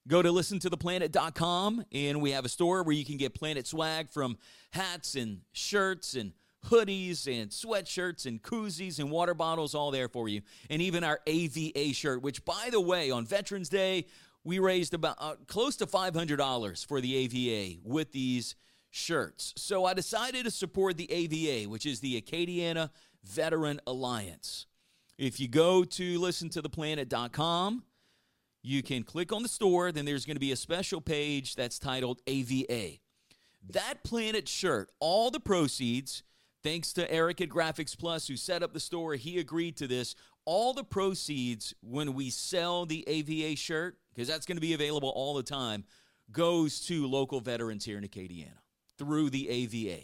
Go 0.09 0.23
to 0.23 0.31
listentotheplanet.com 0.31 1.85
and 1.93 2.23
we 2.23 2.31
have 2.31 2.47
a 2.47 2.49
store 2.49 2.83
where 2.83 2.95
you 2.95 3.05
can 3.05 3.19
get 3.19 3.35
Planet 3.35 3.67
swag 3.67 4.09
from 4.09 4.39
hats 4.71 5.15
and 5.15 5.43
shirts 5.53 6.15
and 6.15 6.33
hoodies 6.67 7.27
and 7.27 7.51
sweatshirts 7.51 8.25
and 8.25 8.43
koozies 8.43 8.99
and 8.99 9.11
water 9.11 9.35
bottles 9.35 9.75
all 9.75 9.91
there 9.91 10.09
for 10.09 10.27
you. 10.27 10.41
And 10.71 10.81
even 10.81 11.05
our 11.05 11.21
AVA 11.27 11.93
shirt, 11.93 12.23
which 12.23 12.43
by 12.47 12.71
the 12.73 12.81
way, 12.81 13.11
on 13.11 13.27
Veterans 13.27 13.69
Day, 13.69 14.07
we 14.45 14.59
raised 14.59 14.95
about 14.95 15.17
uh, 15.19 15.35
close 15.47 15.77
to 15.77 15.87
$500 15.87 16.87
for 16.87 17.03
the 17.03 17.15
AVA 17.15 17.81
with 17.85 18.11
these 18.13 18.57
shirts. 18.91 19.53
So 19.59 19.85
I 19.85 19.93
decided 19.93 20.47
to 20.47 20.51
support 20.51 20.97
the 20.97 21.13
AVA, 21.13 21.69
which 21.69 21.85
is 21.85 22.01
the 22.01 22.21
Acadiana 22.21 22.89
Veteran 23.25 23.79
Alliance. 23.87 24.65
If 25.19 25.39
you 25.39 25.49
go 25.49 25.85
to 25.85 26.21
listentotheplanet.com, 26.21 27.83
you 28.63 28.83
can 28.83 29.03
click 29.03 29.33
on 29.33 29.43
the 29.43 29.49
store, 29.49 29.93
then 29.93 30.05
there's 30.05 30.27
going 30.27 30.37
to 30.37 30.41
be 30.41 30.53
a 30.53 30.57
special 30.57 31.01
page 31.01 31.55
that's 31.55 31.79
titled 31.79 32.21
AVA. 32.27 32.99
That 33.71 34.05
Planet 34.05 34.49
shirt, 34.49 34.91
all 35.01 35.31
the 35.31 35.41
proceeds, 35.41 36.23
thanks 36.63 36.93
to 36.95 37.11
Eric 37.11 37.41
at 37.41 37.49
Graphics 37.49 37.97
Plus 37.97 38.29
who 38.29 38.37
set 38.37 38.63
up 38.63 38.73
the 38.73 38.81
store, 38.81 39.15
he 39.15 39.39
agreed 39.39 39.77
to 39.79 39.87
this. 39.87 40.15
All 40.45 40.73
the 40.73 40.85
proceeds 40.85 41.75
when 41.83 42.15
we 42.15 42.31
sell 42.31 42.87
the 42.87 43.05
AVA 43.07 43.57
shirt, 43.57 43.99
because 44.15 44.29
that's 44.29 44.47
going 44.47 44.57
to 44.57 44.63
be 44.63 44.75
available 44.75 45.11
all 45.11 45.35
the 45.35 45.43
time, 45.43 45.85
goes 46.33 46.81
to 46.87 47.07
local 47.07 47.41
veterans 47.41 47.85
here 47.85 47.99
in 47.99 48.05
Acadiana 48.05 48.59
through 48.97 49.31
the 49.31 49.49
AVA. 49.49 50.03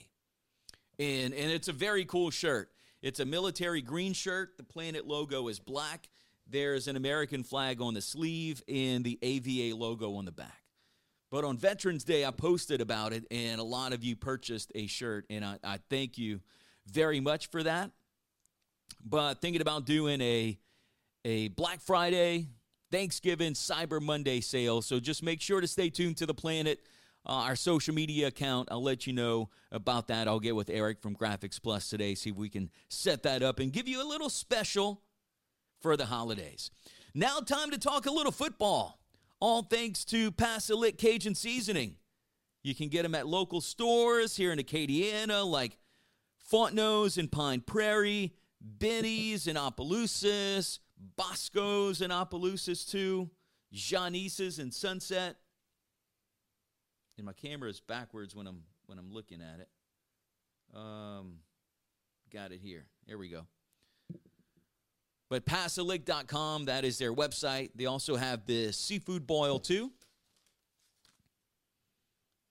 And, 0.98 1.34
and 1.34 1.50
it's 1.50 1.68
a 1.68 1.72
very 1.72 2.04
cool 2.04 2.30
shirt. 2.30 2.70
It's 3.02 3.20
a 3.20 3.24
military 3.24 3.82
green 3.82 4.12
shirt. 4.12 4.56
The 4.56 4.62
Planet 4.62 5.06
logo 5.06 5.48
is 5.48 5.58
black. 5.58 6.08
There's 6.46 6.88
an 6.88 6.96
American 6.96 7.42
flag 7.42 7.80
on 7.80 7.94
the 7.94 8.02
sleeve 8.02 8.62
and 8.68 9.04
the 9.04 9.18
AVA 9.22 9.76
logo 9.76 10.16
on 10.16 10.24
the 10.24 10.32
back. 10.32 10.62
But 11.30 11.44
on 11.44 11.56
Veterans 11.56 12.04
Day, 12.04 12.24
I 12.24 12.30
posted 12.30 12.80
about 12.80 13.12
it, 13.12 13.24
and 13.30 13.60
a 13.60 13.64
lot 13.64 13.92
of 13.92 14.04
you 14.04 14.14
purchased 14.14 14.70
a 14.74 14.86
shirt, 14.86 15.24
and 15.28 15.44
I, 15.44 15.58
I 15.64 15.78
thank 15.90 16.16
you 16.16 16.40
very 16.86 17.18
much 17.18 17.50
for 17.50 17.62
that. 17.62 17.90
But 19.04 19.40
thinking 19.40 19.60
about 19.60 19.84
doing 19.84 20.20
a 20.20 20.58
a 21.24 21.48
Black 21.48 21.80
Friday, 21.80 22.46
Thanksgiving, 22.90 23.54
Cyber 23.54 24.00
Monday 24.00 24.40
sale. 24.40 24.82
So 24.82 25.00
just 25.00 25.22
make 25.22 25.40
sure 25.40 25.60
to 25.60 25.66
stay 25.66 25.90
tuned 25.90 26.18
to 26.18 26.26
the 26.26 26.34
planet. 26.34 26.80
Uh, 27.26 27.32
our 27.32 27.56
social 27.56 27.94
media 27.94 28.26
account. 28.26 28.68
I'll 28.70 28.82
let 28.82 29.06
you 29.06 29.14
know 29.14 29.48
about 29.72 30.08
that. 30.08 30.28
I'll 30.28 30.38
get 30.38 30.54
with 30.54 30.68
Eric 30.68 31.00
from 31.00 31.16
Graphics 31.16 31.60
Plus 31.60 31.88
today, 31.88 32.14
see 32.14 32.28
if 32.30 32.36
we 32.36 32.50
can 32.50 32.70
set 32.90 33.22
that 33.22 33.42
up 33.42 33.60
and 33.60 33.72
give 33.72 33.88
you 33.88 34.02
a 34.02 34.06
little 34.06 34.28
special 34.28 35.00
for 35.84 35.98
the 35.98 36.06
holidays. 36.06 36.70
Now, 37.14 37.40
time 37.40 37.70
to 37.70 37.76
talk 37.76 38.06
a 38.06 38.10
little 38.10 38.32
football. 38.32 38.98
All 39.38 39.60
thanks 39.60 40.02
to 40.06 40.32
Lick 40.70 40.96
Cajun 40.96 41.34
Seasoning. 41.34 41.96
You 42.62 42.74
can 42.74 42.88
get 42.88 43.02
them 43.02 43.14
at 43.14 43.26
local 43.26 43.60
stores 43.60 44.34
here 44.34 44.50
in 44.50 44.58
Acadiana, 44.58 45.46
like 45.46 45.76
Fontenot's 46.50 47.18
in 47.18 47.28
Pine 47.28 47.60
Prairie, 47.60 48.32
Benny's 48.62 49.46
in 49.46 49.58
Opelousas, 49.58 50.78
Bosco's 51.18 52.00
in 52.00 52.10
Opelousas 52.10 52.86
too, 52.86 53.28
Janice's 53.70 54.58
in 54.58 54.70
Sunset. 54.70 55.36
And 57.18 57.26
my 57.26 57.34
camera 57.34 57.68
is 57.68 57.80
backwards 57.80 58.34
when 58.34 58.46
I'm 58.46 58.62
when 58.86 58.98
I'm 58.98 59.12
looking 59.12 59.42
at 59.42 59.60
it. 59.60 59.68
Um, 60.74 61.40
got 62.32 62.52
it 62.52 62.60
here. 62.62 62.86
There 63.06 63.18
we 63.18 63.28
go. 63.28 63.46
But 65.34 65.46
passalick.com, 65.46 66.66
that 66.66 66.84
is 66.84 66.98
their 66.98 67.12
website. 67.12 67.70
They 67.74 67.86
also 67.86 68.14
have 68.14 68.46
the 68.46 68.70
seafood 68.70 69.26
boil 69.26 69.58
too. 69.58 69.90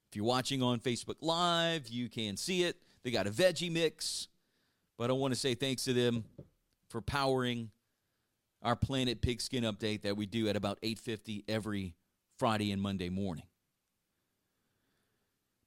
If 0.09 0.17
you're 0.17 0.25
watching 0.25 0.61
on 0.61 0.81
Facebook 0.81 1.15
Live, 1.21 1.88
you 1.88 2.09
can 2.09 2.36
see 2.36 2.63
it. 2.63 2.75
They 3.03 3.11
got 3.11 3.25
a 3.25 3.31
veggie 3.31 3.71
mix. 3.71 4.27
But 4.97 5.09
I 5.09 5.13
want 5.13 5.34
to 5.34 5.39
say 5.39 5.55
thanks 5.55 5.86
to 5.86 5.93
them 5.93 6.25
for 6.89 6.99
powering 6.99 7.71
our 8.61 8.75
Planet 8.75 9.21
Pigskin 9.21 9.63
update 9.63 10.01
that 10.01 10.17
we 10.17 10.25
do 10.25 10.49
at 10.49 10.57
about 10.57 10.77
8:50 10.84 11.45
every 11.47 11.95
Friday 12.38 12.69
and 12.73 12.81
Monday 12.81 13.07
morning. 13.07 13.45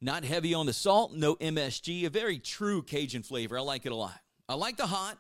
Not 0.02 0.22
heavy 0.22 0.52
on 0.52 0.66
the 0.66 0.74
salt, 0.74 1.14
no 1.14 1.36
MSG, 1.36 2.04
a 2.04 2.10
very 2.10 2.38
true 2.38 2.82
Cajun 2.82 3.22
flavor. 3.22 3.56
I 3.56 3.62
like 3.62 3.86
it 3.86 3.92
a 3.92 3.96
lot. 3.96 4.20
I 4.50 4.54
like 4.54 4.76
the 4.76 4.86
hot 4.86 5.18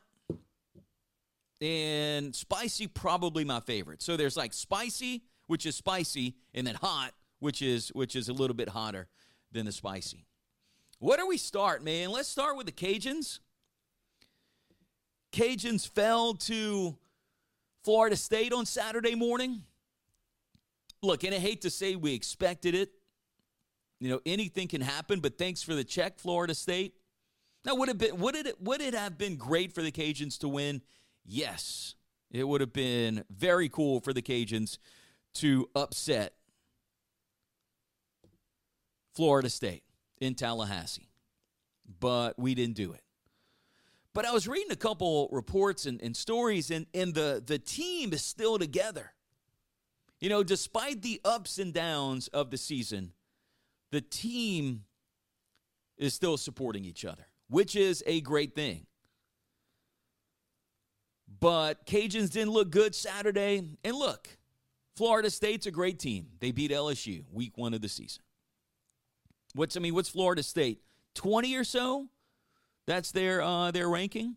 and 1.60 2.34
spicy 2.34 2.86
probably 2.86 3.44
my 3.44 3.60
favorite. 3.60 4.02
So 4.02 4.16
there's 4.16 4.36
like 4.36 4.52
spicy, 4.52 5.22
which 5.46 5.66
is 5.66 5.76
spicy, 5.76 6.34
and 6.54 6.66
then 6.66 6.74
hot, 6.74 7.12
which 7.40 7.62
is 7.62 7.88
which 7.90 8.16
is 8.16 8.28
a 8.28 8.32
little 8.32 8.56
bit 8.56 8.68
hotter 8.68 9.08
than 9.52 9.66
the 9.66 9.72
spicy. 9.72 10.26
Where 10.98 11.16
do 11.16 11.26
we 11.26 11.36
start, 11.36 11.84
man? 11.84 12.10
Let's 12.10 12.28
start 12.28 12.56
with 12.56 12.66
the 12.66 12.72
Cajuns. 12.72 13.40
Cajuns 15.32 15.86
fell 15.86 16.34
to 16.34 16.96
Florida 17.84 18.16
State 18.16 18.52
on 18.52 18.64
Saturday 18.64 19.14
morning. 19.14 19.62
Look, 21.02 21.24
and 21.24 21.34
I 21.34 21.38
hate 21.38 21.62
to 21.62 21.70
say 21.70 21.94
we 21.94 22.14
expected 22.14 22.74
it. 22.74 22.90
You 24.00 24.10
know, 24.10 24.20
anything 24.26 24.68
can 24.68 24.80
happen, 24.80 25.20
but 25.20 25.38
thanks 25.38 25.62
for 25.62 25.74
the 25.74 25.84
check, 25.84 26.18
Florida 26.18 26.54
State. 26.54 26.94
Now, 27.64 27.74
would 27.74 27.88
it 27.88 27.98
been 27.98 28.18
would 28.18 28.34
it 28.34 28.60
would 28.60 28.80
it 28.80 28.94
have 28.94 29.18
been 29.18 29.36
great 29.36 29.72
for 29.72 29.82
the 29.82 29.92
Cajuns 29.92 30.38
to 30.38 30.48
win? 30.48 30.80
Yes, 31.26 31.96
it 32.30 32.46
would 32.46 32.60
have 32.60 32.72
been 32.72 33.24
very 33.30 33.68
cool 33.68 34.00
for 34.00 34.12
the 34.12 34.22
Cajuns 34.22 34.78
to 35.34 35.68
upset 35.74 36.34
Florida 39.14 39.50
State 39.50 39.82
in 40.20 40.34
Tallahassee, 40.34 41.10
but 42.00 42.38
we 42.38 42.54
didn't 42.54 42.76
do 42.76 42.92
it. 42.92 43.02
But 44.14 44.24
I 44.24 44.32
was 44.32 44.48
reading 44.48 44.70
a 44.70 44.76
couple 44.76 45.28
reports 45.32 45.84
and, 45.84 46.00
and 46.00 46.16
stories, 46.16 46.70
and, 46.70 46.86
and 46.94 47.12
the, 47.12 47.42
the 47.44 47.58
team 47.58 48.12
is 48.12 48.22
still 48.22 48.58
together. 48.58 49.12
You 50.20 50.30
know, 50.30 50.42
despite 50.42 51.02
the 51.02 51.20
ups 51.24 51.58
and 51.58 51.74
downs 51.74 52.28
of 52.28 52.50
the 52.50 52.56
season, 52.56 53.12
the 53.90 54.00
team 54.00 54.84
is 55.98 56.14
still 56.14 56.36
supporting 56.36 56.84
each 56.84 57.04
other, 57.04 57.26
which 57.48 57.76
is 57.76 58.02
a 58.06 58.20
great 58.22 58.54
thing. 58.54 58.86
But 61.40 61.86
Cajuns 61.86 62.30
didn't 62.30 62.50
look 62.50 62.70
good 62.70 62.94
Saturday. 62.94 63.62
And 63.84 63.96
look, 63.96 64.28
Florida 64.96 65.30
State's 65.30 65.66
a 65.66 65.70
great 65.70 65.98
team. 65.98 66.28
They 66.40 66.52
beat 66.52 66.70
LSU 66.70 67.24
week 67.32 67.56
one 67.56 67.74
of 67.74 67.82
the 67.82 67.88
season. 67.88 68.22
What's 69.54 69.76
I 69.76 69.80
mean, 69.80 69.94
what's 69.94 70.08
Florida 70.08 70.42
State? 70.42 70.80
20 71.14 71.56
or 71.56 71.64
so? 71.64 72.08
That's 72.86 73.10
their 73.10 73.42
uh, 73.42 73.70
their 73.70 73.88
ranking. 73.88 74.36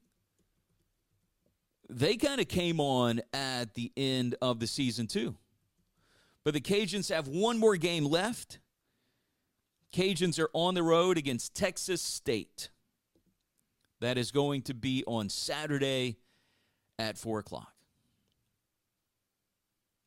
They 1.89 2.17
kind 2.17 2.39
of 2.39 2.47
came 2.47 2.79
on 2.79 3.21
at 3.33 3.73
the 3.73 3.91
end 3.97 4.35
of 4.41 4.59
the 4.59 4.67
season 4.67 5.07
too. 5.07 5.35
But 6.43 6.53
the 6.53 6.61
Cajuns 6.61 7.13
have 7.13 7.27
one 7.27 7.57
more 7.57 7.75
game 7.77 8.05
left. 8.05 8.59
Cajuns 9.93 10.39
are 10.39 10.49
on 10.53 10.75
the 10.75 10.83
road 10.83 11.17
against 11.17 11.55
Texas 11.55 12.01
State. 12.01 12.69
That 14.01 14.17
is 14.17 14.31
going 14.31 14.61
to 14.63 14.73
be 14.73 15.03
on 15.05 15.29
Saturday 15.29 16.17
at 16.99 17.17
4 17.17 17.39
o'clock. 17.39 17.73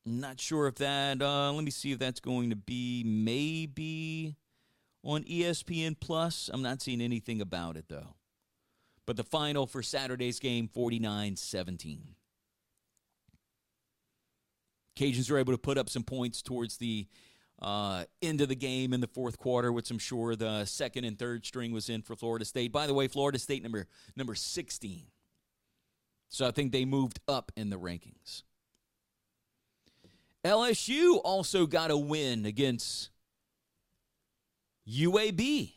Not 0.05 0.39
sure 0.39 0.67
if 0.67 0.75
that, 0.75 1.21
uh, 1.21 1.51
let 1.51 1.63
me 1.63 1.71
see 1.71 1.91
if 1.91 1.99
that's 1.99 2.19
going 2.19 2.49
to 2.51 2.55
be 2.55 3.03
maybe 3.05 4.35
on 5.03 5.23
ESPN 5.23 5.95
Plus. 5.99 6.49
I'm 6.53 6.61
not 6.61 6.81
seeing 6.81 7.01
anything 7.01 7.41
about 7.41 7.77
it, 7.77 7.85
though. 7.89 8.15
But 9.05 9.17
the 9.17 9.23
final 9.23 9.65
for 9.65 9.81
Saturday's 9.81 10.39
game 10.39 10.67
49 10.67 11.35
17. 11.35 12.15
Cajuns 14.97 15.31
were 15.31 15.39
able 15.39 15.53
to 15.53 15.57
put 15.57 15.77
up 15.77 15.89
some 15.89 16.03
points 16.03 16.41
towards 16.41 16.77
the 16.77 17.07
uh, 17.61 18.03
end 18.21 18.41
of 18.41 18.49
the 18.49 18.55
game 18.55 18.93
in 18.93 19.01
the 19.01 19.07
fourth 19.07 19.37
quarter, 19.37 19.71
which 19.71 19.89
I'm 19.89 19.97
sure 19.97 20.35
the 20.35 20.65
second 20.65 21.05
and 21.05 21.17
third 21.17 21.45
string 21.45 21.71
was 21.71 21.89
in 21.89 22.01
for 22.01 22.15
Florida 22.15 22.45
State. 22.45 22.71
By 22.71 22.87
the 22.87 22.93
way, 22.93 23.07
Florida 23.07 23.39
State 23.39 23.63
number 23.63 23.87
number 24.15 24.35
16 24.35 25.05
so 26.33 26.47
I 26.47 26.51
think 26.51 26.71
they 26.71 26.83
moved 26.83 27.19
up 27.27 27.51
in 27.55 27.69
the 27.69 27.75
rankings. 27.77 28.41
LSU 30.43 31.21
also 31.23 31.67
got 31.67 31.91
a 31.91 31.97
win 31.97 32.47
against 32.47 33.11
UAB 34.89 35.73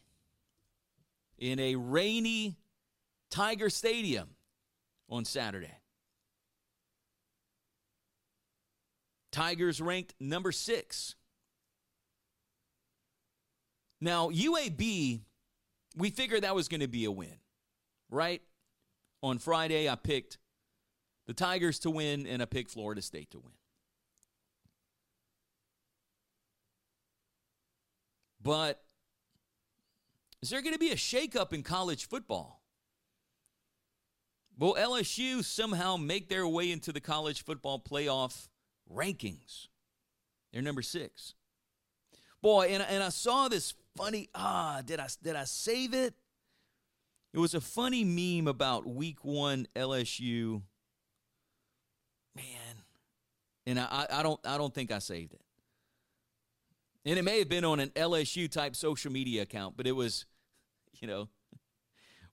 in 1.36 1.60
a 1.60 1.76
rainy 1.76 2.56
Tiger 3.30 3.68
Stadium 3.68 4.30
on 5.10 5.26
Saturday. 5.26 5.76
Tigers 9.30 9.78
ranked 9.78 10.14
number 10.18 10.52
six. 10.52 11.16
Now, 14.00 14.30
UAB, 14.30 15.20
we 15.98 16.10
figured 16.10 16.44
that 16.44 16.54
was 16.54 16.68
going 16.68 16.80
to 16.80 16.88
be 16.88 17.04
a 17.04 17.10
win, 17.10 17.36
right? 18.08 18.40
On 19.22 19.38
Friday, 19.38 19.86
I 19.86 19.96
picked 19.96 20.38
the 21.26 21.34
Tigers 21.34 21.78
to 21.80 21.90
win, 21.90 22.26
and 22.26 22.40
I 22.40 22.44
picked 22.44 22.70
Florida 22.70 23.02
State 23.02 23.30
to 23.32 23.38
win. 23.38 23.52
But 28.42 28.80
is 30.40 30.50
there 30.50 30.62
going 30.62 30.74
to 30.74 30.78
be 30.78 30.90
a 30.90 30.96
shakeup 30.96 31.52
in 31.52 31.64
college 31.64 32.06
football? 32.06 32.62
Will 34.58 34.74
LSU 34.74 35.44
somehow 35.44 35.96
make 35.96 36.28
their 36.28 36.46
way 36.46 36.70
into 36.70 36.92
the 36.92 37.00
college 37.00 37.44
football 37.44 37.80
playoff 37.80 38.48
rankings? 38.92 39.66
They're 40.52 40.62
number 40.62 40.82
six. 40.82 41.34
Boy, 42.40 42.68
and, 42.70 42.82
and 42.88 43.02
I 43.02 43.08
saw 43.08 43.48
this 43.48 43.74
funny, 43.96 44.28
ah, 44.34 44.80
did 44.84 45.00
I, 45.00 45.08
did 45.22 45.34
I 45.34 45.44
save 45.44 45.92
it? 45.92 46.14
It 47.34 47.38
was 47.38 47.54
a 47.54 47.60
funny 47.60 48.04
meme 48.04 48.46
about 48.46 48.86
week 48.86 49.24
one 49.24 49.66
LSU 49.74 50.62
man, 52.36 52.82
and 53.66 53.80
I, 53.80 54.06
I 54.10 54.22
don't 54.22 54.40
I 54.46 54.58
don't 54.58 54.74
think 54.74 54.92
I 54.92 54.98
saved 54.98 55.32
it. 55.32 55.40
And 57.06 57.18
it 57.18 57.22
may 57.22 57.38
have 57.38 57.48
been 57.48 57.64
on 57.64 57.78
an 57.78 57.90
LSU 57.90 58.50
type 58.50 58.74
social 58.74 59.12
media 59.12 59.42
account, 59.42 59.76
but 59.76 59.86
it 59.86 59.92
was, 59.92 60.26
you 61.00 61.06
know, 61.06 61.28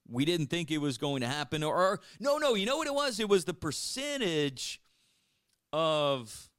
we 0.08 0.24
didn't 0.24 0.48
think 0.48 0.70
it 0.70 0.78
was 0.78 0.98
going 0.98 1.20
to 1.22 1.28
happen. 1.28 1.62
Or, 1.62 1.74
or 1.74 2.00
no, 2.20 2.38
no, 2.38 2.54
you 2.54 2.66
know 2.66 2.76
what 2.76 2.88
it 2.88 2.94
was? 2.94 3.20
It 3.20 3.28
was 3.28 3.44
the 3.44 3.54
percentage 3.54 4.80
of 5.72 6.50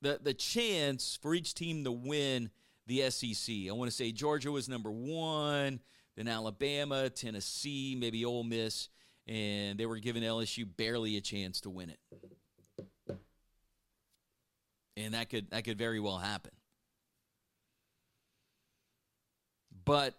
the 0.00 0.18
the 0.22 0.34
chance 0.34 1.18
for 1.20 1.34
each 1.34 1.54
team 1.54 1.84
to 1.84 1.92
win 1.92 2.50
the 2.86 3.10
SEC. 3.10 3.54
I 3.68 3.72
want 3.72 3.90
to 3.90 3.96
say 3.96 4.12
Georgia 4.12 4.52
was 4.52 4.68
number 4.68 4.90
one, 4.90 5.80
then 6.16 6.28
Alabama, 6.28 7.10
Tennessee, 7.10 7.96
maybe 7.98 8.24
Ole 8.24 8.44
Miss, 8.44 8.88
and 9.26 9.78
they 9.78 9.86
were 9.86 9.98
giving 9.98 10.22
LSU 10.22 10.66
barely 10.76 11.16
a 11.16 11.20
chance 11.20 11.60
to 11.62 11.70
win 11.70 11.90
it. 11.90 11.98
And 14.96 15.14
that 15.14 15.28
could 15.28 15.50
that 15.50 15.64
could 15.64 15.78
very 15.78 16.00
well 16.00 16.18
happen. 16.18 16.52
But 19.84 20.14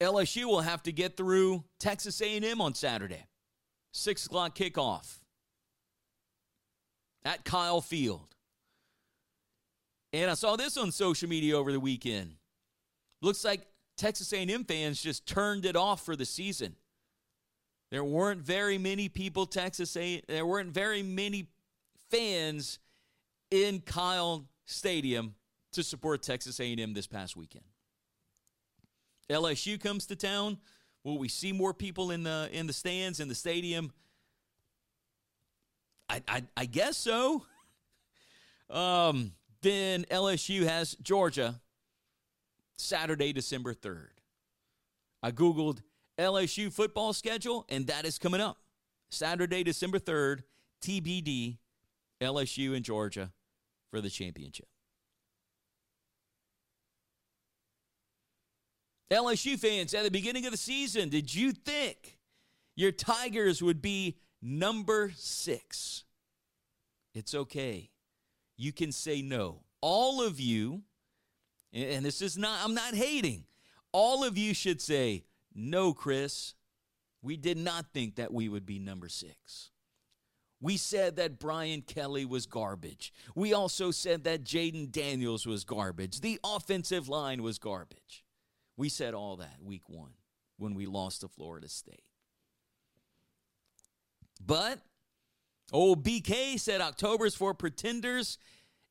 LSU 0.00 0.44
will 0.44 0.60
have 0.60 0.82
to 0.84 0.92
get 0.92 1.16
through 1.16 1.64
Texas 1.80 2.20
A&M 2.20 2.60
on 2.60 2.74
Saturday, 2.74 3.24
six 3.92 4.26
o'clock 4.26 4.54
kickoff 4.54 5.18
at 7.24 7.44
Kyle 7.44 7.80
Field. 7.80 8.28
And 10.12 10.30
I 10.30 10.34
saw 10.34 10.56
this 10.56 10.76
on 10.76 10.92
social 10.92 11.28
media 11.28 11.58
over 11.58 11.72
the 11.72 11.80
weekend. 11.80 12.34
Looks 13.20 13.44
like 13.44 13.66
Texas 13.96 14.32
A&M 14.32 14.64
fans 14.64 15.02
just 15.02 15.26
turned 15.26 15.66
it 15.66 15.76
off 15.76 16.04
for 16.04 16.14
the 16.16 16.24
season. 16.24 16.76
There 17.90 18.04
weren't 18.04 18.40
very 18.40 18.78
many 18.78 19.08
people 19.08 19.46
Texas 19.46 19.96
A 19.96 20.22
there 20.28 20.46
weren't 20.46 20.70
very 20.70 21.02
many 21.02 21.48
fans 22.10 22.78
in 23.50 23.80
Kyle 23.80 24.46
Stadium 24.66 25.34
to 25.72 25.82
support 25.82 26.22
Texas 26.22 26.60
A&M 26.60 26.94
this 26.94 27.06
past 27.06 27.36
weekend. 27.36 27.64
LSU 29.30 29.80
comes 29.80 30.06
to 30.06 30.16
town. 30.16 30.58
Will 31.04 31.18
we 31.18 31.28
see 31.28 31.52
more 31.52 31.72
people 31.72 32.10
in 32.10 32.22
the 32.22 32.48
in 32.52 32.66
the 32.66 32.72
stands 32.72 33.20
in 33.20 33.28
the 33.28 33.34
stadium? 33.34 33.92
I 36.08 36.22
I, 36.26 36.42
I 36.56 36.64
guess 36.66 36.96
so. 36.96 37.44
Um, 38.70 39.32
then 39.62 40.04
LSU 40.10 40.64
has 40.64 40.94
Georgia 41.00 41.58
Saturday, 42.76 43.32
December 43.32 43.72
3rd. 43.72 44.08
I 45.22 45.30
Googled 45.30 45.78
LSU 46.18 46.70
football 46.70 47.14
schedule, 47.14 47.64
and 47.70 47.86
that 47.86 48.04
is 48.04 48.18
coming 48.18 48.42
up. 48.42 48.58
Saturday, 49.08 49.62
December 49.62 49.98
3rd, 49.98 50.42
TBD, 50.82 51.56
LSU 52.20 52.76
and 52.76 52.84
Georgia 52.84 53.32
for 53.90 54.00
the 54.00 54.10
championship. 54.10 54.68
LSU 59.10 59.58
fans, 59.58 59.94
at 59.94 60.04
the 60.04 60.10
beginning 60.10 60.44
of 60.44 60.52
the 60.52 60.58
season, 60.58 61.08
did 61.08 61.34
you 61.34 61.52
think 61.52 62.18
your 62.76 62.92
Tigers 62.92 63.62
would 63.62 63.80
be 63.80 64.18
number 64.42 65.12
six? 65.16 66.04
It's 67.14 67.34
okay. 67.34 67.90
You 68.56 68.72
can 68.72 68.92
say 68.92 69.22
no. 69.22 69.62
All 69.80 70.22
of 70.22 70.38
you, 70.38 70.82
and 71.72 72.04
this 72.04 72.20
is 72.20 72.36
not, 72.36 72.60
I'm 72.62 72.74
not 72.74 72.94
hating, 72.94 73.44
all 73.92 74.24
of 74.24 74.36
you 74.36 74.52
should 74.52 74.82
say, 74.82 75.24
no, 75.54 75.94
Chris, 75.94 76.54
we 77.22 77.36
did 77.36 77.56
not 77.56 77.86
think 77.94 78.16
that 78.16 78.32
we 78.32 78.48
would 78.48 78.66
be 78.66 78.78
number 78.78 79.08
six. 79.08 79.70
We 80.60 80.76
said 80.76 81.16
that 81.16 81.38
Brian 81.38 81.82
Kelly 81.82 82.24
was 82.24 82.46
garbage. 82.46 83.12
We 83.34 83.52
also 83.52 83.90
said 83.90 84.24
that 84.24 84.42
Jayden 84.42 84.90
Daniels 84.90 85.46
was 85.46 85.64
garbage. 85.64 86.20
The 86.20 86.40
offensive 86.44 87.08
line 87.08 87.42
was 87.42 87.58
garbage. 87.58 88.24
We 88.76 88.88
said 88.88 89.14
all 89.14 89.36
that 89.36 89.62
week 89.62 89.88
one 89.88 90.14
when 90.56 90.74
we 90.74 90.86
lost 90.86 91.20
to 91.20 91.28
Florida 91.28 91.68
State. 91.68 92.02
But 94.44 94.80
old 95.72 96.04
BK 96.04 96.58
said 96.58 96.80
October's 96.80 97.34
for 97.34 97.54
pretenders 97.54 98.38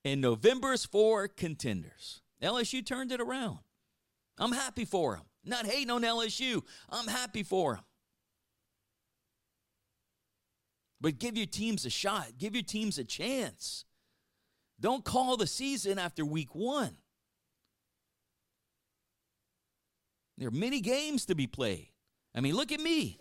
and 0.05 0.21
November's 0.21 0.85
for 0.85 1.27
contenders. 1.27 2.21
LSU 2.41 2.85
turned 2.85 3.11
it 3.11 3.19
around. 3.19 3.59
I'm 4.37 4.51
happy 4.51 4.85
for 4.85 5.15
them. 5.15 5.25
Not 5.43 5.65
hating 5.65 5.89
on 5.89 6.03
LSU. 6.03 6.61
I'm 6.89 7.07
happy 7.07 7.43
for 7.43 7.75
them. 7.75 7.83
But 10.99 11.19
give 11.19 11.37
your 11.37 11.45
teams 11.45 11.85
a 11.85 11.89
shot. 11.89 12.37
Give 12.37 12.55
your 12.55 12.63
teams 12.63 12.97
a 12.97 13.03
chance. 13.03 13.85
Don't 14.79 15.03
call 15.03 15.37
the 15.37 15.47
season 15.47 15.99
after 15.99 16.25
week 16.25 16.55
one. 16.55 16.97
There 20.37 20.47
are 20.47 20.51
many 20.51 20.81
games 20.81 21.25
to 21.25 21.35
be 21.35 21.47
played. 21.47 21.89
I 22.35 22.41
mean, 22.41 22.55
look 22.55 22.71
at 22.71 22.79
me. 22.79 23.19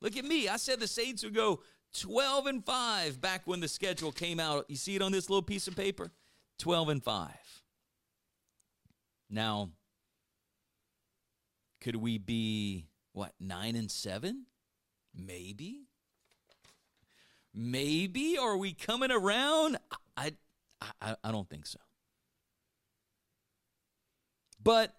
Look 0.00 0.16
at 0.16 0.24
me. 0.24 0.48
I 0.48 0.56
said 0.56 0.80
the 0.80 0.88
Saints 0.88 1.22
would 1.22 1.34
go 1.34 1.60
12 1.98 2.46
and 2.46 2.64
5 2.64 3.20
back 3.20 3.42
when 3.44 3.60
the 3.60 3.68
schedule 3.68 4.12
came 4.12 4.40
out. 4.40 4.64
You 4.68 4.76
see 4.76 4.96
it 4.96 5.02
on 5.02 5.12
this 5.12 5.28
little 5.28 5.42
piece 5.42 5.68
of 5.68 5.76
paper? 5.76 6.10
12 6.58 6.88
and 6.88 7.04
5. 7.04 7.30
Now, 9.28 9.70
could 11.80 11.96
we 11.96 12.18
be 12.18 12.86
what, 13.12 13.32
9 13.40 13.76
and 13.76 13.90
7? 13.90 14.46
Maybe. 15.14 15.88
Maybe 17.54 18.38
are 18.38 18.56
we 18.56 18.72
coming 18.72 19.10
around? 19.10 19.78
I 20.16 20.32
I 21.00 21.16
I 21.22 21.32
don't 21.32 21.48
think 21.48 21.66
so. 21.66 21.78
But 24.62 24.94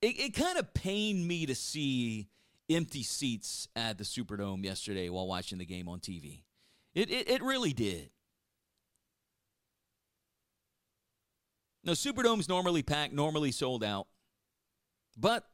it, 0.00 0.20
it 0.20 0.34
kind 0.34 0.58
of 0.58 0.72
pained 0.74 1.26
me 1.26 1.46
to 1.46 1.54
see 1.54 2.28
empty 2.70 3.02
seats 3.02 3.68
at 3.74 3.98
the 3.98 4.04
Superdome 4.04 4.64
yesterday 4.64 5.08
while 5.08 5.26
watching 5.26 5.58
the 5.58 5.66
game 5.66 5.88
on 5.88 6.00
TV. 6.00 6.42
It, 6.94 7.10
it, 7.10 7.28
it 7.28 7.42
really 7.42 7.72
did. 7.72 8.10
Now, 11.84 11.92
Superdome's 11.92 12.48
normally 12.48 12.82
packed, 12.82 13.12
normally 13.12 13.52
sold 13.52 13.82
out. 13.82 14.06
But, 15.16 15.44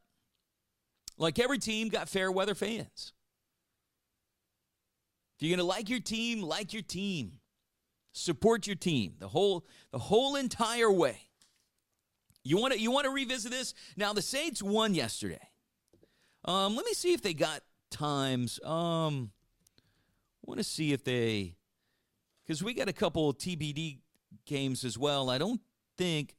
like 1.17 1.39
every 1.39 1.59
team, 1.59 1.89
got 1.89 2.09
fair 2.09 2.31
weather 2.31 2.55
fans. 2.55 3.13
If 5.35 5.43
you're 5.43 5.55
going 5.55 5.65
to 5.65 5.69
like 5.69 5.89
your 5.89 5.99
team, 5.99 6.41
like 6.41 6.73
your 6.73 6.81
team. 6.81 7.39
Support 8.13 8.65
your 8.65 8.77
team 8.77 9.15
the 9.19 9.27
whole 9.27 9.65
the 9.91 9.99
whole 9.99 10.37
entire 10.37 10.89
way. 10.89 11.19
You 12.45 12.57
want 12.57 12.73
to 12.73 12.79
you 12.79 12.89
want 12.89 13.03
to 13.03 13.11
revisit 13.11 13.51
this? 13.51 13.73
Now 13.97 14.13
the 14.13 14.21
Saints 14.21 14.63
won 14.63 14.93
yesterday. 14.93 15.49
Um, 16.45 16.77
let 16.77 16.85
me 16.85 16.93
see 16.93 17.11
if 17.11 17.21
they 17.21 17.33
got 17.33 17.61
times. 17.91 18.61
Um, 18.63 19.31
want 20.45 20.59
to 20.59 20.63
see 20.63 20.93
if 20.93 21.03
they 21.03 21.57
because 22.45 22.63
we 22.63 22.73
got 22.73 22.87
a 22.87 22.93
couple 22.93 23.33
TBD 23.33 23.99
games 24.45 24.85
as 24.85 24.97
well. 24.97 25.29
I 25.29 25.37
don't 25.37 25.59
think. 25.97 26.35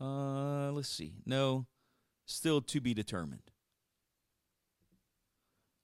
Uh, 0.00 0.72
let's 0.72 0.88
see. 0.88 1.12
No, 1.24 1.66
still 2.24 2.60
to 2.62 2.80
be 2.80 2.94
determined. 2.94 3.49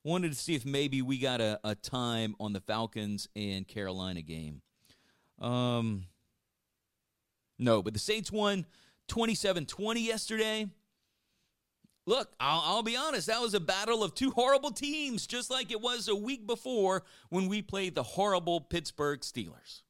Wanted 0.07 0.31
to 0.31 0.39
see 0.39 0.55
if 0.55 0.65
maybe 0.65 1.03
we 1.03 1.19
got 1.19 1.41
a, 1.41 1.59
a 1.65 1.75
time 1.75 2.37
on 2.39 2.53
the 2.53 2.61
Falcons 2.61 3.29
and 3.35 3.67
Carolina 3.67 4.23
game. 4.23 4.63
Um, 5.41 6.05
no, 7.59 7.83
but 7.83 7.93
the 7.93 7.99
Saints 7.99 8.31
won 8.31 8.67
27 9.09 9.67
20 9.67 10.01
yesterday. 10.01 10.69
Look, 12.07 12.31
I'll, 12.39 12.63
I'll, 12.65 12.83
be 12.85 12.97
honest, 12.97 13.27
that 13.27 13.41
was 13.41 13.55
a 13.55 13.59
battle 13.59 14.05
of 14.05 14.15
two 14.15 14.31
horrible 14.31 14.71
teams, 14.71 15.27
just 15.27 15.51
like 15.51 15.73
it 15.73 15.81
was 15.81 16.07
a 16.07 16.15
week 16.15 16.47
before 16.47 17.03
when 17.31 17.49
we 17.49 17.61
played 17.61 17.97
the 17.97 18.05
horrible 18.05 18.61
Pittsburgh 18.61 19.23
Steelers. 19.23 19.83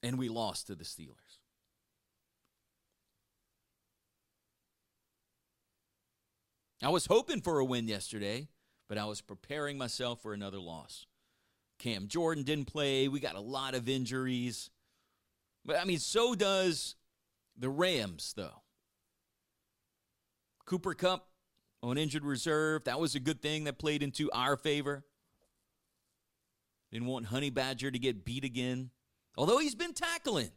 And 0.00 0.16
we 0.16 0.28
lost 0.28 0.68
to 0.68 0.76
the 0.76 0.84
Steelers. 0.84 1.27
I 6.82 6.90
was 6.90 7.06
hoping 7.06 7.40
for 7.40 7.58
a 7.58 7.64
win 7.64 7.88
yesterday, 7.88 8.48
but 8.88 8.98
I 8.98 9.04
was 9.06 9.20
preparing 9.20 9.76
myself 9.78 10.22
for 10.22 10.32
another 10.32 10.58
loss. 10.58 11.06
Cam 11.78 12.08
Jordan 12.08 12.44
didn't 12.44 12.66
play. 12.66 13.08
We 13.08 13.20
got 13.20 13.34
a 13.36 13.40
lot 13.40 13.74
of 13.74 13.88
injuries. 13.88 14.70
But 15.64 15.76
I 15.80 15.84
mean, 15.84 15.98
so 15.98 16.34
does 16.34 16.94
the 17.56 17.68
Rams, 17.68 18.32
though. 18.36 18.62
Cooper 20.66 20.94
Kupp 20.94 21.28
on 21.82 21.98
injured 21.98 22.24
reserve. 22.24 22.84
That 22.84 23.00
was 23.00 23.14
a 23.14 23.20
good 23.20 23.42
thing 23.42 23.64
that 23.64 23.78
played 23.78 24.02
into 24.02 24.30
our 24.32 24.56
favor. 24.56 25.04
Didn't 26.92 27.06
want 27.06 27.26
Honey 27.26 27.50
Badger 27.50 27.90
to 27.90 27.98
get 27.98 28.24
beat 28.24 28.44
again. 28.44 28.90
Although 29.36 29.58
he's 29.58 29.74
been 29.74 29.94
tackling. 29.94 30.50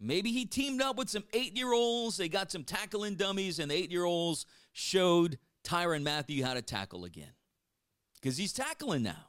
Maybe 0.00 0.32
he 0.32 0.46
teamed 0.46 0.82
up 0.82 0.96
with 0.96 1.08
some 1.08 1.24
eight 1.32 1.56
year 1.56 1.72
olds. 1.72 2.16
They 2.16 2.28
got 2.28 2.50
some 2.50 2.64
tackling 2.64 3.14
dummies, 3.14 3.60
and 3.60 3.70
eight 3.70 3.90
year 3.90 4.04
olds 4.04 4.46
showed 4.72 5.38
Tyrann 5.64 6.02
Mathieu 6.02 6.44
how 6.44 6.54
to 6.54 6.62
tackle 6.62 7.04
again. 7.04 7.32
Because 8.20 8.36
he's 8.36 8.52
tackling 8.52 9.02
now. 9.02 9.28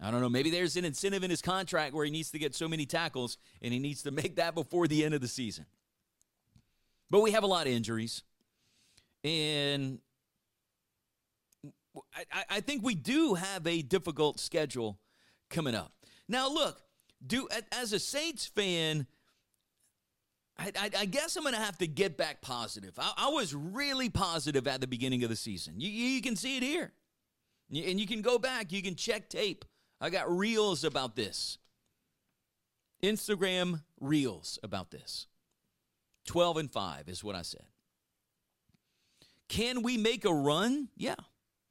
I 0.00 0.10
don't 0.10 0.20
know. 0.20 0.28
Maybe 0.28 0.50
there's 0.50 0.76
an 0.76 0.84
incentive 0.84 1.24
in 1.24 1.30
his 1.30 1.40
contract 1.40 1.94
where 1.94 2.04
he 2.04 2.10
needs 2.10 2.30
to 2.32 2.38
get 2.38 2.54
so 2.54 2.68
many 2.68 2.84
tackles 2.84 3.38
and 3.62 3.72
he 3.72 3.78
needs 3.78 4.02
to 4.02 4.10
make 4.10 4.36
that 4.36 4.54
before 4.54 4.86
the 4.86 5.04
end 5.04 5.14
of 5.14 5.20
the 5.20 5.28
season. 5.28 5.64
But 7.10 7.22
we 7.22 7.30
have 7.30 7.44
a 7.44 7.46
lot 7.46 7.66
of 7.66 7.72
injuries. 7.72 8.22
And 9.24 10.00
I, 12.32 12.44
I 12.50 12.60
think 12.60 12.84
we 12.84 12.94
do 12.94 13.34
have 13.34 13.66
a 13.66 13.80
difficult 13.82 14.38
schedule 14.38 14.98
coming 15.48 15.74
up. 15.74 15.92
Now, 16.28 16.48
look, 16.48 16.82
do 17.26 17.48
as 17.72 17.92
a 17.92 17.98
Saints 17.98 18.46
fan, 18.46 19.06
I, 20.58 20.72
I, 20.78 20.90
I 21.00 21.04
guess 21.04 21.36
I'm 21.36 21.42
going 21.42 21.54
to 21.54 21.60
have 21.60 21.78
to 21.78 21.86
get 21.86 22.16
back 22.16 22.40
positive. 22.40 22.98
I, 22.98 23.12
I, 23.16 23.28
was 23.28 23.54
really 23.54 24.08
positive 24.08 24.66
at 24.66 24.80
the 24.80 24.86
beginning 24.86 25.22
of 25.22 25.28
the 25.28 25.36
season. 25.36 25.74
You, 25.78 25.90
you 25.90 26.22
can 26.22 26.34
see 26.34 26.56
it 26.56 26.62
here. 26.62 26.92
And 27.68 28.00
you 28.00 28.06
can 28.06 28.22
go 28.22 28.38
back, 28.38 28.72
you 28.72 28.82
can 28.82 28.94
check 28.94 29.28
tape. 29.28 29.64
I 30.00 30.08
got 30.10 30.30
reels 30.30 30.84
about 30.84 31.16
this. 31.16 31.58
Instagram 33.02 33.82
reels 34.00 34.58
about 34.62 34.90
this. 34.90 35.26
12 36.26 36.56
and 36.56 36.70
5 36.70 37.08
is 37.08 37.22
what 37.22 37.34
I 37.34 37.42
said. 37.42 37.64
Can 39.48 39.82
we 39.82 39.96
make 39.96 40.24
a 40.24 40.32
run? 40.32 40.88
Yeah. 40.96 41.14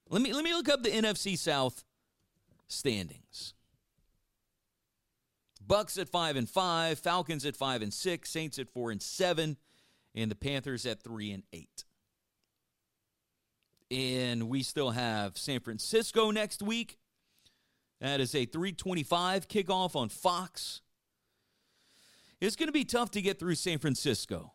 Let 0.09 0.21
me 0.21 0.31
let 0.33 0.43
me 0.43 0.53
look 0.53 0.69
up 0.69 0.83
the 0.83 0.91
NFC 0.91 1.37
South 1.37 1.83
standings. 2.67 3.53
Bucks 5.67 5.97
at 5.97 6.09
5 6.09 6.35
and 6.35 6.49
5, 6.49 6.99
Falcons 6.99 7.45
at 7.45 7.55
5 7.55 7.81
and 7.81 7.93
6, 7.93 8.29
Saints 8.29 8.59
at 8.59 8.69
4 8.69 8.91
and 8.91 9.01
7, 9.01 9.57
and 10.13 10.31
the 10.31 10.35
Panthers 10.35 10.85
at 10.85 11.01
3 11.01 11.31
and 11.31 11.43
8. 11.51 11.83
And 13.91 14.49
we 14.49 14.63
still 14.63 14.91
have 14.91 15.37
San 15.37 15.59
Francisco 15.59 16.31
next 16.31 16.61
week. 16.61 16.97
That 18.01 18.19
is 18.19 18.35
a 18.35 18.45
325 18.45 19.47
kickoff 19.47 19.95
on 19.95 20.09
Fox. 20.09 20.81
It's 22.41 22.55
going 22.55 22.67
to 22.67 22.73
be 22.73 22.85
tough 22.85 23.11
to 23.11 23.21
get 23.21 23.39
through 23.39 23.55
San 23.55 23.79
Francisco. 23.79 24.53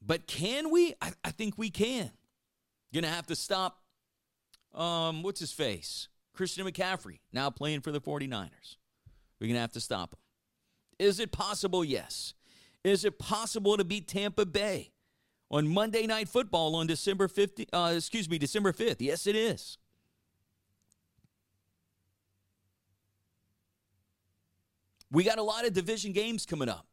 But 0.00 0.26
can 0.26 0.70
we? 0.70 0.94
I, 1.02 1.12
I 1.24 1.30
think 1.30 1.58
we 1.58 1.70
can. 1.70 2.10
Going 2.94 3.04
to 3.04 3.10
have 3.10 3.26
to 3.26 3.36
stop, 3.36 3.82
um, 4.74 5.22
what's 5.22 5.40
his 5.40 5.52
face? 5.52 6.08
Christian 6.32 6.66
McCaffrey, 6.66 7.18
now 7.32 7.50
playing 7.50 7.80
for 7.80 7.90
the 7.90 8.00
49ers. 8.00 8.76
We're 9.40 9.48
going 9.48 9.54
to 9.54 9.60
have 9.60 9.72
to 9.72 9.80
stop 9.80 10.14
him. 10.14 10.18
Is 10.98 11.20
it 11.20 11.32
possible? 11.32 11.84
Yes. 11.84 12.34
Is 12.84 13.04
it 13.04 13.18
possible 13.18 13.76
to 13.76 13.84
beat 13.84 14.08
Tampa 14.08 14.46
Bay 14.46 14.92
on 15.50 15.68
Monday 15.68 16.06
Night 16.06 16.28
Football 16.28 16.74
on 16.76 16.86
December 16.86 17.28
50, 17.28 17.68
uh, 17.72 17.94
excuse 17.96 18.28
me, 18.28 18.38
December 18.38 18.72
5th? 18.72 18.96
Yes, 19.00 19.26
it 19.26 19.36
is. 19.36 19.78
We 25.10 25.24
got 25.24 25.38
a 25.38 25.42
lot 25.42 25.66
of 25.66 25.72
division 25.72 26.12
games 26.12 26.44
coming 26.44 26.68
up. 26.68 26.86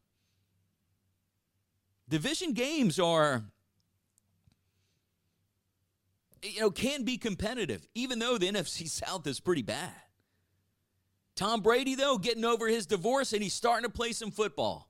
Division 2.07 2.53
games 2.53 2.99
are 2.99 3.43
you 6.43 6.61
know 6.61 6.69
can 6.69 7.03
be 7.03 7.17
competitive 7.17 7.87
even 7.95 8.19
though 8.19 8.37
the 8.37 8.47
NFC 8.47 8.87
South 8.89 9.25
is 9.27 9.39
pretty 9.39 9.63
bad. 9.63 10.04
Tom 11.35 11.61
Brady, 11.61 11.95
though, 11.95 12.17
getting 12.17 12.45
over 12.45 12.67
his 12.67 12.85
divorce 12.85 13.33
and 13.33 13.43
he's 13.43 13.53
starting 13.53 13.83
to 13.83 13.89
play 13.89 14.13
some 14.13 14.31
football. 14.31 14.89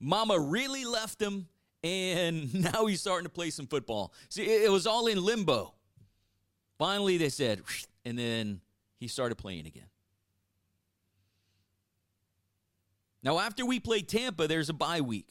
Mama 0.00 0.38
really 0.38 0.84
left 0.84 1.20
him, 1.20 1.46
and 1.84 2.52
now 2.72 2.86
he's 2.86 3.00
starting 3.00 3.24
to 3.24 3.30
play 3.30 3.50
some 3.50 3.66
football. 3.66 4.12
See, 4.28 4.44
it 4.44 4.70
was 4.70 4.86
all 4.86 5.06
in 5.06 5.22
limbo. 5.22 5.74
Finally, 6.78 7.18
they 7.18 7.28
said, 7.28 7.62
and 8.04 8.18
then 8.18 8.60
he 8.98 9.06
started 9.06 9.36
playing 9.36 9.66
again. 9.66 9.84
Now, 13.22 13.38
after 13.38 13.66
we 13.66 13.78
play 13.78 14.00
Tampa, 14.00 14.48
there's 14.48 14.70
a 14.70 14.74
bye 14.74 15.02
week. 15.02 15.28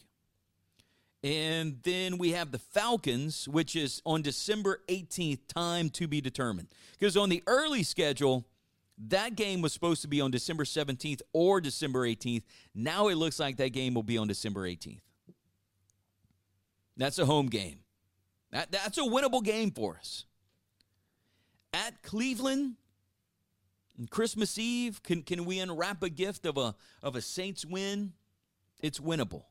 And 1.24 1.80
then 1.84 2.18
we 2.18 2.32
have 2.32 2.52
the 2.52 2.60
Falcons, 2.60 3.48
which 3.48 3.76
is 3.76 4.02
on 4.06 4.22
December 4.22 4.82
18th, 4.88 5.40
time 5.48 5.90
to 5.92 6.08
be 6.08 6.22
determined. 6.22 6.70
Because 6.98 7.18
on 7.18 7.30
the 7.30 7.44
early 7.46 7.84
schedule, 7.84 8.46
that 9.08 9.36
game 9.36 9.62
was 9.62 9.72
supposed 9.72 10.02
to 10.02 10.08
be 10.08 10.20
on 10.20 10.32
December 10.32 10.66
17th 10.66 11.22
or 11.32 11.62
December 11.62 12.06
18th. 12.08 12.44
Now 12.76 13.08
it 13.08 13.16
looks 13.16 13.40
like 13.40 13.58
that 13.58 13.70
game 13.70 13.94
will 13.94 14.04
be 14.04 14.18
on 14.18 14.28
December 14.28 14.68
18th. 14.68 15.00
That's 16.98 17.18
a 17.18 17.26
home 17.26 17.48
game. 17.48 17.80
That, 18.52 18.72
that's 18.72 18.98
a 18.98 19.02
winnable 19.02 19.44
game 19.44 19.72
for 19.72 19.96
us. 19.98 20.26
At 21.74 22.02
Cleveland, 22.04 22.76
Christmas 24.10 24.58
Eve, 24.58 25.02
can, 25.02 25.22
can 25.22 25.46
we 25.46 25.60
unwrap 25.60 26.04
a 26.04 26.10
gift 26.10 26.46
of 26.46 26.58
a, 26.58 26.76
of 27.02 27.16
a 27.16 27.22
Saints 27.22 27.66
win? 27.66 28.14
It's 28.82 29.00
winnable. 29.00 29.44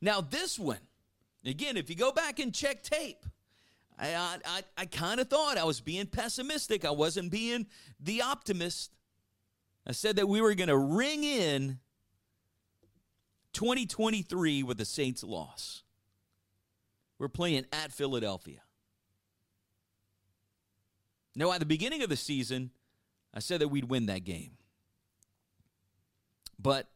Now, 0.00 0.20
this 0.20 0.58
one, 0.58 0.78
again, 1.44 1.76
if 1.76 1.88
you 1.88 1.94
go 1.94 2.10
back 2.10 2.38
and 2.38 2.54
check 2.54 2.82
tape, 2.82 3.26
I, 4.00 4.38
I, 4.44 4.62
I 4.78 4.86
kind 4.86 5.20
of 5.20 5.28
thought 5.28 5.58
I 5.58 5.64
was 5.64 5.80
being 5.80 6.06
pessimistic. 6.06 6.84
I 6.84 6.90
wasn't 6.90 7.30
being 7.30 7.66
the 8.00 8.22
optimist. 8.22 8.92
I 9.86 9.92
said 9.92 10.16
that 10.16 10.28
we 10.28 10.40
were 10.40 10.54
going 10.54 10.68
to 10.68 10.76
ring 10.76 11.22
in 11.22 11.78
2023 13.52 14.62
with 14.62 14.78
the 14.78 14.84
Saints 14.84 15.22
loss. 15.22 15.82
We're 17.18 17.28
playing 17.28 17.66
at 17.72 17.92
Philadelphia. 17.92 18.60
Now, 21.36 21.52
at 21.52 21.60
the 21.60 21.66
beginning 21.66 22.02
of 22.02 22.08
the 22.08 22.16
season, 22.16 22.70
I 23.34 23.40
said 23.40 23.60
that 23.60 23.68
we'd 23.68 23.90
win 23.90 24.06
that 24.06 24.24
game. 24.24 24.52
But 26.58 26.88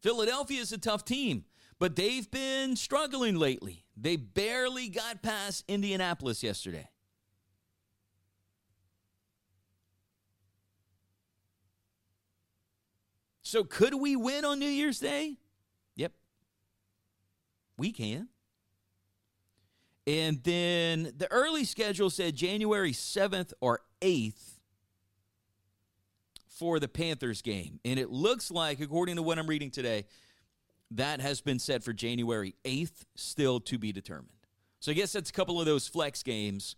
Philadelphia 0.00 0.60
is 0.60 0.72
a 0.72 0.78
tough 0.78 1.04
team. 1.04 1.44
But 1.78 1.94
they've 1.96 2.28
been 2.30 2.76
struggling 2.76 3.36
lately. 3.36 3.84
They 3.96 4.16
barely 4.16 4.88
got 4.88 5.22
past 5.22 5.64
Indianapolis 5.68 6.42
yesterday. 6.42 6.88
So, 13.42 13.64
could 13.64 13.94
we 13.94 14.14
win 14.14 14.44
on 14.44 14.58
New 14.58 14.68
Year's 14.68 14.98
Day? 14.98 15.38
Yep. 15.96 16.12
We 17.78 17.92
can. 17.92 18.28
And 20.06 20.42
then 20.42 21.12
the 21.16 21.30
early 21.30 21.64
schedule 21.64 22.10
said 22.10 22.34
January 22.34 22.92
7th 22.92 23.52
or 23.60 23.80
8th 24.00 24.58
for 26.46 26.80
the 26.80 26.88
Panthers 26.88 27.40
game. 27.40 27.78
And 27.84 27.98
it 27.98 28.10
looks 28.10 28.50
like, 28.50 28.80
according 28.80 29.16
to 29.16 29.22
what 29.22 29.38
I'm 29.38 29.46
reading 29.46 29.70
today, 29.70 30.06
that 30.90 31.20
has 31.20 31.40
been 31.40 31.58
set 31.58 31.82
for 31.82 31.92
January 31.92 32.54
8th, 32.64 33.04
still 33.14 33.60
to 33.60 33.78
be 33.78 33.92
determined. 33.92 34.30
So 34.80 34.92
I 34.92 34.94
guess 34.94 35.12
that's 35.12 35.30
a 35.30 35.32
couple 35.32 35.60
of 35.60 35.66
those 35.66 35.88
flex 35.88 36.22
games 36.22 36.76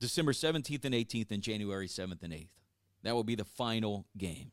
December 0.00 0.32
17th 0.32 0.84
and 0.84 0.94
18th, 0.94 1.30
and 1.30 1.42
January 1.42 1.88
7th 1.88 2.22
and 2.22 2.32
8th. 2.32 2.48
That 3.02 3.14
will 3.14 3.24
be 3.24 3.34
the 3.34 3.44
final 3.44 4.06
game. 4.16 4.52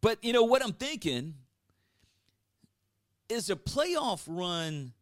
But, 0.00 0.22
you 0.22 0.32
know, 0.32 0.42
what 0.42 0.62
I'm 0.62 0.72
thinking 0.72 1.34
is 3.28 3.48
a 3.48 3.56
playoff 3.56 4.24
run 4.26 4.92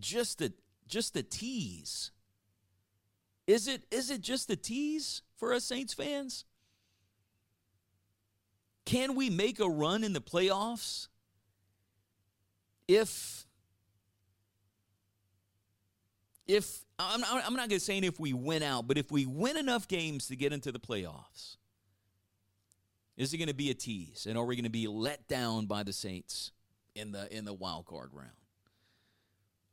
just 0.00 0.40
a 0.40 0.52
just 0.88 1.16
a 1.16 1.22
tease. 1.22 2.10
Is 3.46 3.68
it 3.68 3.84
is 3.90 4.10
it 4.10 4.22
just 4.22 4.50
a 4.50 4.56
tease 4.56 5.22
for 5.36 5.52
us 5.52 5.64
Saints 5.64 5.94
fans? 5.94 6.44
Can 8.84 9.14
we 9.14 9.30
make 9.30 9.60
a 9.60 9.68
run 9.68 10.04
in 10.04 10.12
the 10.12 10.20
playoffs 10.20 11.08
if 12.88 13.46
if 16.46 16.84
I'm, 16.98 17.24
I'm 17.24 17.54
not 17.54 17.68
going 17.68 17.78
to 17.78 17.80
say 17.80 17.98
if 17.98 18.20
we 18.20 18.32
win 18.32 18.62
out, 18.62 18.86
but 18.86 18.98
if 18.98 19.10
we 19.10 19.26
win 19.26 19.56
enough 19.56 19.88
games 19.88 20.26
to 20.28 20.36
get 20.36 20.52
into 20.52 20.72
the 20.72 20.80
playoffs, 20.80 21.56
is 23.16 23.32
it 23.32 23.38
going 23.38 23.48
to 23.48 23.54
be 23.54 23.70
a 23.70 23.74
tease, 23.74 24.26
and 24.28 24.36
are 24.36 24.44
we 24.44 24.56
going 24.56 24.64
to 24.64 24.70
be 24.70 24.86
let 24.88 25.26
down 25.28 25.66
by 25.66 25.82
the 25.82 25.92
Saints 25.92 26.50
in 26.94 27.12
the 27.12 27.34
in 27.34 27.44
the 27.44 27.52
wild 27.52 27.86
card 27.86 28.10
round? 28.12 28.30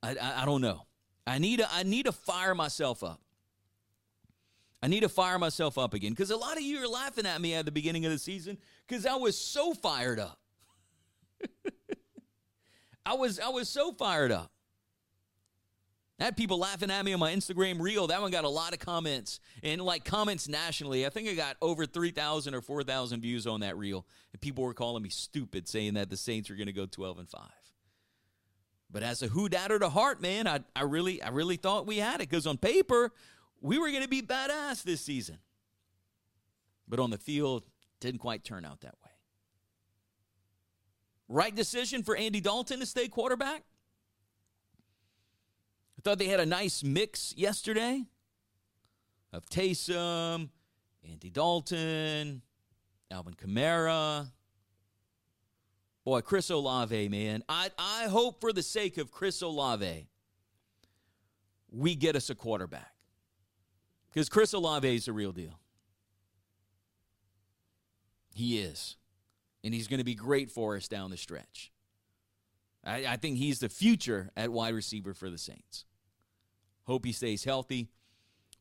I, 0.03 0.15
I, 0.15 0.43
I 0.43 0.45
don't 0.45 0.61
know. 0.61 0.85
I 1.25 1.39
need 1.39 1.59
to 1.59 1.67
I 1.71 1.83
need 1.83 2.05
to 2.05 2.11
fire 2.11 2.55
myself 2.55 3.03
up. 3.03 3.21
I 4.81 4.87
need 4.87 5.01
to 5.01 5.09
fire 5.09 5.37
myself 5.37 5.77
up 5.77 5.93
again 5.93 6.11
because 6.11 6.31
a 6.31 6.37
lot 6.37 6.57
of 6.57 6.63
you 6.63 6.81
are 6.81 6.87
laughing 6.87 7.25
at 7.25 7.41
me 7.41 7.53
at 7.53 7.65
the 7.65 7.71
beginning 7.71 8.05
of 8.05 8.11
the 8.11 8.19
season 8.19 8.57
because 8.87 9.05
I 9.05 9.15
was 9.15 9.37
so 9.37 9.73
fired 9.73 10.19
up. 10.19 10.39
I 13.05 13.13
was 13.15 13.39
I 13.39 13.49
was 13.49 13.67
so 13.67 13.91
fired 13.91 14.31
up. 14.31 14.51
I 16.19 16.25
had 16.25 16.35
people 16.35 16.59
laughing 16.59 16.91
at 16.91 17.05
me 17.05 17.13
on 17.13 17.19
my 17.19 17.33
Instagram 17.33 17.79
reel. 17.79 18.07
That 18.07 18.21
one 18.21 18.31
got 18.31 18.43
a 18.43 18.49
lot 18.49 18.73
of 18.73 18.79
comments 18.79 19.39
and 19.63 19.81
like 19.81 20.03
comments 20.03 20.49
nationally. 20.49 21.05
I 21.05 21.09
think 21.09 21.29
I 21.29 21.33
got 21.33 21.55
over 21.61 21.85
3,000 21.85 22.53
or 22.53 22.61
4,000 22.61 23.21
views 23.21 23.47
on 23.47 23.61
that 23.61 23.77
reel. 23.77 24.05
And 24.33 24.41
people 24.41 24.65
were 24.65 24.73
calling 24.73 25.01
me 25.01 25.09
stupid 25.09 25.69
saying 25.69 25.93
that 25.93 26.09
the 26.09 26.17
Saints 26.17 26.49
were 26.49 26.57
going 26.57 26.67
to 26.67 26.73
go 26.73 26.85
12 26.85 27.19
and 27.19 27.29
5. 27.29 27.41
But 28.91 29.03
as 29.03 29.21
a 29.21 29.27
who 29.27 29.47
datter 29.47 29.79
to 29.79 29.89
heart, 29.89 30.21
man, 30.21 30.45
I, 30.45 30.59
I 30.75 30.83
really 30.83 31.21
I 31.21 31.29
really 31.29 31.57
thought 31.57 31.85
we 31.85 31.97
had 31.97 32.15
it 32.15 32.29
because 32.29 32.47
on 32.47 32.57
paper 32.57 33.13
we 33.61 33.77
were 33.77 33.89
going 33.89 34.03
to 34.03 34.09
be 34.09 34.21
badass 34.21 34.83
this 34.83 35.01
season. 35.01 35.37
But 36.87 36.99
on 36.99 37.09
the 37.09 37.17
field, 37.17 37.63
didn't 37.99 38.19
quite 38.19 38.43
turn 38.43 38.65
out 38.65 38.81
that 38.81 38.95
way. 39.03 39.11
Right 41.27 41.55
decision 41.55 42.03
for 42.03 42.15
Andy 42.15 42.41
Dalton 42.41 42.79
to 42.79 42.85
stay 42.85 43.07
quarterback? 43.07 43.63
I 45.97 46.01
thought 46.01 46.17
they 46.17 46.27
had 46.27 46.39
a 46.39 46.45
nice 46.45 46.83
mix 46.83 47.33
yesterday 47.37 48.05
of 49.31 49.45
Taysom, 49.47 50.49
Andy 51.07 51.29
Dalton, 51.29 52.41
Alvin 53.11 53.33
Kamara. 53.33 54.31
Boy, 56.05 56.21
Chris 56.21 56.49
Olave, 56.49 57.09
man. 57.09 57.43
I, 57.47 57.69
I 57.77 58.05
hope 58.05 58.41
for 58.41 58.51
the 58.51 58.63
sake 58.63 58.97
of 58.97 59.11
Chris 59.11 59.41
Olave, 59.41 60.07
we 61.69 61.93
get 61.93 62.15
us 62.15 62.29
a 62.31 62.35
quarterback. 62.35 62.93
Because 64.11 64.29
Chris 64.29 64.53
Olave 64.53 64.95
is 64.95 65.05
the 65.05 65.13
real 65.13 65.31
deal. 65.31 65.59
He 68.33 68.59
is. 68.59 68.97
And 69.63 69.73
he's 69.73 69.87
going 69.87 69.99
to 69.99 70.05
be 70.05 70.15
great 70.15 70.49
for 70.49 70.75
us 70.75 70.87
down 70.87 71.11
the 71.11 71.17
stretch. 71.17 71.71
I, 72.83 73.05
I 73.05 73.17
think 73.17 73.37
he's 73.37 73.59
the 73.59 73.69
future 73.69 74.31
at 74.37 74.51
wide 74.51 74.73
receiver 74.73 75.13
for 75.13 75.29
the 75.29 75.37
Saints. 75.37 75.85
Hope 76.85 77.05
he 77.05 77.11
stays 77.11 77.43
healthy. 77.43 77.89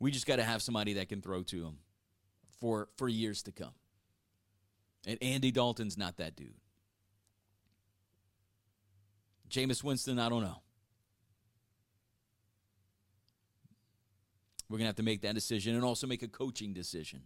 We 0.01 0.11
just 0.11 0.27
got 0.27 0.37
to 0.37 0.45
have 0.45 0.63
somebody 0.63 0.95
that 0.95 1.09
can 1.09 1.23
throw 1.23 1.43
to 1.45 1.65
him 1.65 1.79
for, 2.61 2.89
for 2.97 3.09
years 3.09 3.43
to 3.45 3.53
come. 3.53 3.73
And 5.07 5.19
Andy 5.23 5.51
Dalton's 5.51 5.97
not 5.97 6.17
that 6.19 6.37
dude. 6.37 6.55
Jameis 9.49 9.83
Winston, 9.83 10.19
I 10.19 10.29
don't 10.29 10.43
know. 10.43 10.61
We're 14.69 14.79
going 14.79 14.85
to 14.85 14.89
have 14.89 14.97
to 14.97 15.03
make 15.03 15.23
that 15.23 15.35
decision 15.35 15.75
and 15.75 15.85
also 15.85 16.07
make 16.07 16.23
a 16.23 16.29
coaching 16.29 16.75
decision 16.75 17.23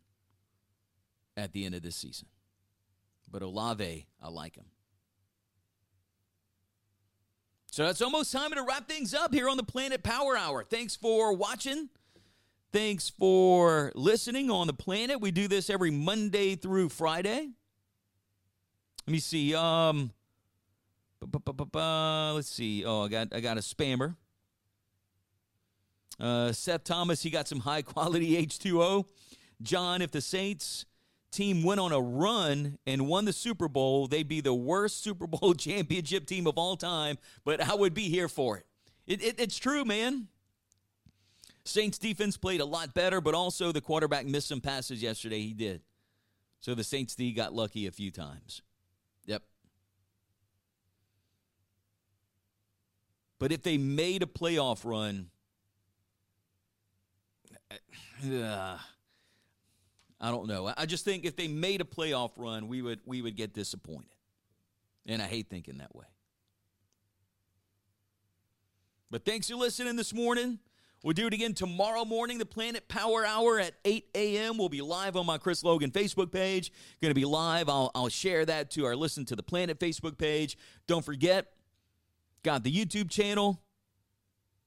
at 1.36 1.52
the 1.52 1.64
end 1.64 1.74
of 1.74 1.82
this 1.82 1.96
season. 1.96 2.28
But 3.30 3.42
Olave, 3.42 4.06
I 4.22 4.28
like 4.28 4.56
him. 4.56 4.66
So 7.72 7.86
that's 7.86 8.02
almost 8.02 8.30
time 8.30 8.50
to 8.52 8.62
wrap 8.62 8.86
things 8.86 9.14
up 9.14 9.32
here 9.32 9.48
on 9.48 9.56
the 9.56 9.62
Planet 9.62 10.02
Power 10.02 10.36
Hour. 10.36 10.62
Thanks 10.62 10.94
for 10.94 11.32
watching. 11.32 11.88
Thanks 12.70 13.08
for 13.08 13.92
listening 13.94 14.50
on 14.50 14.66
the 14.66 14.72
planet. 14.72 15.20
We 15.20 15.30
do 15.30 15.48
this 15.48 15.70
every 15.70 15.90
Monday 15.90 16.54
through 16.54 16.90
Friday. 16.90 17.48
Let 19.06 19.12
me 19.12 19.18
see. 19.18 19.54
Um, 19.54 20.10
let's 21.20 22.48
see. 22.48 22.84
Oh, 22.84 23.04
I 23.04 23.08
got 23.08 23.28
I 23.32 23.40
got 23.40 23.58
a 23.58 23.60
spammer. 23.60 24.16
Uh, 26.20 26.52
Seth 26.52 26.84
Thomas, 26.84 27.22
he 27.22 27.30
got 27.30 27.48
some 27.48 27.60
high 27.60 27.82
quality 27.82 28.46
H2O. 28.46 29.06
John, 29.62 30.02
if 30.02 30.10
the 30.10 30.20
Saints 30.20 30.84
team 31.30 31.62
went 31.62 31.80
on 31.80 31.92
a 31.92 32.00
run 32.00 32.78
and 32.86 33.08
won 33.08 33.24
the 33.24 33.32
Super 33.32 33.68
Bowl, 33.68 34.06
they'd 34.06 34.28
be 34.28 34.40
the 34.40 34.54
worst 34.54 35.02
Super 35.02 35.26
Bowl 35.26 35.54
championship 35.54 36.26
team 36.26 36.46
of 36.46 36.58
all 36.58 36.76
time, 36.76 37.18
but 37.44 37.60
I 37.60 37.74
would 37.74 37.94
be 37.94 38.08
here 38.08 38.28
for 38.28 38.58
it. 38.58 38.66
it, 39.06 39.22
it 39.22 39.40
it's 39.40 39.58
true, 39.58 39.84
man. 39.84 40.28
Saints 41.64 41.98
defense 41.98 42.36
played 42.36 42.60
a 42.60 42.64
lot 42.64 42.92
better, 42.92 43.20
but 43.20 43.34
also 43.34 43.70
the 43.70 43.80
quarterback 43.80 44.26
missed 44.26 44.48
some 44.48 44.60
passes 44.60 45.02
yesterday. 45.02 45.40
He 45.40 45.54
did. 45.54 45.80
So 46.60 46.74
the 46.74 46.84
Saints 46.84 47.14
D 47.14 47.32
got 47.32 47.52
lucky 47.52 47.86
a 47.86 47.92
few 47.92 48.10
times. 48.10 48.62
Yep. 49.26 49.42
But 53.38 53.52
if 53.52 53.62
they 53.62 53.78
made 53.78 54.22
a 54.22 54.26
playoff 54.26 54.84
run, 54.84 55.30
uh, 58.32 58.78
I 60.20 60.30
don't 60.30 60.46
know. 60.46 60.72
I 60.76 60.86
just 60.86 61.04
think 61.04 61.24
if 61.24 61.34
they 61.34 61.48
made 61.48 61.80
a 61.80 61.84
playoff 61.84 62.30
run, 62.36 62.68
we 62.68 62.80
would 62.80 63.00
we 63.04 63.22
would 63.22 63.36
get 63.36 63.54
disappointed. 63.54 64.14
And 65.04 65.20
I 65.20 65.26
hate 65.26 65.48
thinking 65.50 65.78
that 65.78 65.94
way. 65.96 66.06
But 69.10 69.24
thanks 69.24 69.50
for 69.50 69.56
listening 69.56 69.96
this 69.96 70.14
morning. 70.14 70.60
We'll 71.02 71.14
do 71.14 71.26
it 71.26 71.34
again 71.34 71.52
tomorrow 71.52 72.04
morning, 72.04 72.38
the 72.38 72.46
Planet 72.46 72.86
Power 72.86 73.26
Hour 73.26 73.58
at 73.58 73.74
8 73.84 74.06
a.m. 74.14 74.56
We'll 74.56 74.68
be 74.68 74.80
live 74.80 75.16
on 75.16 75.26
my 75.26 75.36
Chris 75.36 75.64
Logan 75.64 75.90
Facebook 75.90 76.30
page. 76.30 76.70
Going 77.00 77.10
to 77.10 77.14
be 77.20 77.24
live. 77.24 77.68
I'll, 77.68 77.90
I'll 77.92 78.08
share 78.08 78.46
that 78.46 78.70
to 78.70 78.86
our 78.86 78.94
Listen 78.94 79.24
to 79.24 79.34
the 79.34 79.42
Planet 79.42 79.80
Facebook 79.80 80.16
page. 80.16 80.56
Don't 80.86 81.04
forget, 81.04 81.48
got 82.44 82.62
the 82.62 82.72
YouTube 82.72 83.10
channel, 83.10 83.60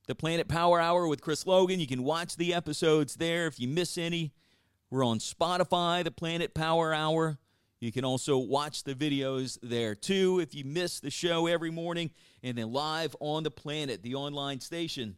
the 0.06 0.16
Planet 0.16 0.48
Power 0.48 0.80
Hour 0.80 1.08
with 1.08 1.22
Chris 1.22 1.46
Logan. 1.46 1.80
You 1.80 1.88
can 1.88 2.04
watch 2.04 2.36
the 2.38 2.54
episodes 2.54 3.16
there 3.16 3.48
if 3.48 3.60
you 3.60 3.68
miss 3.68 3.98
any. 3.98 4.34
We're 4.90 5.06
on 5.06 5.20
Spotify, 5.20 6.04
the 6.04 6.12
Planet 6.12 6.54
Power 6.54 6.94
Hour. 6.94 7.38
You 7.80 7.92
can 7.92 8.06
also 8.06 8.38
watch 8.38 8.84
the 8.84 8.96
videos 8.96 9.58
there 9.62 9.96
too 9.96 10.40
if 10.40 10.56
you 10.56 10.64
miss 10.64 11.00
the 11.00 11.12
show 11.12 11.48
every 11.48 11.72
morning 11.72 12.12
and 12.44 12.58
then 12.58 12.72
live 12.72 13.16
on 13.20 13.44
the 13.44 13.52
planet, 13.52 14.02
the 14.04 14.16
online 14.16 14.60
station. 14.60 15.18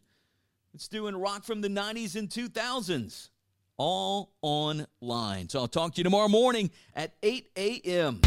It's 0.74 0.88
doing 0.88 1.16
rock 1.16 1.44
from 1.44 1.60
the 1.60 1.68
90s 1.68 2.16
and 2.16 2.28
2000s, 2.28 3.30
all 3.76 4.32
online. 4.42 5.48
So 5.48 5.60
I'll 5.60 5.68
talk 5.68 5.94
to 5.94 5.98
you 5.98 6.04
tomorrow 6.04 6.28
morning 6.28 6.70
at 6.94 7.14
8 7.22 7.50
a.m. 7.56 8.20